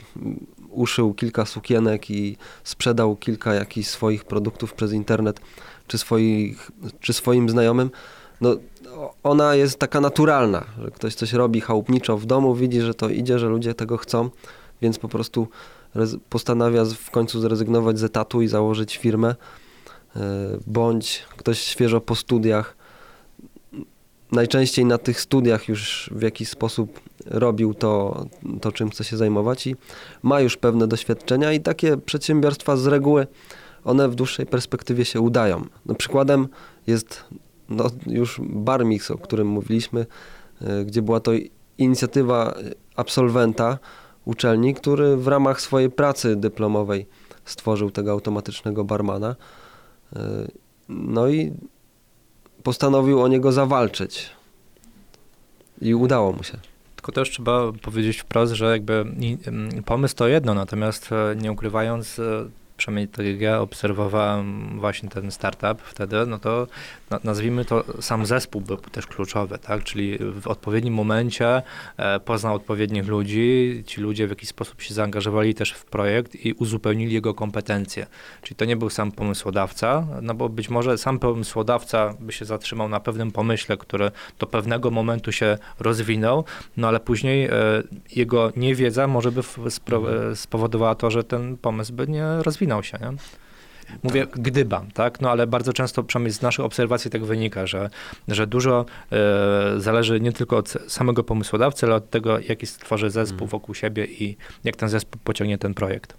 [0.70, 5.40] uszył kilka sukienek i sprzedał kilka jakichś swoich produktów przez internet
[5.86, 6.70] czy, swoich,
[7.00, 7.90] czy swoim znajomym,
[8.40, 8.56] no
[9.22, 13.38] ona jest taka naturalna, że ktoś coś robi chałupniczo w domu, widzi, że to idzie,
[13.38, 14.30] że ludzie tego chcą,
[14.82, 15.48] więc po prostu
[16.28, 19.34] postanawia w końcu zrezygnować z etatu i założyć firmę,
[20.16, 20.20] e,
[20.66, 22.76] bądź ktoś świeżo po studiach,
[24.32, 28.24] najczęściej na tych studiach już w jakiś sposób robił to,
[28.60, 29.76] to czym chce się zajmować i
[30.22, 33.26] ma już pewne doświadczenia i takie przedsiębiorstwa z reguły
[33.84, 35.64] one w dłuższej perspektywie się udają.
[35.86, 36.48] No, przykładem
[36.86, 37.24] jest
[37.68, 40.06] no, już Barmix, o którym mówiliśmy,
[40.60, 41.32] e, gdzie była to
[41.78, 42.54] inicjatywa
[42.96, 43.78] absolwenta
[44.24, 47.06] uczelni, który w ramach swojej pracy dyplomowej
[47.44, 49.36] stworzył tego automatycznego barmana.
[50.16, 50.46] E,
[50.88, 51.52] No i
[52.62, 54.30] postanowił o niego zawalczyć.
[55.80, 56.58] I udało mu się.
[56.96, 59.04] Tylko też trzeba powiedzieć wprost, że jakby
[59.86, 62.22] pomysł to jedno, natomiast e, nie ukrywając, e,
[62.80, 66.66] przynajmniej tak jak ja obserwowałem właśnie ten startup wtedy, no to
[67.10, 69.84] na- nazwijmy to sam zespół był też kluczowy, tak?
[69.84, 71.62] Czyli w odpowiednim momencie
[71.96, 76.52] e, poznał odpowiednich ludzi, ci ludzie w jakiś sposób się zaangażowali też w projekt i
[76.52, 78.06] uzupełnili jego kompetencje.
[78.42, 82.88] Czyli to nie był sam pomysłodawca, no bo być może sam pomysłodawca by się zatrzymał
[82.88, 86.44] na pewnym pomyśle, który do pewnego momentu się rozwinął,
[86.76, 87.52] no ale później e,
[88.16, 93.16] jego niewiedza może by e, spowodowała to, że ten pomysł by nie rozwinął się, nie?
[94.02, 95.20] Mówię gdyba, tak?
[95.20, 97.90] No ale bardzo często, przynajmniej z naszych obserwacji tak wynika, że,
[98.28, 103.46] że dużo e, zależy nie tylko od samego pomysłodawcy, ale od tego, jaki stworzy zespół
[103.46, 106.14] wokół siebie i jak ten zespół pociągnie ten projekt.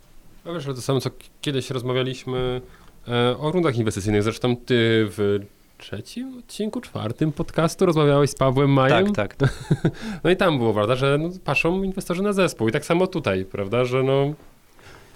[0.45, 1.09] No wiesz, ale to samo, co
[1.41, 2.61] kiedyś rozmawialiśmy
[3.07, 4.23] e, o rundach inwestycyjnych.
[4.23, 5.39] Zresztą ty w
[5.77, 9.13] trzecim odcinku, czwartym podcastu rozmawiałeś z Pawłem Majem.
[9.13, 9.49] Tak, tak.
[10.23, 12.69] No i tam było, prawda, że no, patrzą inwestorzy na zespół.
[12.69, 14.33] I tak samo tutaj, prawda, że no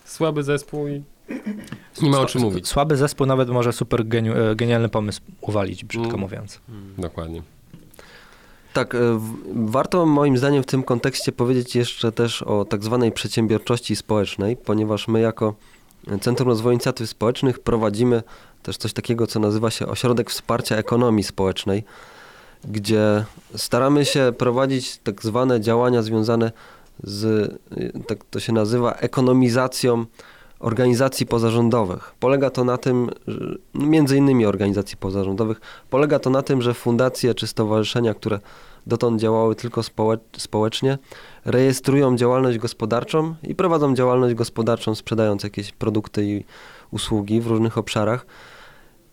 [0.05, 1.03] słaby zespół i
[2.01, 2.67] nie ma o czym mówić.
[2.67, 6.19] Słaby zespół nawet może super geniu, e, genialny pomysł uwalić, brzydko Mm.
[6.21, 6.59] mówiąc.
[6.97, 7.41] Dokładnie.
[8.73, 13.11] Tak, e, w- warto moim zdaniem w tym kontekście powiedzieć jeszcze też o tak zwanej
[13.11, 15.55] przedsiębiorczości społecznej, ponieważ my jako
[16.21, 18.23] Centrum Rozwoju Inicjatyw Społecznych prowadzimy
[18.63, 21.83] też coś takiego, co nazywa się Ośrodek Wsparcia Ekonomii Społecznej,
[22.63, 23.25] gdzie
[23.55, 26.51] staramy się prowadzić tak zwane działania związane z,
[27.77, 30.05] y, tak to się nazywa, ekonomizacją
[30.59, 32.15] organizacji pozarządowych.
[32.19, 33.09] Polega to na tym,
[33.73, 38.39] no między innymi organizacji pozarządowych, polega to na tym, że fundacje czy stowarzyszenia, które
[38.87, 40.97] dotąd działały tylko społe- społecznie,
[41.45, 46.43] rejestrują działalność gospodarczą i prowadzą działalność gospodarczą, sprzedając jakieś produkty i
[46.91, 48.25] usługi w różnych obszarach.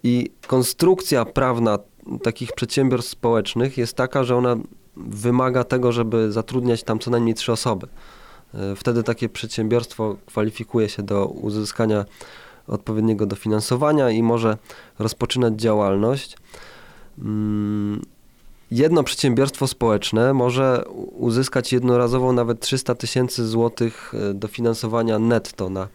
[0.02, 1.78] I konstrukcja prawna
[2.22, 4.56] takich przedsiębiorstw społecznych jest taka, że ona
[4.96, 7.86] wymaga tego, żeby zatrudniać tam co najmniej trzy osoby.
[8.54, 12.04] E, Wtedy takie przedsiębiorstwo kwalifikuje się do uzyskania
[12.66, 14.56] odpowiedniego dofinansowania i może
[14.98, 16.36] rozpoczynać działalność.
[17.18, 18.02] Mm,
[18.72, 20.84] Jedno przedsiębiorstwo społeczne może
[21.18, 25.88] uzyskać jednorazowo nawet 300 tysięcy złotych e, dofinansowania netto na,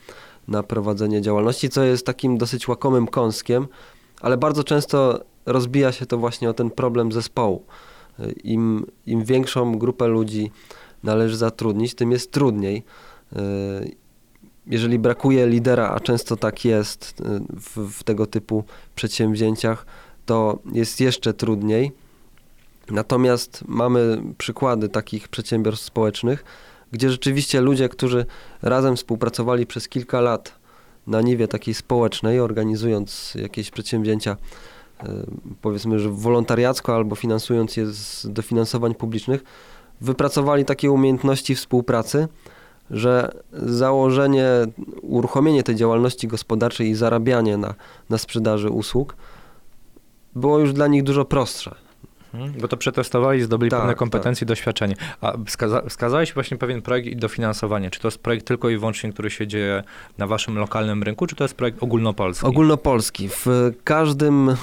[0.48, 3.68] na prowadzenie działalności, co jest takim dosyć łakomym kąskiem,
[4.22, 7.65] ale bardzo często rozbija się to właśnie o ten problem zespołu.
[8.44, 10.52] Im, im większą grupę ludzi
[11.03, 12.84] należy zatrudnić, tym jest trudniej.
[13.35, 13.41] E,
[14.68, 18.64] Jeżeli brakuje lidera, a często tak jest e, w, w tego typu
[18.95, 19.85] przedsięwzięciach,
[20.26, 21.91] to jest jeszcze trudniej.
[22.91, 26.44] Natomiast mamy przykłady takich przedsiębiorstw społecznych,
[26.91, 28.26] gdzie rzeczywiście ludzie, którzy
[28.61, 30.56] razem współpracowali przez kilka lat
[31.07, 34.38] na niwie takiej społecznej, organizując jakieś przedsięwzięcia,
[35.61, 39.44] powiedzmy, że wolontariacko albo finansując je z dofinansowań publicznych,
[40.02, 42.28] wypracowali takie umiejętności współpracy,
[42.91, 44.48] że założenie,
[45.02, 47.74] uruchomienie tej działalności gospodarczej i zarabianie na,
[48.10, 49.15] na sprzedaży usług
[50.36, 51.76] było już dla nich dużo prostsze.
[52.34, 53.99] Mhm, Bo to przetestowali, zdobyli Tak, pewne tak.
[53.99, 54.95] kompetencje i doświadczenie.
[55.22, 57.91] A wskaza- wskazałeś właśnie pewien projekt i dofinansowanie.
[57.91, 59.84] Czy to jest projekt tylko i wyłącznie, który się dzieje
[60.18, 62.45] na waszym lokalnym rynku, czy to jest projekt ogólnopolski?
[62.45, 63.30] Ogólnopolski.
[63.30, 64.56] W każdym,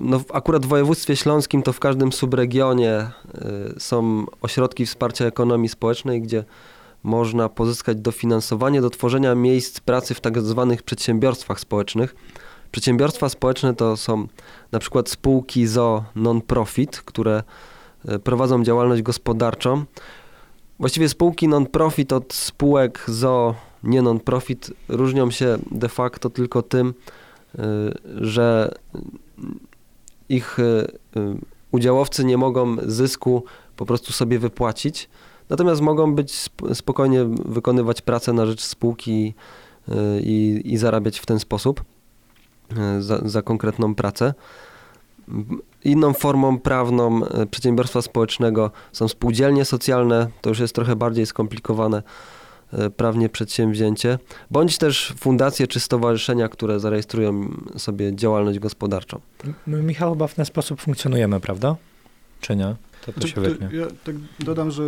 [0.00, 3.06] no akurat w województwie śląskim, to w każdym subregionie
[3.76, 6.44] y, są ośrodki wsparcia ekonomii społecznej, gdzie
[7.02, 12.14] można pozyskać dofinansowanie do tworzenia miejsc pracy w tak zwanych przedsiębiorstwach społecznych.
[12.70, 14.26] Przedsiębiorstwa społeczne to są
[14.72, 17.42] na przykład spółki ZO non-profit, które
[18.08, 19.84] y, prowadzą działalność gospodarczą.
[20.78, 26.94] Właściwie spółki non-profit od spółek ZO nie non-profit różnią się de facto tylko tym,
[27.54, 27.60] y,
[28.26, 28.74] że
[30.28, 30.86] ich y,
[31.70, 33.44] udziałowcy nie mogą zysku
[33.76, 35.08] po prostu sobie wypłacić,
[35.48, 39.34] natomiast mogą być sp- spokojnie wykonywać pracę na rzecz spółki
[40.22, 41.84] i, i zarabiać w ten sposób
[43.00, 44.34] za, za konkretną pracę.
[45.84, 52.02] Inną formą prawną y, przedsiębiorstwa społecznego są spółdzielnie socjalne, to już jest trochę bardziej skomplikowane
[52.74, 54.18] y, prawnie przedsięwzięcie,
[54.50, 59.20] bądź też fundacje czy stowarzyszenia, które zarejestrują sobie działalność gospodarczą.
[59.66, 61.76] My, Michał, chyba w ten sposób funkcjonujemy, prawda?
[62.40, 62.74] Czy nie?
[63.06, 63.40] To, to To- się to.
[63.76, 64.82] Ja tak dodam, że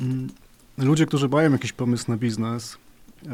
[0.00, 0.28] mm,
[0.78, 2.76] ludzie, którzy mają jakiś pomysł na biznes,
[3.26, 3.28] e,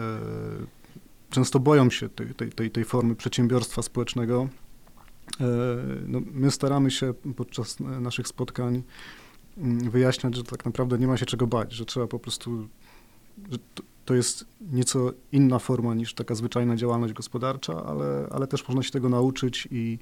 [1.31, 4.49] często boją się tej, tej, tej, tej formy przedsiębiorstwa społecznego.
[5.41, 5.47] E,
[6.07, 8.83] no, my staramy się podczas naszych spotkań
[9.59, 12.69] mm, wyjaśniać, że tak naprawdę nie ma się czego bać, że trzeba po prostu,
[13.51, 18.69] że to, to jest nieco inna forma niż taka zwyczajna działalność gospodarcza, ale, ale też
[18.69, 19.99] można się tego nauczyć i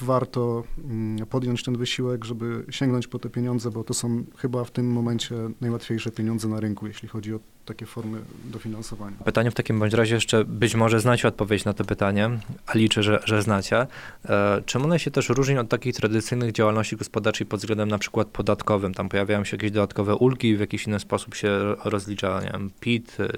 [0.00, 4.70] warto mm, podjąć ten wysiłek, żeby sięgnąć po te pieniądze, bo to są chyba w
[4.70, 9.16] tym momencie najłatwiejsze pieniądze na rynku, jeśli chodzi o takie formy dofinansowania.
[9.24, 12.30] Pytanie w takim bądź razie jeszcze, być może znacie odpowiedź na to pytanie,
[12.66, 13.86] a liczę, że, że znacie.
[14.28, 18.28] E, czym one się też różnią od takich tradycyjnych działalności gospodarczej pod względem na przykład
[18.28, 18.94] podatkowym?
[18.94, 23.16] Tam pojawiają się jakieś dodatkowe ulgi, w jakiś inny sposób się rozlicza, nie wiem, PIT,
[23.20, 23.28] e,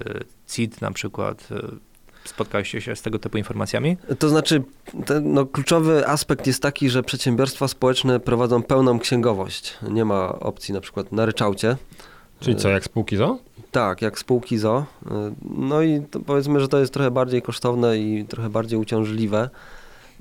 [0.47, 1.49] CIT na przykład.
[2.25, 3.97] E, Spotkaliście się z tego typu informacjami?
[4.19, 4.63] To znaczy,
[5.07, 9.75] ten, no, kluczowy aspekt jest taki, że przedsiębiorstwa społeczne prowadzą pełną księgowość.
[9.91, 11.77] Nie ma opcji na przykład na ryczałcie.
[12.41, 13.39] Czyli co, jak spółki ZO?
[13.71, 14.85] Tak, jak spółki ZO.
[15.07, 15.09] Y,
[15.45, 19.51] No i to powiedzmy, że to jest trochę bardziej kosztowne i trochę bardziej uciążliwe.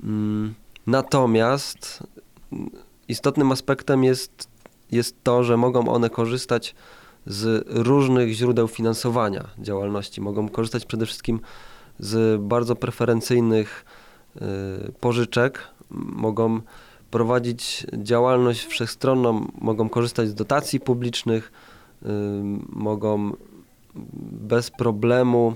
[0.02, 0.54] Mm,
[0.86, 2.02] Natomiast
[3.08, 4.48] istotnym aspektem jest,
[4.90, 6.74] jest to, że mogą one korzystać
[7.26, 10.20] z różnych źródeł finansowania działalności.
[10.20, 11.40] Mogą korzystać przede wszystkim
[11.98, 13.84] z bardzo preferencyjnych
[14.36, 14.40] y,
[15.00, 16.60] pożyczek, mogą
[17.10, 21.52] prowadzić działalność wszechstronną, mogą korzystać z dotacji publicznych,
[22.02, 22.06] y,
[22.68, 23.32] mogą
[24.32, 25.54] bez problemu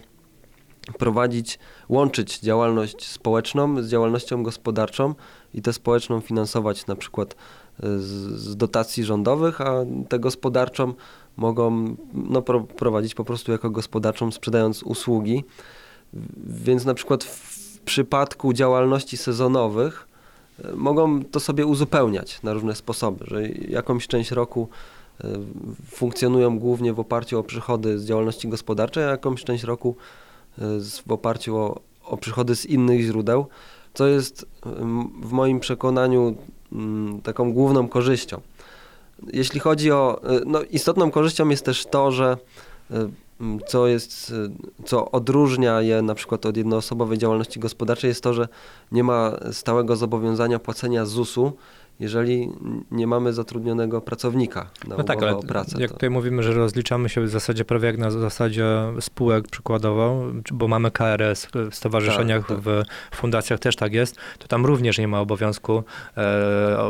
[0.98, 1.58] prowadzić,
[1.88, 5.14] łączyć działalność społeczną z działalnością gospodarczą
[5.54, 7.36] i tę społeczną finansować na przykład
[7.82, 10.94] z, z dotacji rządowych, a tę gospodarczą
[11.36, 15.44] mogą no, pro, prowadzić po prostu jako gospodarczą, sprzedając usługi.
[16.46, 20.08] Więc na przykład w przypadku działalności sezonowych
[20.64, 24.68] e, mogą to sobie uzupełniać na różne sposoby, że jakąś część roku
[25.24, 25.28] e,
[25.90, 29.96] funkcjonują głównie w oparciu o przychody z działalności gospodarczej, a jakąś część roku
[30.58, 30.62] e,
[31.06, 33.46] w oparciu o, o przychody z innych źródeł,
[33.94, 34.46] co jest
[35.22, 36.36] w moim przekonaniu
[36.72, 38.40] mm, taką główną korzyścią.
[39.32, 42.36] Jeśli chodzi o, no istotną korzyścią jest też to, że
[43.66, 44.32] co jest,
[44.80, 48.48] e, co odróżnia je na przykład od jednoosobowej działalności gospodarczej jest to, że
[48.92, 51.52] nie ma stałego zobowiązania płacenia ZUS-u,
[52.00, 52.48] jeżeli
[52.90, 55.80] nie mamy zatrudnionego pracownika na No tak, ale o pracę.
[55.80, 58.66] jak To- tutaj mówimy, że rozliczamy się w zasadzie prawie jak na zasadzie
[59.00, 62.64] spółek przykładowo, bo mamy KRS w stowarzyszeniach, Tak, tak.
[63.12, 65.82] w fundacjach też tak jest, to tam również nie ma obowiązku
[66.16, 66.88] e,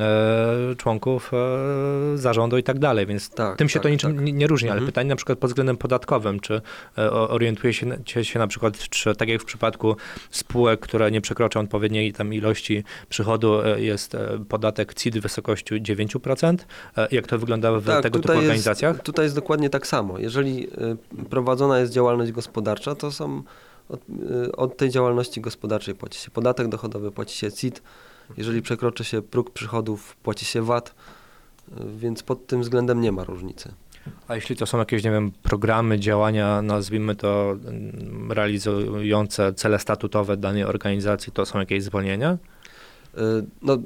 [0.00, 4.24] e, członków e, zarządu i tak dalej, więc Tak, tym się tak, to niczym tak.
[4.24, 4.86] nie, nie różni, ale Mhm.
[4.86, 6.60] pytanie na przykład pod względem podatkowym, czy
[6.98, 9.96] e, orientuje się, na- się, się na przykład, czy tak jak w przypadku
[10.30, 15.74] spółek, które nie przekroczą odpowiedniej tam ilości przychodu, e, jest e, podatek CIT w wysokości
[15.74, 16.56] 9%,
[16.96, 18.94] e, jak to wygląda w tego typu Tak, tutaj organizacjach?
[18.94, 20.18] Jest, tutaj jest dokładnie tak samo.
[20.18, 23.42] Jeżeli y, prowadzona jest działalność gospodarcza, to są
[23.88, 24.00] od,
[24.56, 27.82] od tej działalności gospodarczej płaci się podatek dochodowy, płaci się CIT.
[28.36, 30.94] Jeżeli przekroczy się próg przychodów, płaci się VAT,
[31.96, 33.72] więc pod tym względem nie ma różnicy.
[34.28, 40.36] A jeśli to są jakieś, nie wiem, programy, działania, nazwijmy to, mm, realizujące cele statutowe
[40.36, 42.38] danej organizacji, to są jakieś zwolnienia?
[43.16, 43.78] Y, No,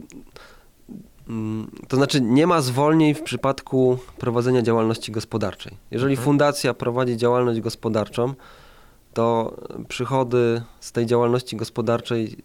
[1.28, 5.76] mm, to znaczy nie ma zwolnień w przypadku prowadzenia działalności gospodarczej.
[5.90, 6.24] Jeżeli Mhm.
[6.24, 8.34] fundacja prowadzi działalność gospodarczą,
[9.14, 9.56] to
[9.88, 12.36] przychody z tej działalności gospodarczej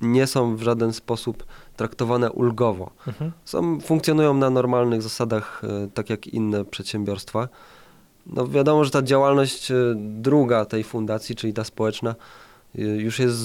[0.00, 1.44] nie są w żaden sposób
[1.76, 2.90] traktowane ulgowo.
[3.06, 3.32] Mhm.
[3.44, 7.48] Są, funkcjonują na normalnych zasadach, e, tak jak inne przedsiębiorstwa.
[8.26, 12.14] No wiadomo, że ta działalność e, druga tej fundacji, czyli ta społeczna,
[12.74, 13.42] już jest,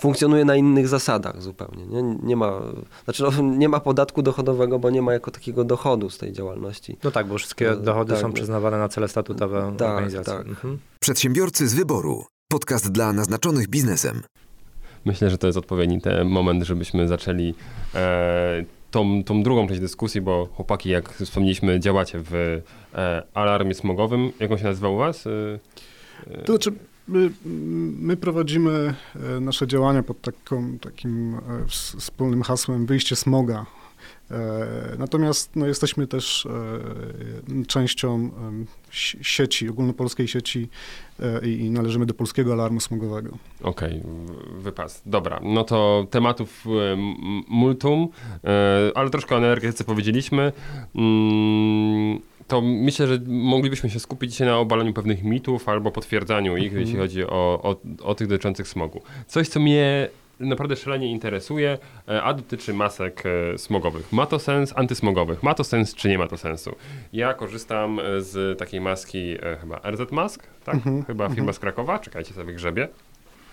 [0.00, 1.86] funkcjonuje na innych zasadach zupełnie.
[1.86, 2.60] Nie, nie, ma,
[3.04, 6.96] znaczy no, nie ma podatku dochodowego, bo nie ma jako takiego dochodu z tej działalności.
[7.04, 10.32] No tak, bo wszystkie E, dochody tak, są przyznawane na cele statutowe Tak, organizacji.
[10.34, 10.46] tak.
[10.46, 10.78] Mhm.
[11.00, 12.24] Przedsiębiorcy z wyboru.
[12.52, 14.22] Podcast dla naznaczonych biznesem.
[15.04, 17.54] Myślę, że to jest odpowiedni ten moment, żebyśmy zaczęli
[17.94, 22.34] e, tą, tą drugą część dyskusji, bo chłopaki, jak wspomnieliśmy, działacie w
[22.94, 24.32] e, alarmie smogowym.
[24.40, 25.26] Jak on się nazywa u was?
[25.26, 25.30] E,
[26.30, 26.72] e, To znaczy,
[27.08, 27.30] my,
[28.00, 28.94] my prowadzimy
[29.36, 31.40] e, nasze działania pod taką, takim e,
[31.98, 33.66] wspólnym hasłem wyjście smoga.
[34.30, 34.36] E,
[34.98, 36.48] Natomiast no, jesteśmy też
[37.66, 38.30] częścią
[39.20, 40.68] sieci, ogólnopolskiej sieci
[41.42, 43.38] i należymy do polskiego alarmu smogowego.
[43.62, 45.02] Okej, w- wypas.
[45.06, 46.64] Dobra, no to tematów
[47.48, 48.08] multum,
[48.94, 50.52] ale troszkę o energetyce powiedzieliśmy.
[52.48, 56.80] To myślę, że moglibyśmy się skupić dzisiaj na obalaniu pewnych mitów albo potwierdzaniu ich, Mhm.
[56.80, 57.30] jeśli chodzi o,
[57.62, 59.02] o, o tych dotyczących smogu.
[59.26, 60.08] Coś, co mnie
[60.40, 63.22] naprawdę szalenie interesuje, e, a dotyczy masek
[63.54, 64.12] e, smogowych.
[64.12, 65.42] Ma to sens antysmogowych?
[65.42, 66.74] Ma to sens, czy nie ma to sensu?
[67.12, 70.74] Ja korzystam e, z takiej maski chyba RZ Mask, tak?
[70.74, 71.54] Mhm, Chyba firma mhm.
[71.54, 72.88] z Krakowa, czekajcie sobie grzebie.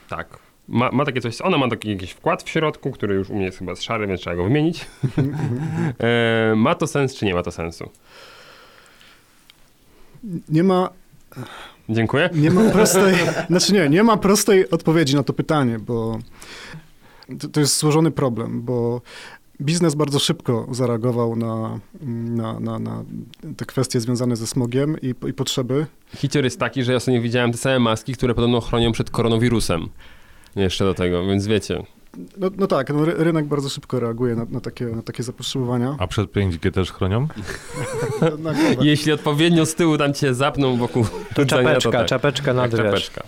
[0.09, 0.39] Tak.
[0.67, 3.45] Ma, ma takie coś, ona ma taki jakiś wkład w środku, który już u mnie
[3.45, 4.85] jest chyba szary, więc trzeba go wymienić.
[5.99, 7.89] e, ma to sens, czy nie ma to sensu?
[10.49, 10.89] Nie ma,
[11.89, 12.29] Dziękuję.
[12.33, 13.15] nie ma prostej,
[13.49, 16.19] znaczy nie, nie ma prostej odpowiedzi na to pytanie, bo
[17.39, 19.01] to, to jest złożony problem, bo
[19.61, 23.03] biznes bardzo szybko zareagował na, na, na, na
[23.57, 25.85] te kwestie związane ze smogiem i, i potrzeby.
[26.15, 29.89] Hicior jest taki, że ja sobie widziałem te same maski, które podobno chronią przed koronawirusem.
[30.55, 31.83] Jeszcze do tego, więc wiecie.
[32.37, 35.95] No, no tak, no, ry- rynek bardzo szybko reaguje na, na, takie, na takie zapotrzebowania.
[35.99, 37.27] A przed 5G też chronią?
[38.81, 41.05] Jeśli odpowiednio z tyłu tam cię zapną wokół
[41.35, 42.07] To czapeczka, tak.
[42.07, 42.79] czapeczka na drzesz.
[42.85, 43.23] czapeczka.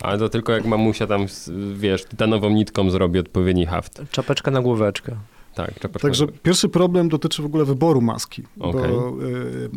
[0.00, 1.26] Ale to tylko jak mamusia tam,
[1.74, 4.02] wiesz, tytanową nitką zrobi odpowiedni haft.
[4.10, 5.16] Czapeczka na główeczkę.
[5.54, 6.08] Tak, czapeczka.
[6.08, 8.82] Także pierwszy problem dotyczy w ogóle wyboru maski, Okej.
[8.92, 9.70] bo y, y,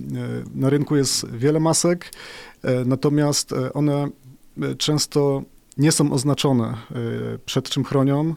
[0.56, 2.12] na rynku jest wiele masek,
[2.66, 4.08] y, natomiast one
[4.78, 5.42] często
[5.78, 6.74] nie są oznaczone,
[7.36, 8.36] y, przed czym chronią,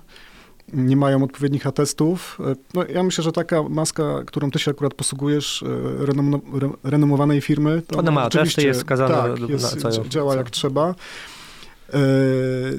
[0.72, 2.38] nie mają odpowiednich atestów.
[2.52, 5.66] Y, No, ja myślę, że taka maska, którą ty się akurat posługujesz, y,
[6.06, 10.08] renom, re, renomowanej firmy, to Ona ma atesty, jest skazana tak, na jest, całą- dzia-
[10.08, 10.94] działa jak trzeba.
[11.92, 11.98] E,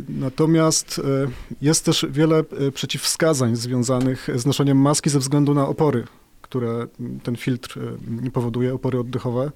[0.10, 1.28] Natomiast e,
[1.62, 6.04] jest też wiele e, przeciwwskazań związanych z noszeniem maski ze względu na opory,
[6.42, 6.88] które
[7.24, 7.80] ten filtr
[8.28, 9.52] e, powoduje, opory oddechowe.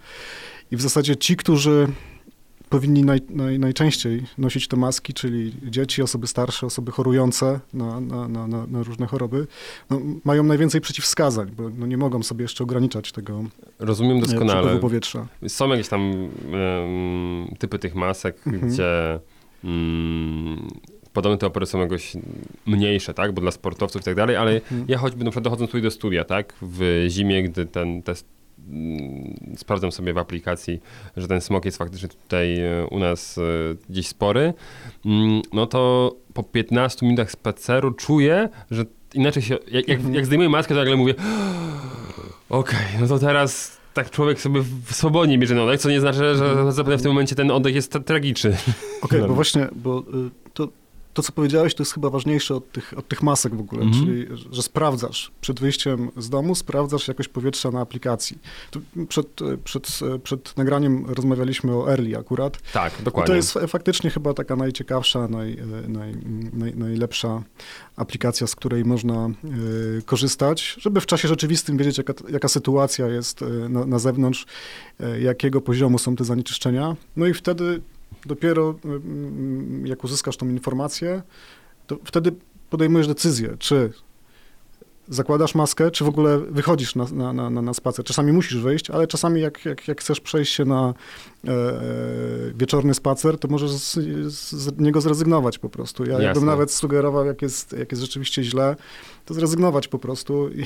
[0.71, 1.87] I w zasadzie ci, którzy
[2.73, 8.27] powinni naj, naj, najczęściej nosić te maski, czyli dzieci, osoby starsze, osoby chorujące na, na,
[8.27, 9.47] na, na, różne choroby,
[9.89, 13.43] no, mają najwięcej przeciwwskazań, bo no, nie mogą sobie jeszcze ograniczać tego
[13.79, 14.77] Rozumiem e, doskonale.
[14.79, 15.27] powietrza.
[15.47, 16.29] Są jakieś tam em,
[17.59, 18.71] typy tych masek, Mhm.
[18.73, 19.19] gdzie
[19.63, 20.67] mm,
[21.13, 22.13] podobne te opery są jakoś
[22.65, 23.31] mniejsze, tak?
[23.31, 24.85] Bo dla sportowców i tak dalej, ale Mhm.
[24.87, 26.53] ja choćby na przykład dochodząc tutaj do studia, tak?
[26.61, 28.25] W zimie, gdy ten test
[29.57, 30.81] sprawdzam sobie w aplikacji,
[31.17, 33.41] że ten smog jest faktycznie tutaj e, u nas e,
[33.89, 34.53] gdzieś spory,
[35.05, 40.49] mm, no to po 15 minutach spaceru czuję, że inaczej się, jak, jak, jak zdejmuję
[40.49, 41.13] maskę, to nagle mówię
[42.49, 46.71] okej, no to teraz tak człowiek sobie w swobodnie bierze oddech, co nie znaczy, że
[46.71, 48.57] zapewne w tym momencie ten oddech jest tra- tragiczny.
[49.01, 49.27] Okej, No.
[49.27, 50.03] bo właśnie, bo y,
[50.53, 50.67] to,
[51.13, 54.05] to, co powiedziałeś, to jest chyba ważniejsze od tych, od tych masek w ogóle, Mhm.
[54.05, 58.37] czyli że sprawdzasz przed wyjściem z domu, sprawdzasz jakość powietrza na aplikacji.
[59.07, 59.27] Przed,
[59.63, 62.57] przed, przed nagraniem rozmawialiśmy o Early akurat.
[62.73, 63.27] Tak, I dokładnie.
[63.27, 65.57] to jest fa- faktycznie chyba taka najciekawsza, naj,
[65.87, 66.15] naj,
[66.53, 67.43] naj, najlepsza
[67.95, 69.29] aplikacja, z której można
[69.99, 74.45] y, korzystać, żeby w czasie rzeczywistym wiedzieć, jaka, jaka sytuacja jest y, na, na zewnątrz,
[75.01, 76.95] y, jakiego poziomu są te zanieczyszczenia.
[77.17, 77.81] No i wtedy
[78.25, 81.21] dopiero mm, jak uzyskasz tą informację,
[81.87, 82.31] to wtedy
[82.69, 83.93] podejmujesz decyzję, czy
[85.07, 88.05] zakładasz maskę, czy w ogóle wychodzisz na, na, na, na spacer.
[88.05, 90.93] Czasami musisz wyjść, ale czasami jak, jak, jak chcesz przejść się na
[91.47, 91.53] e, e,
[92.55, 93.93] wieczorny spacer, to możesz z,
[94.33, 96.03] z niego zrezygnować po prostu.
[96.03, 96.25] Ja Jasne.
[96.25, 98.75] jakbym nawet sugerował, jak jest, jak jest rzeczywiście źle,
[99.25, 100.65] to zrezygnować po prostu i,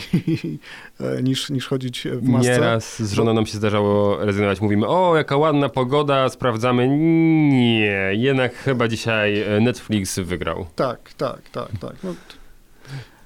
[0.99, 2.51] e, niż, niż chodzić w masce.
[2.51, 4.61] Nieraz z żoną nam się zdarzało rezygnować.
[4.61, 6.87] Mówimy, o, jaka ładna pogoda, sprawdzamy.
[6.87, 10.65] Nie, jednak chyba dzisiaj e, Netflix wygrał.
[10.75, 11.95] Tak, tak, tak, tak.
[12.03, 12.13] No,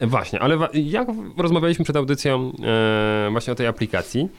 [0.01, 1.07] Właśnie, ale jak
[1.37, 4.29] rozmawialiśmy przed audycją e, właśnie o tej aplikacji,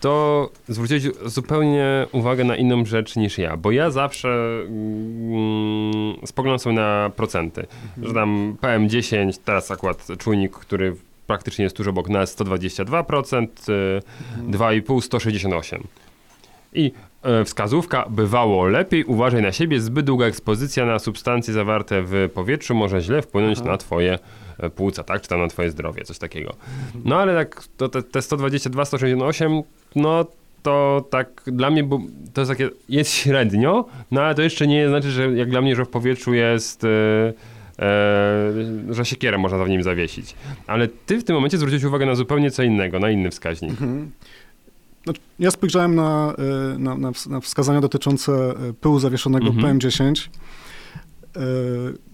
[0.00, 6.76] to zwróciłeś zupełnie uwagę na inną rzecz niż ja, bo ja zawsze mm, spoglądam sobie
[6.76, 7.66] na procenty,
[8.02, 15.00] że tam PM10, teraz akurat czujnik, który praktycznie jest tuż obok nas, 122%, e, 2,5
[15.00, 15.82] 168.
[16.72, 22.30] I e, wskazówka bywało lepiej, uważaj na siebie, zbyt długa ekspozycja na substancje zawarte w
[22.34, 24.18] powietrzu może źle wpłynąć na twoje
[24.74, 25.22] płuca, tak?
[25.22, 26.54] Czy tam na twoje zdrowie, coś takiego.
[27.04, 29.62] No ale tak, to te, te 122, 168,
[29.96, 30.26] no
[30.62, 32.00] to tak dla mnie, bo
[32.34, 35.76] to jest takie, jest średnio, no ale to jeszcze nie znaczy, że jak dla mnie,
[35.76, 36.84] że w powietrzu jest...
[36.84, 36.88] E,
[37.78, 40.34] e, że siekierę można w nim zawiesić.
[40.66, 43.70] Ale ty w tym momencie zwróciłeś uwagę na zupełnie co innego, na inny wskaźnik.
[43.70, 44.10] Mhm.
[45.04, 46.34] Znaczy, ja spojrzałem na,
[46.74, 49.78] y, na, na, na wskazania dotyczące pyłu zawieszonego Mhm.
[49.78, 50.28] PM10,
[51.36, 51.40] y,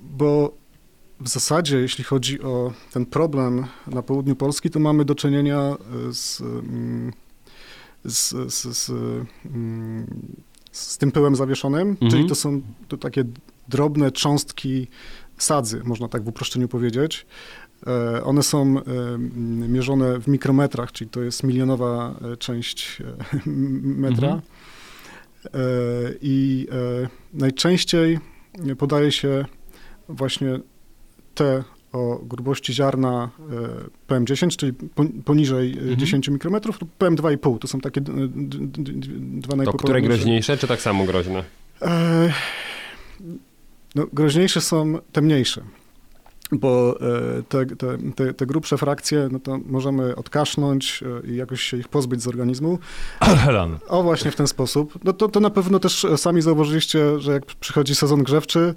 [0.02, 0.61] bo
[1.22, 5.76] w zasadzie, jeśli chodzi o ten problem na południu Polski, to mamy do czynienia
[6.12, 7.12] z, mm,
[8.04, 8.90] z, z, z,
[9.46, 10.06] mm,
[10.72, 12.10] z tym pyłem zawieszonym, Mhm.
[12.10, 13.24] czyli to są to takie
[13.68, 14.86] drobne cząstki
[15.38, 17.26] sadzy, można tak w uproszczeniu powiedzieć.
[17.86, 18.82] E, One są e,
[19.14, 23.02] m, mierzone w mikrometrach, czyli to jest milionowa e, część
[23.82, 24.28] metra.
[24.28, 24.42] Mhm.
[26.20, 26.66] I
[27.32, 28.18] najczęściej
[28.78, 29.44] podaje się
[30.08, 30.60] właśnie
[31.92, 33.30] o grubości ziarna
[34.08, 35.96] e, PM10, czyli pon- poniżej e, Mhm.
[35.98, 37.58] 10 mikrometrów, lub PM2,5.
[37.58, 38.16] To są takie dwa
[39.50, 39.76] To najpopularniejsze.
[39.78, 41.44] które groźniejsze, czy tak samo groźne?
[41.82, 42.32] E,
[43.94, 45.62] no, groźniejsze są te mniejsze,
[46.52, 46.98] bo
[47.48, 47.66] te,
[48.16, 52.78] te, te, grubsze frakcje, no to możemy odkasznąć i jakoś się ich pozbyć z organizmu.
[53.44, 53.78] Helan.
[53.88, 54.98] O, właśnie w ten sposób.
[55.04, 58.74] No to, to na pewno też sami zauważyliście, że jak przychodzi sezon grzewczy,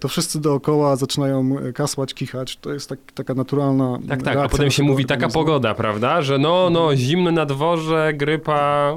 [0.00, 2.56] to wszyscy dookoła zaczynają e, kasłać, kichać.
[2.56, 6.22] To jest tak, taka naturalna Tak, tak, a potem się mówi taka pogoda, prawda?
[6.22, 8.92] Że no, no, zimno na dworze, grypa,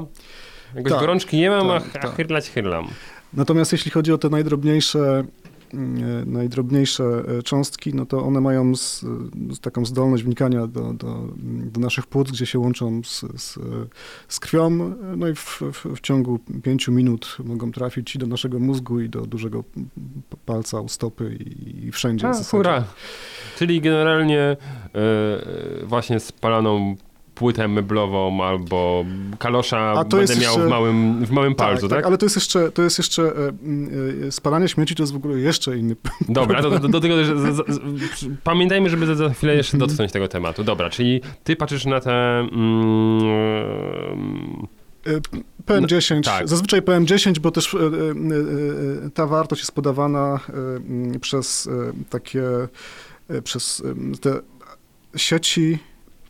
[0.74, 2.16] jakoś Tak, gorączki nie mam, tak, a, a tak.
[2.16, 2.88] chyrlać chyrlam.
[3.32, 5.24] Natomiast jeśli chodzi o te najdrobniejsze, e,
[6.26, 9.00] najdrobniejsze e, cząstki, no to one mają z,
[9.50, 11.28] z taką zdolność wnikania do, do,
[11.72, 13.58] do naszych płuc, gdzie się łączą z, z,
[14.28, 18.58] z krwią, no i w, w, w ciągu pięciu minut mogą trafić i do naszego
[18.58, 19.64] mózgu, i do dużego
[20.46, 22.28] palca u stopy i, i wszędzie.
[22.28, 22.84] A, hura.
[23.58, 24.56] Czyli generalnie e,
[24.94, 26.96] e, właśnie spaloną
[27.36, 29.04] płytę meblową albo
[29.38, 32.06] kalosza A to będę miał jeszcze- w małym, w małym palcu, tak?
[32.06, 33.52] ale to jest jeszcze, to jest jeszcze e,
[34.26, 35.96] e, spalanie śmieci to jest w ogóle jeszcze inny
[36.28, 37.66] Dobra, do, do, do tego, że z, z,
[38.20, 40.64] z, pamiętajmy, żeby za, za chwilę jeszcze dotknąć tego tematu.
[40.64, 42.38] Dobra, czyli ty patrzysz na te...
[42.38, 44.66] Mm,
[45.06, 45.20] E,
[45.66, 46.48] PM10, tak.
[46.48, 47.76] zazwyczaj PM10, bo też
[49.14, 50.40] ta wartość jest podawana
[51.20, 51.68] przez
[52.10, 52.42] takie,
[53.44, 53.82] przez
[54.20, 54.40] te
[55.16, 55.78] sieci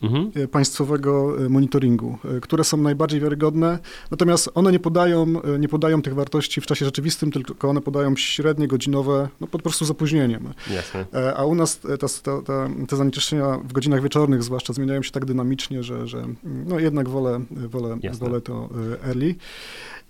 [0.02, 0.30] Mhm.
[0.34, 3.78] e, państwowego e, monitoringu, e, które są najbardziej wiarygodne,
[4.10, 5.26] natomiast one nie podają,
[5.58, 9.84] nie podają tych wartości w czasie rzeczywistym, tylko one podają średnie godzinowe, no po prostu
[9.84, 10.48] z opóźnieniem.
[10.70, 11.06] Jasne.
[11.36, 15.24] A u nas ta, ta, ta, te zanieczyszczenia w godzinach wieczornych zwłaszcza zmieniają się tak
[15.24, 18.26] dynamicznie, że, że no jednak wolę, wolę, Jasne.
[18.26, 18.68] wolę to
[19.06, 19.34] early.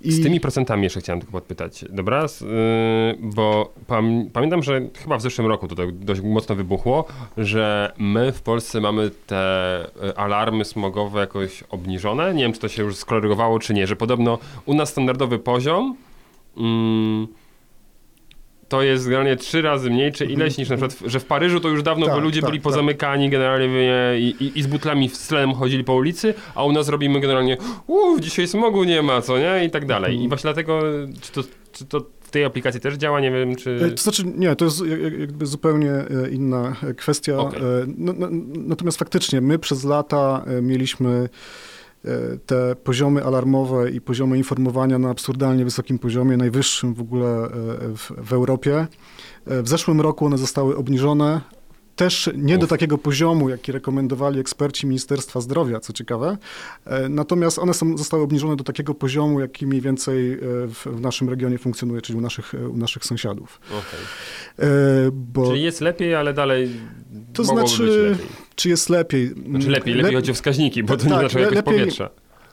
[0.00, 2.24] I Z tymi procentami jeszcze chciałem tylko podpytać, dobra?
[2.24, 2.48] S- yy,
[3.20, 7.04] bo pam, pamiętam, że chyba w zeszłym roku to tak dość mocno wybuchło,
[7.36, 12.34] że my w Polsce mamy te y, alarmy smogowe jakoś obniżone.
[12.34, 15.96] Nie wiem, czy to się już skorygowało, czy nie, że podobno u nas standardowy poziom
[16.56, 17.26] mm,
[18.68, 21.68] to jest generalnie trzy razy mniej, czy ileś niż na przykład, że w Paryżu to
[21.68, 22.64] już dawno Tak, by ludzie tak, byli tak.
[22.64, 23.68] pozamykani generalnie
[24.18, 27.56] i, i, i z butlami w stlem chodzili po ulicy, a u nas robimy generalnie
[27.86, 29.64] uff, dzisiaj smogu nie ma, co nie?
[29.64, 30.22] I tak dalej.
[30.22, 30.80] I właśnie dlatego,
[31.20, 33.20] czy to, czy to w tej aplikacji też działa?
[33.20, 33.92] Nie wiem, E, czy...
[33.96, 37.32] To znaczy, nie, to jest jak- jak- jakby zupełnie e, inna e, kwestia.
[37.32, 37.48] E,
[37.96, 38.28] No, no,
[38.66, 41.28] natomiast faktycznie my przez lata e, mieliśmy e,
[42.46, 47.48] te poziomy alarmowe i poziomy informowania na absurdalnie wysokim poziomie, najwyższym w ogóle e,
[47.96, 48.86] w, w Europie.
[49.46, 51.40] E, W zeszłym roku one zostały obniżone.
[51.96, 52.70] Też nie do Uf.
[52.70, 56.36] takiego poziomu, jaki rekomendowali eksperci Ministerstwa Zdrowia, co ciekawe.
[56.84, 61.28] E, Natomiast one są, zostały obniżone do takiego poziomu, jaki mniej więcej w, w naszym
[61.30, 63.60] regionie funkcjonuje, czyli u naszych, u naszych sąsiadów.
[64.58, 64.66] E,
[65.12, 66.70] Bo Czyli jest lepiej, ale dalej
[67.32, 68.45] To znaczy, być lepiej.
[68.56, 69.28] Czy jest lepiej?
[69.28, 71.74] Znaczy lepiej, lepiej Lep- chodzi o wskaźniki, bo to nie Tak, znaczy le- jakość lepiej-
[71.78, 72.10] powietrza.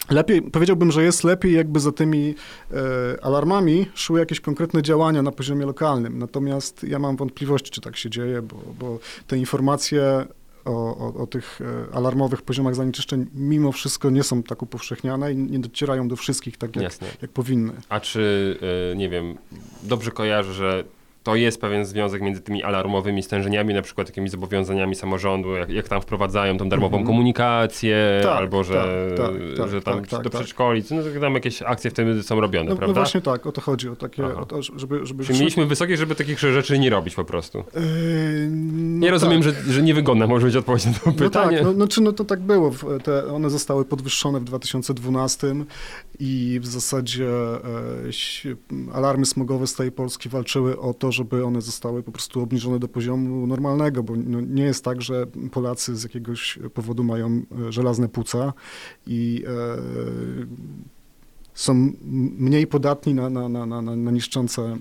[0.10, 2.36] Lepiej, powiedziałbym, że jest lepiej, jakby za tymi
[2.72, 6.20] e, alarmami szły jakieś konkretne działania na poziomie lokalnym.
[6.20, 10.26] Natomiast ja mam wątpliwości, czy tak się dzieje, bo, bo te informacje
[10.66, 11.60] o, o, o tych
[11.92, 16.58] e, alarmowych poziomach zanieczyszczeń mimo wszystko nie są tak upowszechniane i nie docierają do wszystkich
[16.58, 17.08] tak, jak, Jasne.
[17.22, 17.74] jak powinny.
[17.90, 18.58] A czy,
[18.94, 19.38] y, nie wiem,
[19.84, 20.84] dobrze kojarzę, że
[21.24, 25.88] to jest pewien związek między tymi alarmowymi stężeniami, na przykład takimi zobowiązaniami samorządu, jak, jak
[25.88, 27.08] tam wprowadzają tą darmową Mhm.
[27.08, 31.34] komunikację, Tak, albo że, tak, tak, że tak, tam tak, tak, do przedszkoli, no, tam
[31.34, 32.94] jakieś akcje wtedy są robione, No, no prawda?
[33.02, 35.06] właśnie tak, o to chodzi, o takie, o to, żeby...
[35.06, 37.58] żeby Czyli mieliśmy wysokie, żeby takich rzeczy nie robić po prostu.
[37.58, 37.82] Yy,
[38.52, 41.58] no Ja rozumiem, że, że niewygodna może być odpowiedź na to pytanie.
[41.58, 42.72] No tak, no, no, czy, no to tak było.
[42.72, 45.56] W- Te, one zostały podwyższone w 2012
[46.19, 52.03] i w zasadzie e, alarmy smogowe z tej Polski walczyły o to, żeby one zostały
[52.03, 56.60] po prostu obniżone do poziomu normalnego, bo no, nie jest tak, że Polacy z jakiegoś
[56.73, 57.27] powodu mają
[57.68, 58.53] e, żelazne płuca
[59.07, 59.77] i e,
[61.53, 61.91] są
[62.38, 64.77] mniej podatni na, na, na, na, na niszczące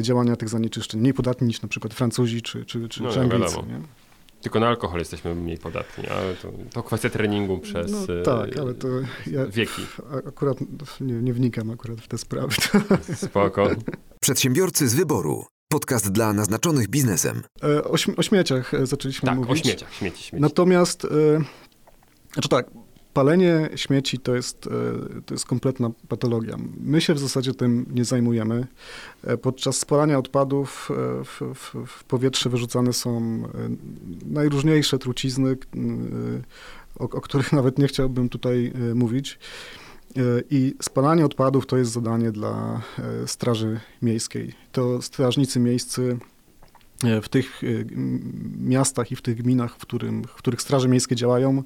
[0.00, 1.00] działania tych zanieczyszczeń.
[1.00, 3.56] Mniej podatni niż na przykład Francuzi czy, czy, czy, No, czy no, Anglicy.
[4.40, 8.56] Tylko na alkohol jesteśmy mniej podatni, ale to, to kwestia treningu przez No, e, tak,
[8.58, 8.88] ale to
[9.26, 9.82] ja wieki.
[10.28, 10.58] akurat
[11.00, 12.54] nie, nie wnikam akurat w te sprawy.
[13.26, 13.68] Spoko.
[14.20, 15.44] Przedsiębiorcy z wyboru.
[15.72, 17.42] Podcast dla naznaczonych biznesem.
[17.64, 19.50] E, O, śm- o śmieciach e, zaczęliśmy Tak, mówić.
[19.60, 20.42] o śmieciach, śmieci, śmieci.
[20.42, 21.08] Natomiast, e,
[22.32, 22.70] znaczy tak,
[23.16, 26.56] palenie śmieci to jest, e, to jest kompletna patologia.
[26.80, 28.66] My się w zasadzie tym nie zajmujemy.
[29.24, 33.42] E, Podczas spalania odpadów e, w, w, w powietrze wyrzucane są
[34.26, 35.56] najróżniejsze trucizny,
[36.98, 39.38] o, o których nawet nie chciałbym tutaj mówić.
[40.50, 42.82] I spalanie odpadów to jest zadanie dla
[43.26, 44.52] Straży Miejskiej.
[44.72, 46.18] To strażnicy miejscy
[47.22, 47.66] w tych e,
[48.58, 51.62] miastach i w tych gminach, w, którym, w których straże miejskie działają,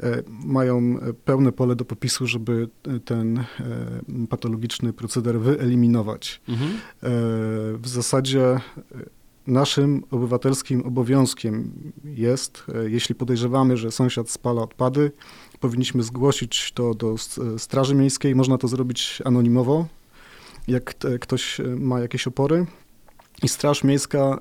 [0.00, 3.44] e, mają e, pełne pole do popisu, żeby e, ten e,
[4.30, 6.40] patologiczny proceder wyeliminować.
[6.48, 6.70] Mhm.
[6.70, 6.78] E,
[7.78, 8.60] W zasadzie e,
[9.46, 11.72] naszym obywatelskim obowiązkiem
[12.04, 15.12] jest, e, jeśli podejrzewamy, że sąsiad spala odpady,
[15.60, 17.14] powinniśmy zgłosić to do
[17.58, 18.34] Straży Miejskiej.
[18.34, 19.86] Można to zrobić anonimowo,
[20.68, 22.66] jak ktoś e, ma jakieś opory.
[23.42, 24.38] I Straż Miejska e,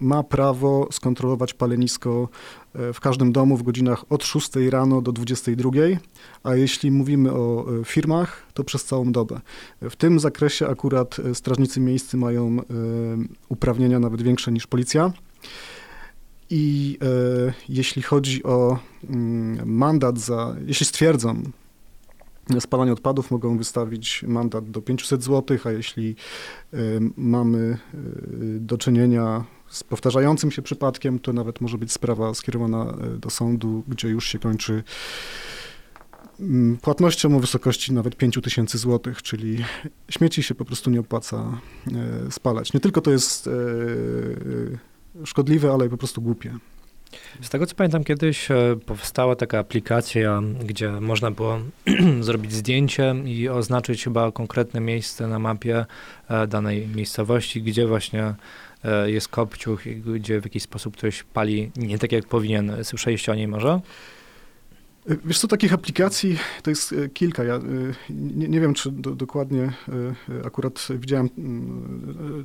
[0.00, 2.28] ma prawo skontrolować palenisko
[2.74, 5.70] e, w każdym domu w godzinach od 6 rano do 22,
[6.42, 9.40] a jeśli mówimy o e, firmach, to przez całą dobę.
[9.82, 12.56] W tym zakresie akurat strażnicy miejscy mają
[13.48, 15.12] uprawnienia nawet większe niż policja.
[16.50, 16.98] I
[17.68, 18.78] jeśli chodzi o
[19.10, 21.42] mm, mandat za, jeśli stwierdzą
[22.60, 26.16] spalanie odpadów, mogą wystawić mandat do 500 zł, a jeśli
[27.16, 27.98] mamy e,
[28.60, 33.84] do czynienia z powtarzającym się przypadkiem, to nawet może być sprawa skierowana e, do sądu,
[33.88, 34.82] gdzie już się kończy
[36.40, 39.64] mm, płatnością o wysokości nawet 5 tysięcy złotych, czyli
[40.10, 41.60] śmieci się po prostu nie opłaca
[42.26, 42.72] e, spalać.
[42.72, 43.50] Nie tylko to jest
[45.24, 46.58] szkodliwe, ale i po prostu głupie.
[47.40, 51.58] Z tego co pamiętam, kiedyś e, powstała taka aplikacja, gdzie można było
[52.20, 55.86] zrobić zdjęcie i oznaczyć chyba konkretne miejsce na mapie
[56.28, 58.34] e, danej miejscowości, gdzie właśnie
[58.84, 62.84] e, jest kopciuch, i gdzie w jakiś sposób ktoś pali nie tak jak powinien.
[62.84, 63.80] Słyszeliście o niej może?
[65.06, 67.44] Wiesz co, takich aplikacji to jest y, kilka.
[67.44, 69.72] Ja y, nie, nie wiem, czy do, dokładnie
[70.28, 71.30] y, akurat widziałem y,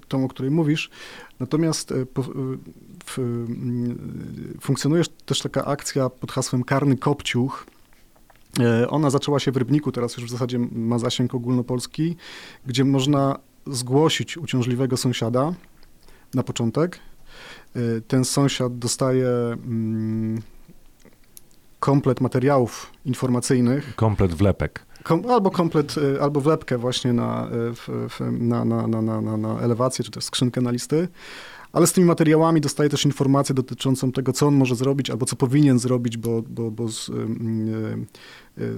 [0.07, 0.89] tą, o której mówisz.
[1.39, 2.23] Natomiast po,
[3.05, 7.65] w, y, funkcjonuje też taka akcja pod hasłem Karny Kopciuch.
[8.89, 12.15] Ona zaczęła się w Rybniku, teraz już w zasadzie ma zasięg ogólnopolski,
[12.65, 15.53] gdzie można zgłosić uciążliwego sąsiada
[16.33, 16.99] na początek.
[18.07, 20.41] Ten sąsiad dostaje mm,
[21.79, 24.85] komplet materiałów informacyjnych, Komplet wlepek.
[25.03, 29.21] kom, albo komplet, y, albo wlepkę właśnie na, y, w, w, na, na, na, na,
[29.21, 31.07] na, na elewację, czy też skrzynkę na listy.
[31.71, 35.35] Ale z tymi materiałami dostaje też informację dotyczącą tego, co on może zrobić, albo co
[35.35, 37.13] powinien zrobić, bo, bo, bo z, y,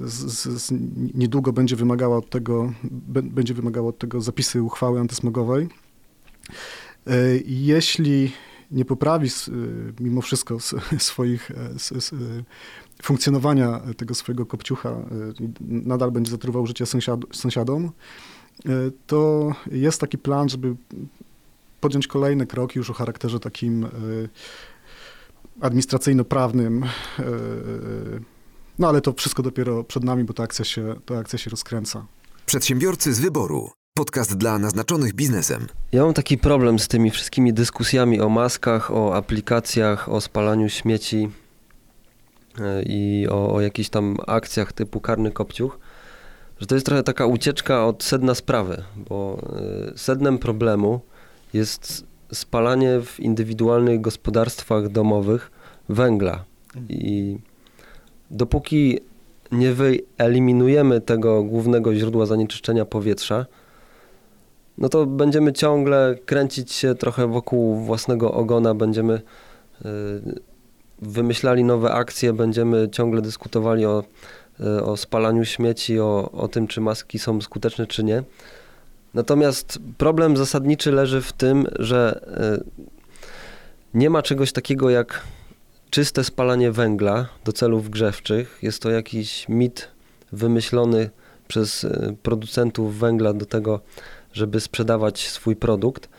[0.04, 0.72] z, z,
[1.14, 2.74] niedługo będzie wymagała od tego,
[3.24, 5.68] będzie wymagała od tego zapisy uchwały antysmogowej.
[7.46, 8.32] Jeśli
[8.72, 9.30] nie poprawi
[10.00, 10.58] mimo wszystko
[10.98, 11.80] swoich e,
[13.02, 17.92] funkcjonowania tego swojego kopciucha, y, nadal będzie zatruwał życie sąsiad, sąsiadom,
[18.66, 20.76] y, to jest taki plan, żeby
[21.82, 23.90] podjąć kolejne kroki już o charakterze takim y,
[25.62, 26.86] administracyjno-prawnym.
[28.80, 32.06] No ale to wszystko dopiero przed nami, bo ta akcja się, ta akcja się rozkręca.
[32.46, 33.72] Przedsiębiorcy z wyboru.
[33.98, 35.68] Podcast dla naznaczonych biznesem.
[35.92, 41.30] Ja mam taki problem z tymi wszystkimi dyskusjami o maskach, o aplikacjach, o spalaniu śmieci
[42.86, 45.80] i o, o jakichś tam akcjach typu karny kopciuch,
[46.60, 49.38] że to jest trochę taka ucieczka od sedna sprawy, bo
[49.94, 51.02] e, sednem problemu
[51.54, 55.52] jest spalanie w indywidualnych gospodarstwach domowych
[55.90, 56.44] węgla.
[56.90, 57.38] I
[58.32, 59.00] dopóki
[59.52, 63.46] nie wyeliminujemy tego głównego źródła zanieczyszczenia powietrza,
[64.78, 69.90] no to będziemy ciągle kręcić się trochę wokół własnego ogona, będziemy y,
[71.02, 74.04] wymyślali nowe akcje, będziemy ciągle dyskutowali o,
[74.60, 78.24] y, o spalaniu śmieci, o, o tym, czy maski są skuteczne, czy nie.
[79.14, 82.22] Natomiast problem zasadniczy leży w tym, że
[82.58, 82.64] y,
[83.94, 85.22] nie ma czegoś takiego jak
[85.90, 88.60] czyste spalanie węgla do celów grzewczych.
[88.62, 89.88] Jest to jakiś mit
[90.32, 91.10] wymyślony
[91.48, 93.80] przez y, producentów węgla do tego,
[94.34, 96.10] żeby sprzedawać swój produkt.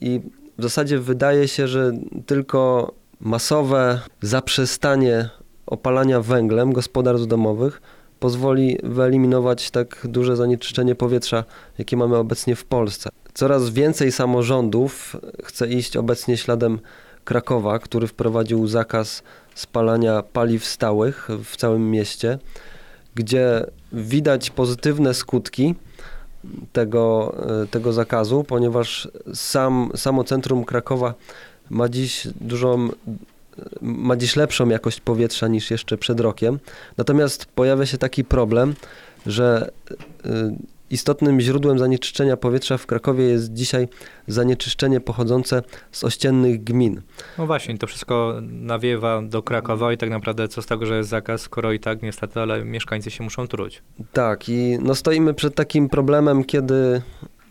[0.00, 0.20] I
[0.58, 1.92] w zasadzie wydaje się, że
[2.26, 5.28] tylko masowe zaprzestanie
[5.66, 7.82] opalania węglem gospodarstw domowych
[8.20, 11.44] pozwoli wyeliminować tak duże zanieczyszczenie powietrza,
[11.78, 13.10] jakie mamy obecnie w Polsce.
[13.34, 16.78] Coraz więcej samorządów chce iść obecnie śladem
[17.24, 19.22] Krakowa, który wprowadził zakaz
[19.54, 22.38] spalania paliw stałych w całym mieście,
[23.14, 25.74] gdzie widać pozytywne skutki
[26.72, 27.34] tego,
[27.70, 31.14] tego zakazu, ponieważ sam, samo centrum Krakowa
[31.70, 32.88] ma dziś dużą,
[33.82, 36.58] ma dziś lepszą jakość powietrza niż jeszcze przed rokiem.
[36.96, 38.74] Natomiast pojawia się taki problem,
[39.26, 39.70] że
[40.24, 40.56] e,
[40.90, 43.88] istotnym źródłem zanieczyszczenia powietrza w Krakowie jest dzisiaj
[44.26, 47.02] zanieczyszczenie pochodzące z ościennych gmin.
[47.38, 51.10] No właśnie, to wszystko nawiewa do Krakowa i tak naprawdę co z tego, że jest
[51.10, 53.82] zakaz, skoro i tak niestety, ale mieszkańcy się muszą truć.
[54.12, 57.02] Tak, i no stoimy przed takim problemem, kiedy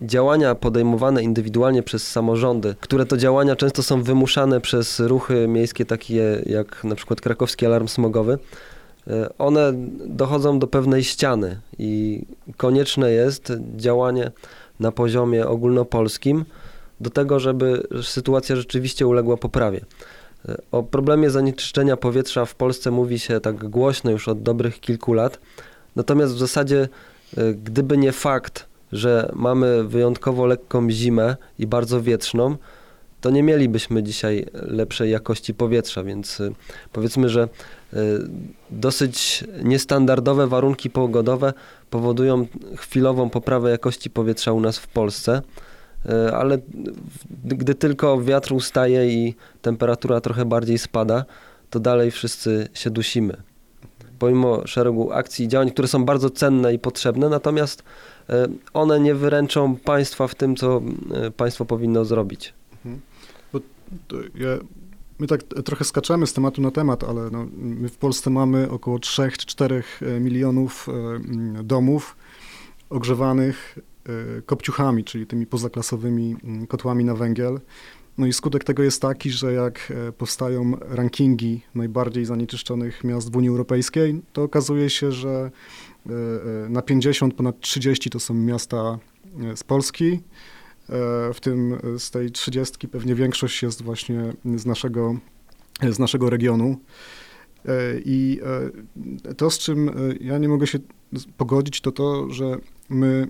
[0.02, 6.42] działania podejmowane indywidualnie przez samorządy, które to działania często są wymuszane przez ruchy miejskie takie
[6.46, 8.38] jak na przykład krakowski alarm smogowy,
[9.06, 9.72] e, one
[10.06, 12.22] dochodzą do pewnej ściany i
[12.56, 14.30] konieczne jest działanie
[14.80, 16.44] na poziomie ogólnopolskim
[17.00, 19.80] do tego, żeby sytuacja rzeczywiście uległa poprawie.
[20.48, 25.12] E, O problemie zanieczyszczenia powietrza w Polsce mówi się tak głośno już od dobrych kilku
[25.12, 25.38] lat.
[25.96, 26.88] Natomiast w zasadzie,
[27.36, 32.56] e, gdyby nie fakt, że mamy wyjątkowo lekką zimę i bardzo wietrzną,
[33.20, 36.50] to nie mielibyśmy dzisiaj lepszej jakości powietrza, więc e,
[36.92, 37.96] powiedzmy, że e,
[38.70, 41.52] dosyć niestandardowe warunki pogodowe
[41.90, 42.46] powodują
[42.76, 45.42] chwilową poprawę jakości powietrza u nas w Polsce.
[46.08, 46.58] E, ale
[47.44, 51.24] gdy tylko wiatr ustaje i temperatura trochę bardziej spada,
[51.70, 53.36] to dalej wszyscy się dusimy.
[54.18, 57.82] Pomimo szeregu akcji i działań, które są bardzo cenne i potrzebne, natomiast
[58.72, 60.82] one nie wyręczą państwa w tym, co
[61.14, 62.54] e, państwo powinno zrobić.
[64.08, 64.48] To ja,
[65.18, 68.98] my tak trochę skaczemy z tematu na temat, ale no, my w Polsce mamy około
[68.98, 69.82] 3 czy 4
[70.20, 72.16] milionów e, mm, domów
[72.90, 73.78] ogrzewanych
[74.38, 76.36] e, kopciuchami, czyli tymi pozaklasowymi
[76.68, 77.60] kotłami na węgiel.
[78.18, 83.36] No i skutek tego jest taki, że jak e, powstają rankingi najbardziej zanieczyszczonych miast w
[83.36, 85.50] Unii Europejskiej, to okazuje się, że e, e,
[86.68, 88.98] na 50 ponad 30 to są miasta
[89.54, 90.20] z Polski,
[91.34, 95.16] w tym z tej 30 pewnie większość jest właśnie z naszego,
[95.90, 96.80] z naszego regionu.
[98.04, 98.40] I
[99.36, 99.90] to, z czym
[100.20, 100.78] ja nie mogę się
[101.36, 102.58] pogodzić, to to, że
[102.88, 103.28] my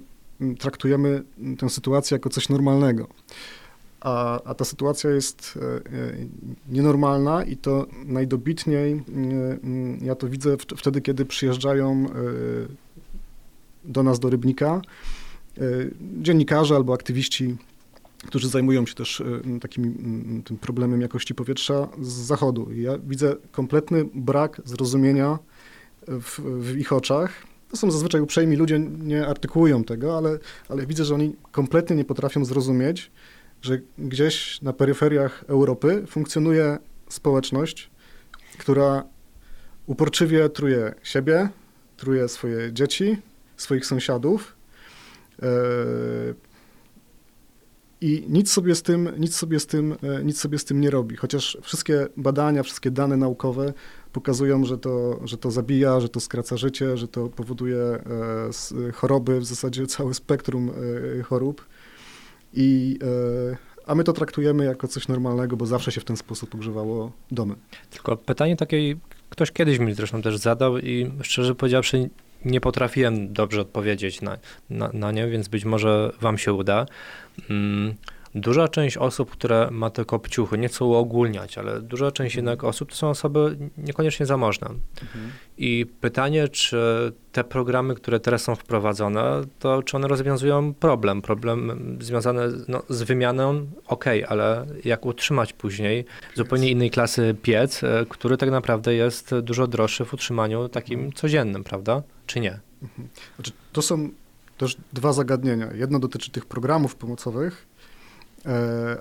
[0.58, 1.22] traktujemy
[1.58, 3.08] tę sytuację jako coś normalnego.
[4.00, 5.80] A, a ta sytuacja jest e, e,
[6.68, 9.02] nienormalna i to najdobitniej e,
[10.06, 12.06] ja to widzę wtedy, kiedy przyjeżdżają
[13.84, 14.82] do nas do Rybnika
[16.00, 17.56] dziennikarze albo aktywiści,
[18.26, 19.22] którzy zajmują się też
[19.60, 22.72] takim tym problemem jakości powietrza z zachodu.
[22.72, 25.38] Ja widzę kompletny brak zrozumienia
[26.08, 31.04] w, w ich oczach to są zazwyczaj uprzejmi ludzie, nie artykułują tego, ale, ale widzę,
[31.04, 33.10] że oni kompletnie nie potrafią zrozumieć,
[33.62, 36.78] że gdzieś na peryferiach Europy funkcjonuje
[37.08, 37.90] społeczność,
[38.58, 39.04] która
[39.86, 41.48] uporczywie truje siebie,
[41.96, 43.16] truje swoje dzieci,
[43.56, 44.56] swoich sąsiadów.
[45.42, 46.34] Yy,
[48.00, 50.90] I nic sobie z tym, nic sobie z tym, e, nic sobie z tym nie
[50.90, 51.16] robi.
[51.16, 53.72] Chociaż wszystkie badania, wszystkie dane naukowe
[54.12, 59.40] pokazują, że to, że to zabija, że to skraca życie, że to powoduje e, choroby,
[59.40, 60.70] w zasadzie całe spektrum
[61.18, 61.64] e, chorób.
[62.54, 62.98] I,
[63.52, 63.56] e,
[63.86, 67.54] a my to traktujemy jako coś normalnego, bo zawsze się w ten sposób ogrzewało domy.
[67.90, 68.94] Tylko pytanie takie,
[69.30, 72.10] ktoś kiedyś mi zresztą też zadał i szczerze powiedziawszy
[72.44, 74.38] nie potrafiłem dobrze odpowiedzieć na,
[74.70, 76.86] na, na nie, więc być może wam się uda.
[77.48, 77.94] Hmm
[78.34, 82.46] Duża część osób, które ma te kopciuchy, nie chcą uogólniać, ale duża część mhm.
[82.46, 84.68] jednak osób to są osoby niekoniecznie zamożne.
[85.02, 85.30] Mhm.
[85.58, 91.22] I pytanie, czy te programy, które teraz są wprowadzone, to czy one rozwiązują problem?
[91.22, 96.04] Problem związany no, z wymianą, ok, ale jak utrzymać później
[96.34, 101.12] zupełnie innej klasy piec, e, który tak naprawdę jest dużo droższy w utrzymaniu takim mhm.
[101.12, 102.02] codziennym, prawda?
[102.26, 102.60] Czy nie?
[103.36, 104.08] Znaczy, to są
[104.58, 105.68] też dwa zagadnienia.
[105.74, 107.66] Jedno dotyczy tych programów pomocowych,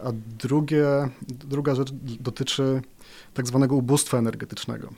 [0.03, 0.85] a drugie,
[1.27, 2.81] druga rzecz dotyczy
[3.33, 4.89] tak zwanego ubóstwa energetycznego.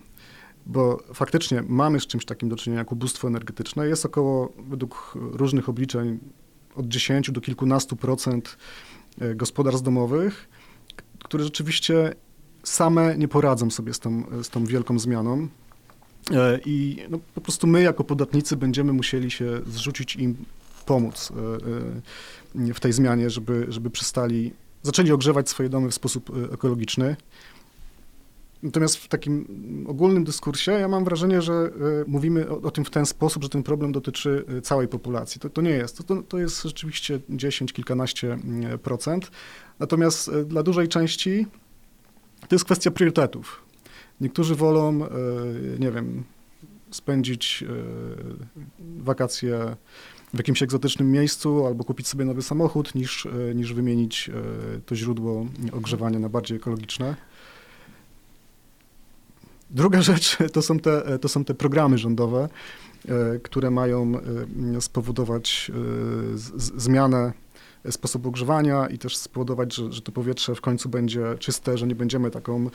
[0.65, 3.87] Bo faktycznie mamy z czymś takim do czynienia jak ubóstwo energetyczne.
[3.87, 6.19] Jest około, według różnych obliczeń,
[6.75, 8.57] od 10 do kilkunastu procent
[9.21, 10.49] e, gospodarstw domowych,
[11.23, 12.13] które rzeczywiście
[12.63, 15.47] same nie poradzą sobie z tą, z tą wielką zmianą.
[16.31, 20.35] E, I no, po prostu my, jako podatnicy, będziemy musieli się zrzucić im
[20.85, 21.31] pomóc
[22.55, 24.53] w tej zmianie, żeby, żeby przestali,
[24.83, 27.15] zaczęli ogrzewać swoje domy w sposób e, ekologiczny.
[28.63, 29.45] Natomiast w takim
[29.87, 31.69] ogólnym dyskursie ja mam wrażenie, że e,
[32.07, 35.41] mówimy o, o tym w ten sposób, że ten problem dotyczy e, całej populacji.
[35.41, 36.07] To, to nie jest.
[36.07, 39.31] To, to jest rzeczywiście 10, kilkanaście mm, procent.
[39.79, 41.47] Natomiast dla dużej części
[42.47, 43.61] to jest kwestia priorytetów.
[44.21, 44.99] Niektórzy wolą,
[45.79, 46.23] nie wiem,
[46.91, 47.63] spędzić
[48.97, 49.75] wakacje
[50.33, 54.95] w jakimś egzotycznym miejscu albo kupić sobie nowy samochód, niż, e, niż wymienić e, to
[54.95, 57.15] źródło ogrzewania na bardziej ekologiczne.
[59.69, 62.49] Druga rzecz to są te, to są te programy rządowe,
[63.07, 64.11] e, które mają
[64.79, 65.71] spowodować
[66.55, 67.33] zmianę
[67.91, 71.95] sposobu ogrzewania i też spowodować, że, że to powietrze w końcu będzie czyste, że nie
[71.95, 72.69] będziemy taką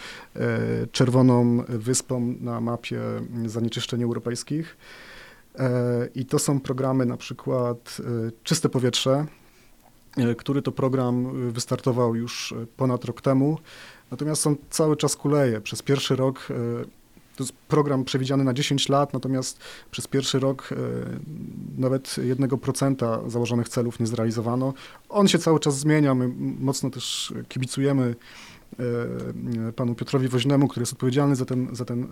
[0.92, 3.00] czerwoną wyspą na mapie
[3.46, 4.76] zanieczyszczeń europejskich.
[6.14, 9.26] I to są programy na przykład e, Czyste Powietrze,
[10.16, 13.58] e, który to program wystartował już ponad rok temu.
[14.10, 15.60] Natomiast on cały czas kuleje.
[15.60, 16.54] Przez pierwszy rok e,
[17.36, 19.58] to jest program przewidziany na 10 lat, natomiast
[19.90, 20.68] przez pierwszy rok
[21.78, 24.74] nawet 1% założonych celów nie zrealizowano.
[25.08, 26.14] On się cały czas zmienia.
[26.14, 26.28] My
[26.58, 28.14] mocno też kibicujemy
[29.76, 32.08] panu Piotrowi Woźnemu, który jest odpowiedzialny za ten, za ten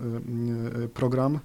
[0.93, 1.39] program.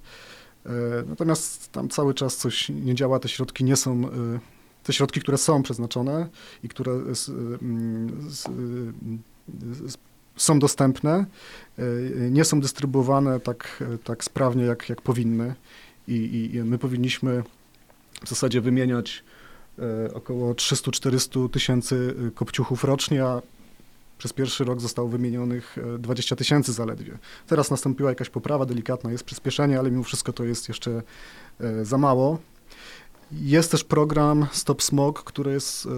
[0.67, 0.71] E,
[1.09, 4.39] natomiast tam cały czas coś nie działa, te środki nie są, e,
[4.85, 6.29] te środki, które są przeznaczone
[6.63, 8.31] i które mm,
[10.37, 11.27] są dostępne,
[11.79, 11.85] e,
[12.31, 15.55] nie są dystrybuowane tak, tak sprawnie, jak, jak powinny.
[16.09, 17.43] I, I my powinniśmy
[18.25, 19.25] w zasadzie wymieniać
[20.15, 23.43] około 300-400 tysięcy kopciuchów rocznie, a
[24.21, 27.19] przez pierwszy rok zostało wymienionych 20 e, tysięcy zaledwie.
[27.47, 31.03] Teraz nastąpiła jakaś poprawa delikatna, jest przyspieszenie, ale mimo wszystko to jest jeszcze
[31.61, 32.39] e, za mało.
[33.33, 35.89] Jest też program Stop Smog, który jest e,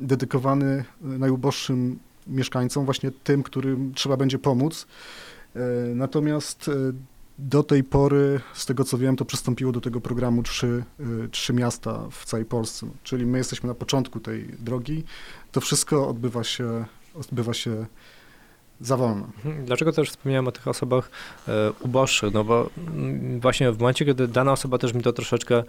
[0.00, 4.86] dedykowany najuboższym mieszkańcom, właśnie tym, którym trzeba będzie pomóc.
[5.94, 6.70] Natomiast
[7.38, 10.84] do tej pory, z tego co wiem, to przystąpiło do tego programu trzy,
[11.30, 15.04] trzy miasta w całej Polsce, czyli my jesteśmy na początku tej drogi.
[15.52, 16.84] To wszystko odbywa się
[17.20, 17.86] odbywa się
[18.80, 19.26] za wolno.
[19.36, 19.64] Mhm.
[19.64, 21.10] Dlaczego też wspomniałem o tych osobach
[21.48, 22.34] e, uboższych?
[22.34, 25.62] No bo mm, właśnie w momencie, kiedy dana osoba też mi to troszeczkę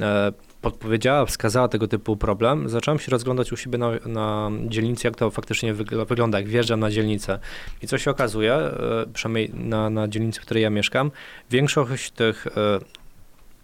[0.00, 5.16] e, podpowiedziała, wskazała tego typu problem, zacząłem się rozglądać u siebie na, na dzielnicy, jak
[5.16, 7.38] to faktycznie wygl- wygląda, jak wjeżdżam na dzielnicę.
[7.82, 8.72] I co się okazuje, e,
[9.12, 11.10] przynajmniej na, na dzielnicy, w której ja mieszkam,
[11.50, 12.46] większość tych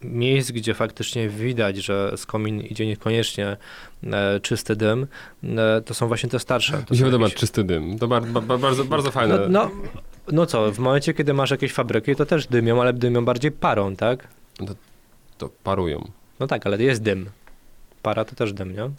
[0.03, 3.57] miejsc, gdzie faktycznie widać, że z komin idzie niekoniecznie
[4.05, 5.07] e, czysty dym,
[5.45, 6.73] e, to są właśnie te starsze.
[6.73, 7.99] To Mi się podoba jakieś- czysty dym.
[7.99, 9.39] To bar, ba, ba, bardzo, bardzo fajne.
[9.39, 9.71] no, no,
[10.33, 13.97] no co, w momencie, kiedy masz jakieś fabryki, to też dymią, ale dymią bardziej parą,
[13.97, 14.29] tak?
[15.39, 16.11] To parują.
[16.41, 17.31] No tak, ale jest dym.
[18.03, 18.91] Para to też dym, nie?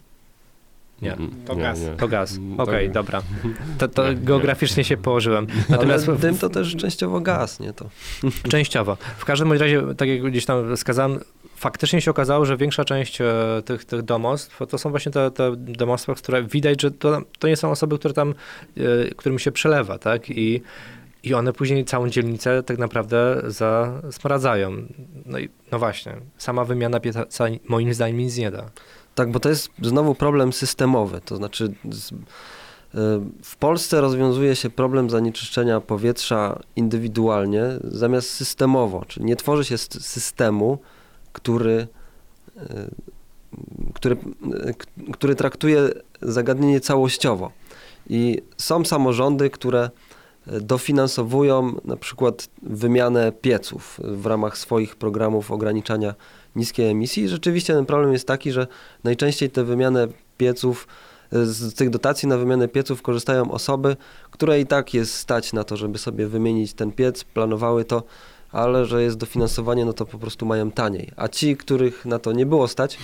[1.02, 1.12] Nie.
[1.12, 1.80] Mm, To gaz.
[1.98, 2.36] To gaz.
[2.36, 3.22] Mm, Okej, to- dobra.
[3.78, 4.20] To, to Nie, nie.
[4.20, 5.46] geograficznie się położyłem.
[5.68, 7.88] Natomiast Ale w- dym to też częściowo gaz, nie to.
[8.50, 8.96] Częściowo.
[9.18, 11.20] W każdym razie, tak jak gdzieś tam wskazałem,
[11.56, 13.24] faktycznie się okazało, że większa część e,
[13.64, 17.56] tych, tych domostw to są właśnie te, te domostwa, które widać, że to, to nie
[17.56, 18.34] są osoby, które tam,
[18.76, 20.30] e, którym się przelewa, tak?
[20.30, 20.62] I,
[21.22, 24.72] I one później całą dzielnicę tak naprawdę zasmaradzają.
[25.26, 27.24] No i no właśnie, sama wymiana pieca
[27.68, 28.70] moim zdaniem nic nie da.
[29.20, 31.20] Tak, bo to jest znowu problem systemowy.
[31.24, 32.16] To znaczy, z, y,
[33.42, 39.04] w Polsce rozwiązuje się problem zanieczyszczenia powietrza indywidualnie zamiast systemowo.
[39.08, 40.78] Czyli nie tworzy się systemu,
[41.32, 41.86] który,
[42.56, 42.90] y,
[43.94, 44.16] który,
[44.68, 45.90] y, który traktuje
[46.22, 47.52] zagadnienie całościowo.
[48.08, 49.90] I są samorządy, które
[50.46, 56.14] dofinansowują na przykład wymianę pieców w ramach swoich programów ograniczania
[56.56, 57.22] niskiej emisji.
[57.22, 58.66] I rzeczywiście ten problem jest taki, że
[59.04, 60.08] najczęściej te wymianę
[60.38, 60.88] pieców,
[61.32, 63.96] y, z tych dotacji na wymianę pieców korzystają osoby,
[64.30, 68.02] które i tak jest stać na to, żeby sobie wymienić ten piec, planowały to,
[68.52, 71.10] ale że jest dofinansowanie, no to po prostu mają taniej.
[71.16, 72.98] A ci, których na to nie było stać,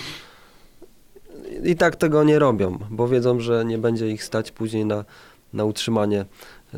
[1.63, 5.05] i tak tego nie robią, bo wiedzą, że nie będzie ich stać później na,
[5.53, 6.77] na utrzymanie y,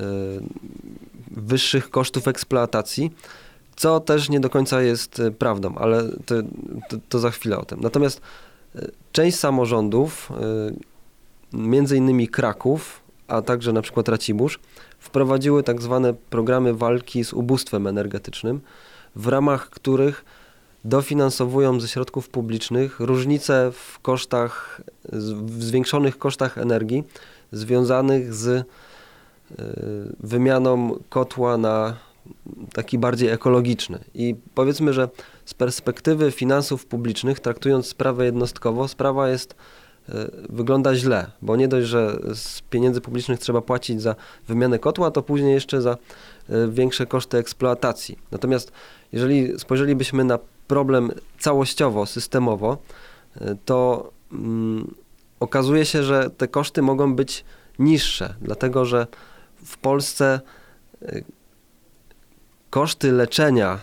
[1.31, 3.11] wyższych kosztów eksploatacji,
[3.79, 6.35] co też nie do końca jest y, prawdą, ale to,
[6.89, 7.79] to, to za chwilę o tym.
[7.81, 8.21] Natomiast
[8.75, 10.31] y, część samorządów,
[11.53, 14.59] y, między innymi Kraków, a także na przykład Racibórz,
[14.99, 18.61] wprowadziły tak zwane programy walki z ubóstwem energetycznym,
[19.15, 20.25] w ramach których
[20.85, 24.81] dofinansowują ze środków publicznych różnice w kosztach,
[25.13, 27.03] w zwiększonych kosztach energii
[27.51, 28.67] związanych z
[30.19, 32.08] wymianą kotła na
[32.73, 33.99] taki bardziej ekologiczny.
[34.13, 35.09] I powiedzmy, że
[35.45, 39.55] z perspektywy finansów publicznych, traktując sprawę jednostkowo, sprawa jest
[40.09, 40.13] y,
[40.49, 44.15] wygląda źle, bo nie dość, że z pieniędzy publicznych trzeba płacić za
[44.47, 45.97] wymianę kotła, to później jeszcze za
[46.49, 48.17] y, większe koszty eksploatacji.
[48.31, 48.71] Natomiast
[49.11, 52.77] jeżeli spojrzelibyśmy na problem całościowo, systemowo,
[53.41, 54.93] y, to mm,
[55.39, 57.45] okazuje się, że te koszty mogą być
[57.79, 59.07] niższe, dlatego że
[59.65, 60.39] w Polsce
[62.69, 63.79] koszty leczenia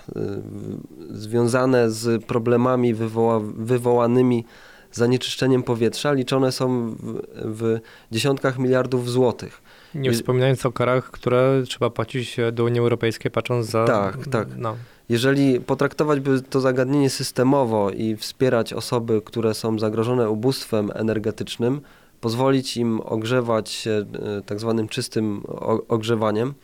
[1.13, 4.45] y, związane z problemami wywoła, wywołanymi
[4.93, 7.79] zanieczyszczeniem powietrza liczone są w, w
[8.13, 9.63] dziesiątkach miliardów złotych.
[9.95, 13.85] Nie wspominając o karach, które trzeba płacić do Unii Europejskiej, patrząc za...
[13.85, 14.49] Tak, tak.
[14.57, 14.77] No.
[15.09, 21.81] Jeżeli potraktować by to zagadnienie systemowo i wspierać osoby, które są zagrożone ubóstwem energetycznym,
[22.21, 25.43] pozwolić im ogrzewać się e, tak zwanym czystym
[25.89, 26.55] ogrzewaniem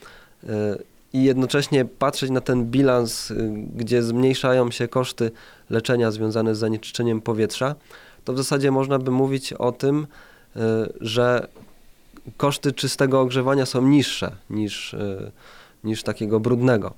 [0.44, 0.78] e,
[1.12, 3.34] i jednocześnie patrzeć na ten bilans, e,
[3.76, 5.30] gdzie zmniejszają się koszty
[5.70, 7.74] leczenia związane z zanieczyszczeniem powietrza,
[8.24, 10.06] to w zasadzie można by mówić o tym,
[10.56, 11.46] e, że
[12.36, 15.30] koszty czystego ogrzewania są niższe niż, e,
[15.84, 16.94] niż takiego brudnego.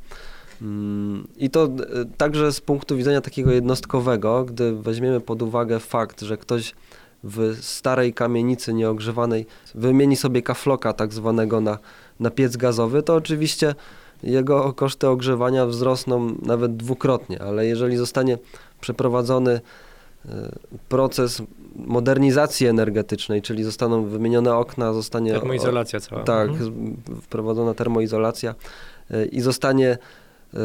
[0.62, 1.68] Mm, I to
[2.16, 6.74] także z punktu widzenia takiego jednostkowego, gdy weźmiemy pod uwagę fakt, że ktoś
[7.24, 11.78] w starej kamienicy nieogrzewanej wymieni sobie kafloka tak zwanego na,
[12.20, 13.74] na piec gazowy, to oczywiście
[14.22, 18.38] jego koszty ogrzewania wzrosną nawet dwukrotnie, ale jeżeli zostanie
[18.80, 19.60] przeprowadzony
[20.28, 20.30] e,
[20.88, 21.42] proces
[21.76, 26.22] modernizacji energetycznej, czyli zostaną wymienione okna, zostanie Termoizolacja cała.
[26.22, 26.96] tak, Mhm.
[27.22, 28.54] wprowadzona termoizolacja
[29.10, 29.98] y, i zostanie
[30.54, 30.58] y,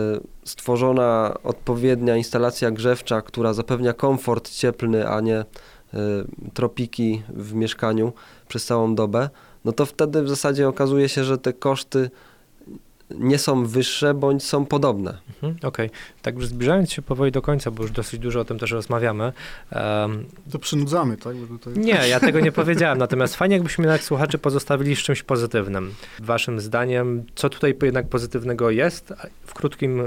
[0.44, 5.46] stworzona odpowiednia instalacja grzewcza, która zapewnia komfort cieplny, a nie
[6.54, 8.14] tropiki w mieszkaniu
[8.48, 9.30] przez całą dobę,
[9.66, 12.10] no to wtedy w zasadzie okazuje się, że te koszty
[13.10, 15.18] nie są wyższe bądź są podobne.
[15.34, 15.90] Mhm, Okej,
[16.22, 19.34] tak już zbliżając się powoli do końca, bo już dosyć dużo o tym też rozmawiamy.
[19.72, 21.36] em, To przynudzamy, tak?
[21.36, 21.73] Bo tutaj...
[21.84, 25.94] nie, ja tego nie powiedziałem, natomiast fajnie jakbyśmy jednak słuchaczy pozostawili z czymś pozytywnym.
[26.19, 29.14] Waszym zdaniem, co tutaj jednak pozytywnego jest
[29.45, 30.02] w krótkim,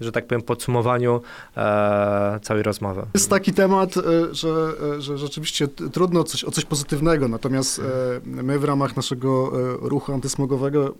[0.00, 1.20] że tak powiem, podsumowaniu
[1.56, 3.02] e, całej rozmowy.
[3.14, 4.02] Jest taki temat, e,
[4.34, 4.48] że,
[4.96, 7.82] e, że rzeczywiście trudno coś, o coś pozytywnego, natomiast e,
[8.24, 9.50] my w ramach naszego
[9.88, 10.94] ruchu antysmogowego,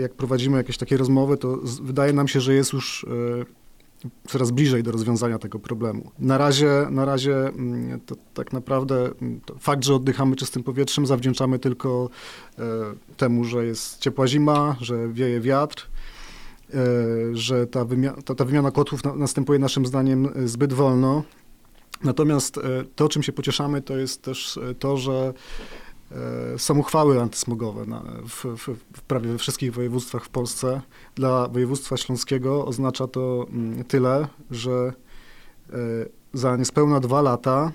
[0.00, 3.66] jak prowadzimy jakieś takie rozmowy, to wydaje nam się, że jest już e,
[4.28, 6.10] coraz bliżej do rozwiązania tego problemu.
[6.18, 11.06] Na razie, na razie mm, to tak naprawdę mm, to fakt, że oddychamy czystym powietrzem
[11.06, 12.10] zawdzięczamy tylko
[12.58, 12.62] e,
[13.16, 15.88] temu, że jest ciepła zima, że wieje wiatr,
[16.74, 16.76] e,
[17.32, 17.86] że ta,
[18.24, 21.22] ta, ta wymiana kotłów na, następuje naszym zdaniem e, zbyt wolno.
[22.04, 22.62] Natomiast e,
[22.96, 25.32] to, czym się pocieszamy, to jest też e, to, że e,
[26.56, 30.80] są uchwały antysmogowe na, w, w, w prawie we wszystkich województwach w Polsce.
[31.14, 34.92] Dla województwa śląskiego oznacza to mm, tyle, że
[35.70, 35.76] e,
[36.32, 37.72] za niespełna dwa lata,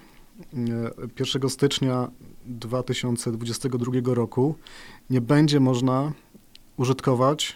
[0.53, 2.11] e, 1 stycznia
[2.45, 4.55] 2022 roku,
[5.09, 6.11] nie będzie można
[6.77, 7.55] użytkować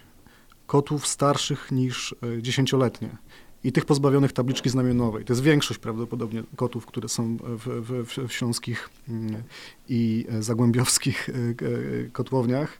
[0.68, 3.18] kotłów starszych niż e, dziesięcioletnie
[3.66, 5.26] i tych pozbawionych tabliczki znamionowej.
[5.26, 9.44] To jest większość prawdopodobnie kotów, które są w, w, w- śląskich mm,
[9.90, 12.78] i e, zagłębiowskich e, e, kotłowniach.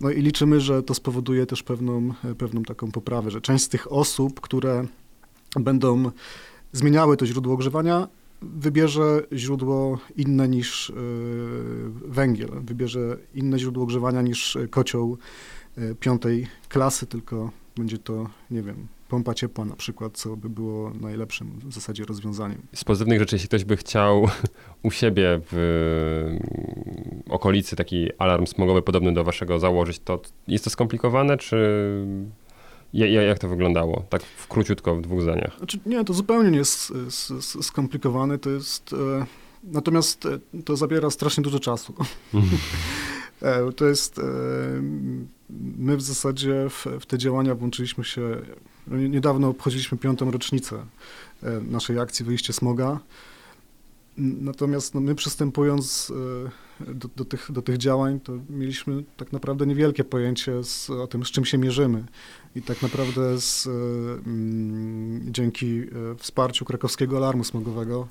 [0.00, 3.92] No i liczymy, że to spowoduje też pewną, pewną taką poprawę, że część z tych
[3.92, 4.86] osób, które
[5.60, 6.10] będą
[6.72, 8.08] zmieniały to źródło ogrzewania,
[8.42, 10.92] wybierze źródło inne niż
[12.04, 15.18] węgiel, wybierze inne źródło ogrzewania niż kocioł
[16.00, 21.58] piątej klasy, tylko będzie to, nie wiem, pompa ciepła na przykład, co by było najlepszym
[21.64, 22.62] w zasadzie rozwiązaniem.
[22.74, 24.28] Z pozytywnych rzeczy, jeśli ktoś by chciał
[24.82, 25.56] u siebie w
[26.28, 31.56] mm, okolicy taki alarm smogowy podobny do waszego założyć, to jest to skomplikowane, czy
[32.92, 34.02] ja- ja- jak to wyglądało?
[34.10, 35.56] Tak w króciutko, w dwóch zdaniach.
[35.58, 36.92] Znaczy, nie, to zupełnie nie jest
[37.62, 38.92] skomplikowane, to jest...
[38.92, 39.26] E,
[39.64, 41.94] natomiast e, to zabiera strasznie dużo czasu.
[43.42, 44.18] E, To jest.
[44.18, 44.22] e,
[45.78, 48.36] My w zasadzie w, w te działania włączyliśmy się.
[48.86, 50.86] no, nie- Niedawno obchodziliśmy piątą rocznicę
[51.42, 53.00] e, naszej akcji Wyjście Smoga.
[54.18, 56.12] Natomiast no, my przystępując
[56.80, 61.24] do, do, tych, do tych działań, to mieliśmy tak naprawdę niewielkie pojęcie z, o tym,
[61.24, 62.04] z czym się mierzymy.
[62.54, 63.68] I tak naprawdę z,
[65.30, 65.82] dzięki
[66.18, 68.08] wsparciu krakowskiego alarmu smogowego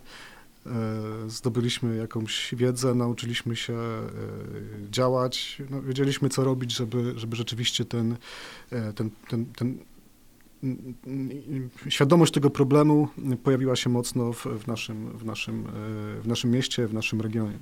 [1.27, 4.09] zdobyliśmy jakąś wiedzę, nauczyliśmy się e,
[4.89, 8.17] działać, no, wiedzieliśmy co robić, żeby, żeby rzeczywiście ten,
[8.71, 9.77] e, ten, ten, ten
[11.89, 13.07] świadomość tego problemu
[13.43, 17.59] pojawiła się mocno w, w, naszym, w, naszym, e, w naszym mieście, w naszym regionie.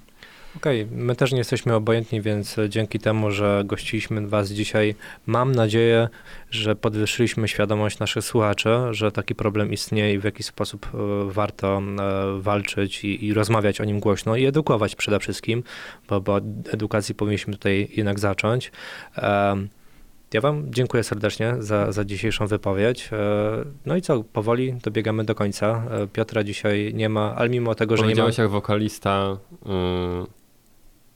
[0.58, 6.10] Okej, my też nie jesteśmy obojętni, więc dzięki temu, że gościliśmy Was dzisiaj, mam nadzieję,
[6.52, 10.98] że podwyższyliśmy świadomość naszych słuchaczy, że taki problem istnieje i w jaki sposób e,
[11.32, 15.64] warto e, walczyć i, i rozmawiać o nim głośno i edukować przede wszystkim,
[16.10, 16.44] bo, bo od
[16.74, 18.72] edukacji powinniśmy tutaj jednak zacząć.
[19.16, 19.70] Em,
[20.34, 23.10] Ja Wam dziękuję serdecznie za, za dzisiejszą wypowiedź.
[23.12, 23.18] E,
[23.86, 25.84] No i co, powoli dobiegamy do końca.
[25.92, 28.30] E, Piotra dzisiaj nie ma, ale mimo tego, że nie ma...
[28.38, 30.43] Jak wokalista y,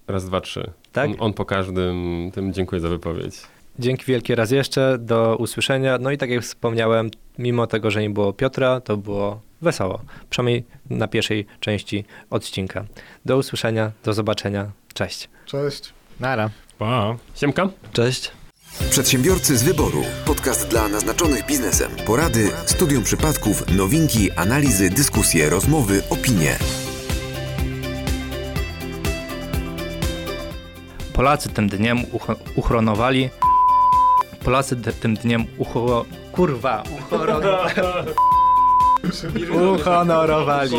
[0.07, 0.71] raz, dwa, trzy.
[0.91, 1.09] Tak?
[1.09, 3.35] On, on po każdym tym dziękuję za wypowiedź.
[3.79, 5.97] Dzięki wielkie raz jeszcze, do usłyszenia.
[5.97, 10.01] No i tak jak wspomniałem, mimo tego, że nie było Piotra, to było wesoło.
[10.29, 12.85] Przynajmniej na pierwszej części odcinka.
[13.25, 14.71] Do usłyszenia, do zobaczenia.
[14.93, 15.29] Cześć.
[15.45, 15.93] Cześć.
[16.19, 16.49] Nara.
[16.77, 17.15] Pa.
[17.35, 17.69] Siemka.
[17.93, 18.31] Cześć.
[18.89, 20.03] Przedsiębiorcy z wyboru.
[20.25, 21.91] Podcast dla naznaczonych biznesem.
[22.05, 26.57] Porady, studium przypadków, nowinki, analizy, dyskusje, rozmowy, opinie.
[31.18, 33.30] Polacy tym dniem ucho- uchronowali.
[34.45, 36.06] Polacy tym dniem ucho...
[36.31, 37.73] Kurwa, uhoronowali.
[39.76, 40.77] uhonorowali.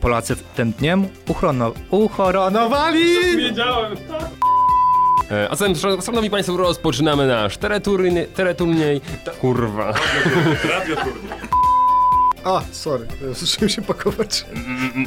[0.00, 1.72] Polacy w tym dniem uchrono...
[1.90, 3.04] uhoronowali.
[5.30, 9.00] E, A zatem, szan- szanowni państwo, rozpoczynamy nasz tereturniej, tereturniej,
[9.40, 9.94] kurwa.
[12.44, 14.46] A, sorry, zacząłem się pakować.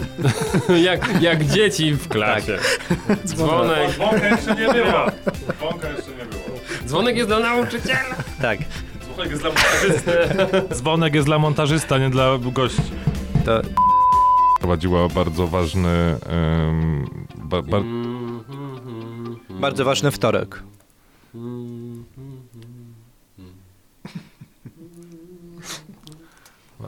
[0.90, 2.58] jak, jak dzieci w klasie.
[3.26, 3.92] Dzwonek.
[3.92, 5.06] Dzwonka jeszcze nie było.
[5.58, 6.60] Dzwonka jeszcze nie było.
[6.86, 8.16] Dzwonek jest dla nauczyciela.
[8.42, 8.60] Tak,
[9.06, 10.12] Dzwonek jest dla montażysty.
[10.76, 12.82] Dzwonek jest dla montażysta, nie dla gości.
[13.46, 13.62] to
[14.60, 16.16] Prowadziła bardzo ważny...
[16.30, 17.78] Um, ba, ba,
[19.50, 20.64] bardzo ważny wtorek.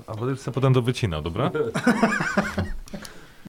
[0.07, 1.51] A potem sobie potem to wycinał, dobra?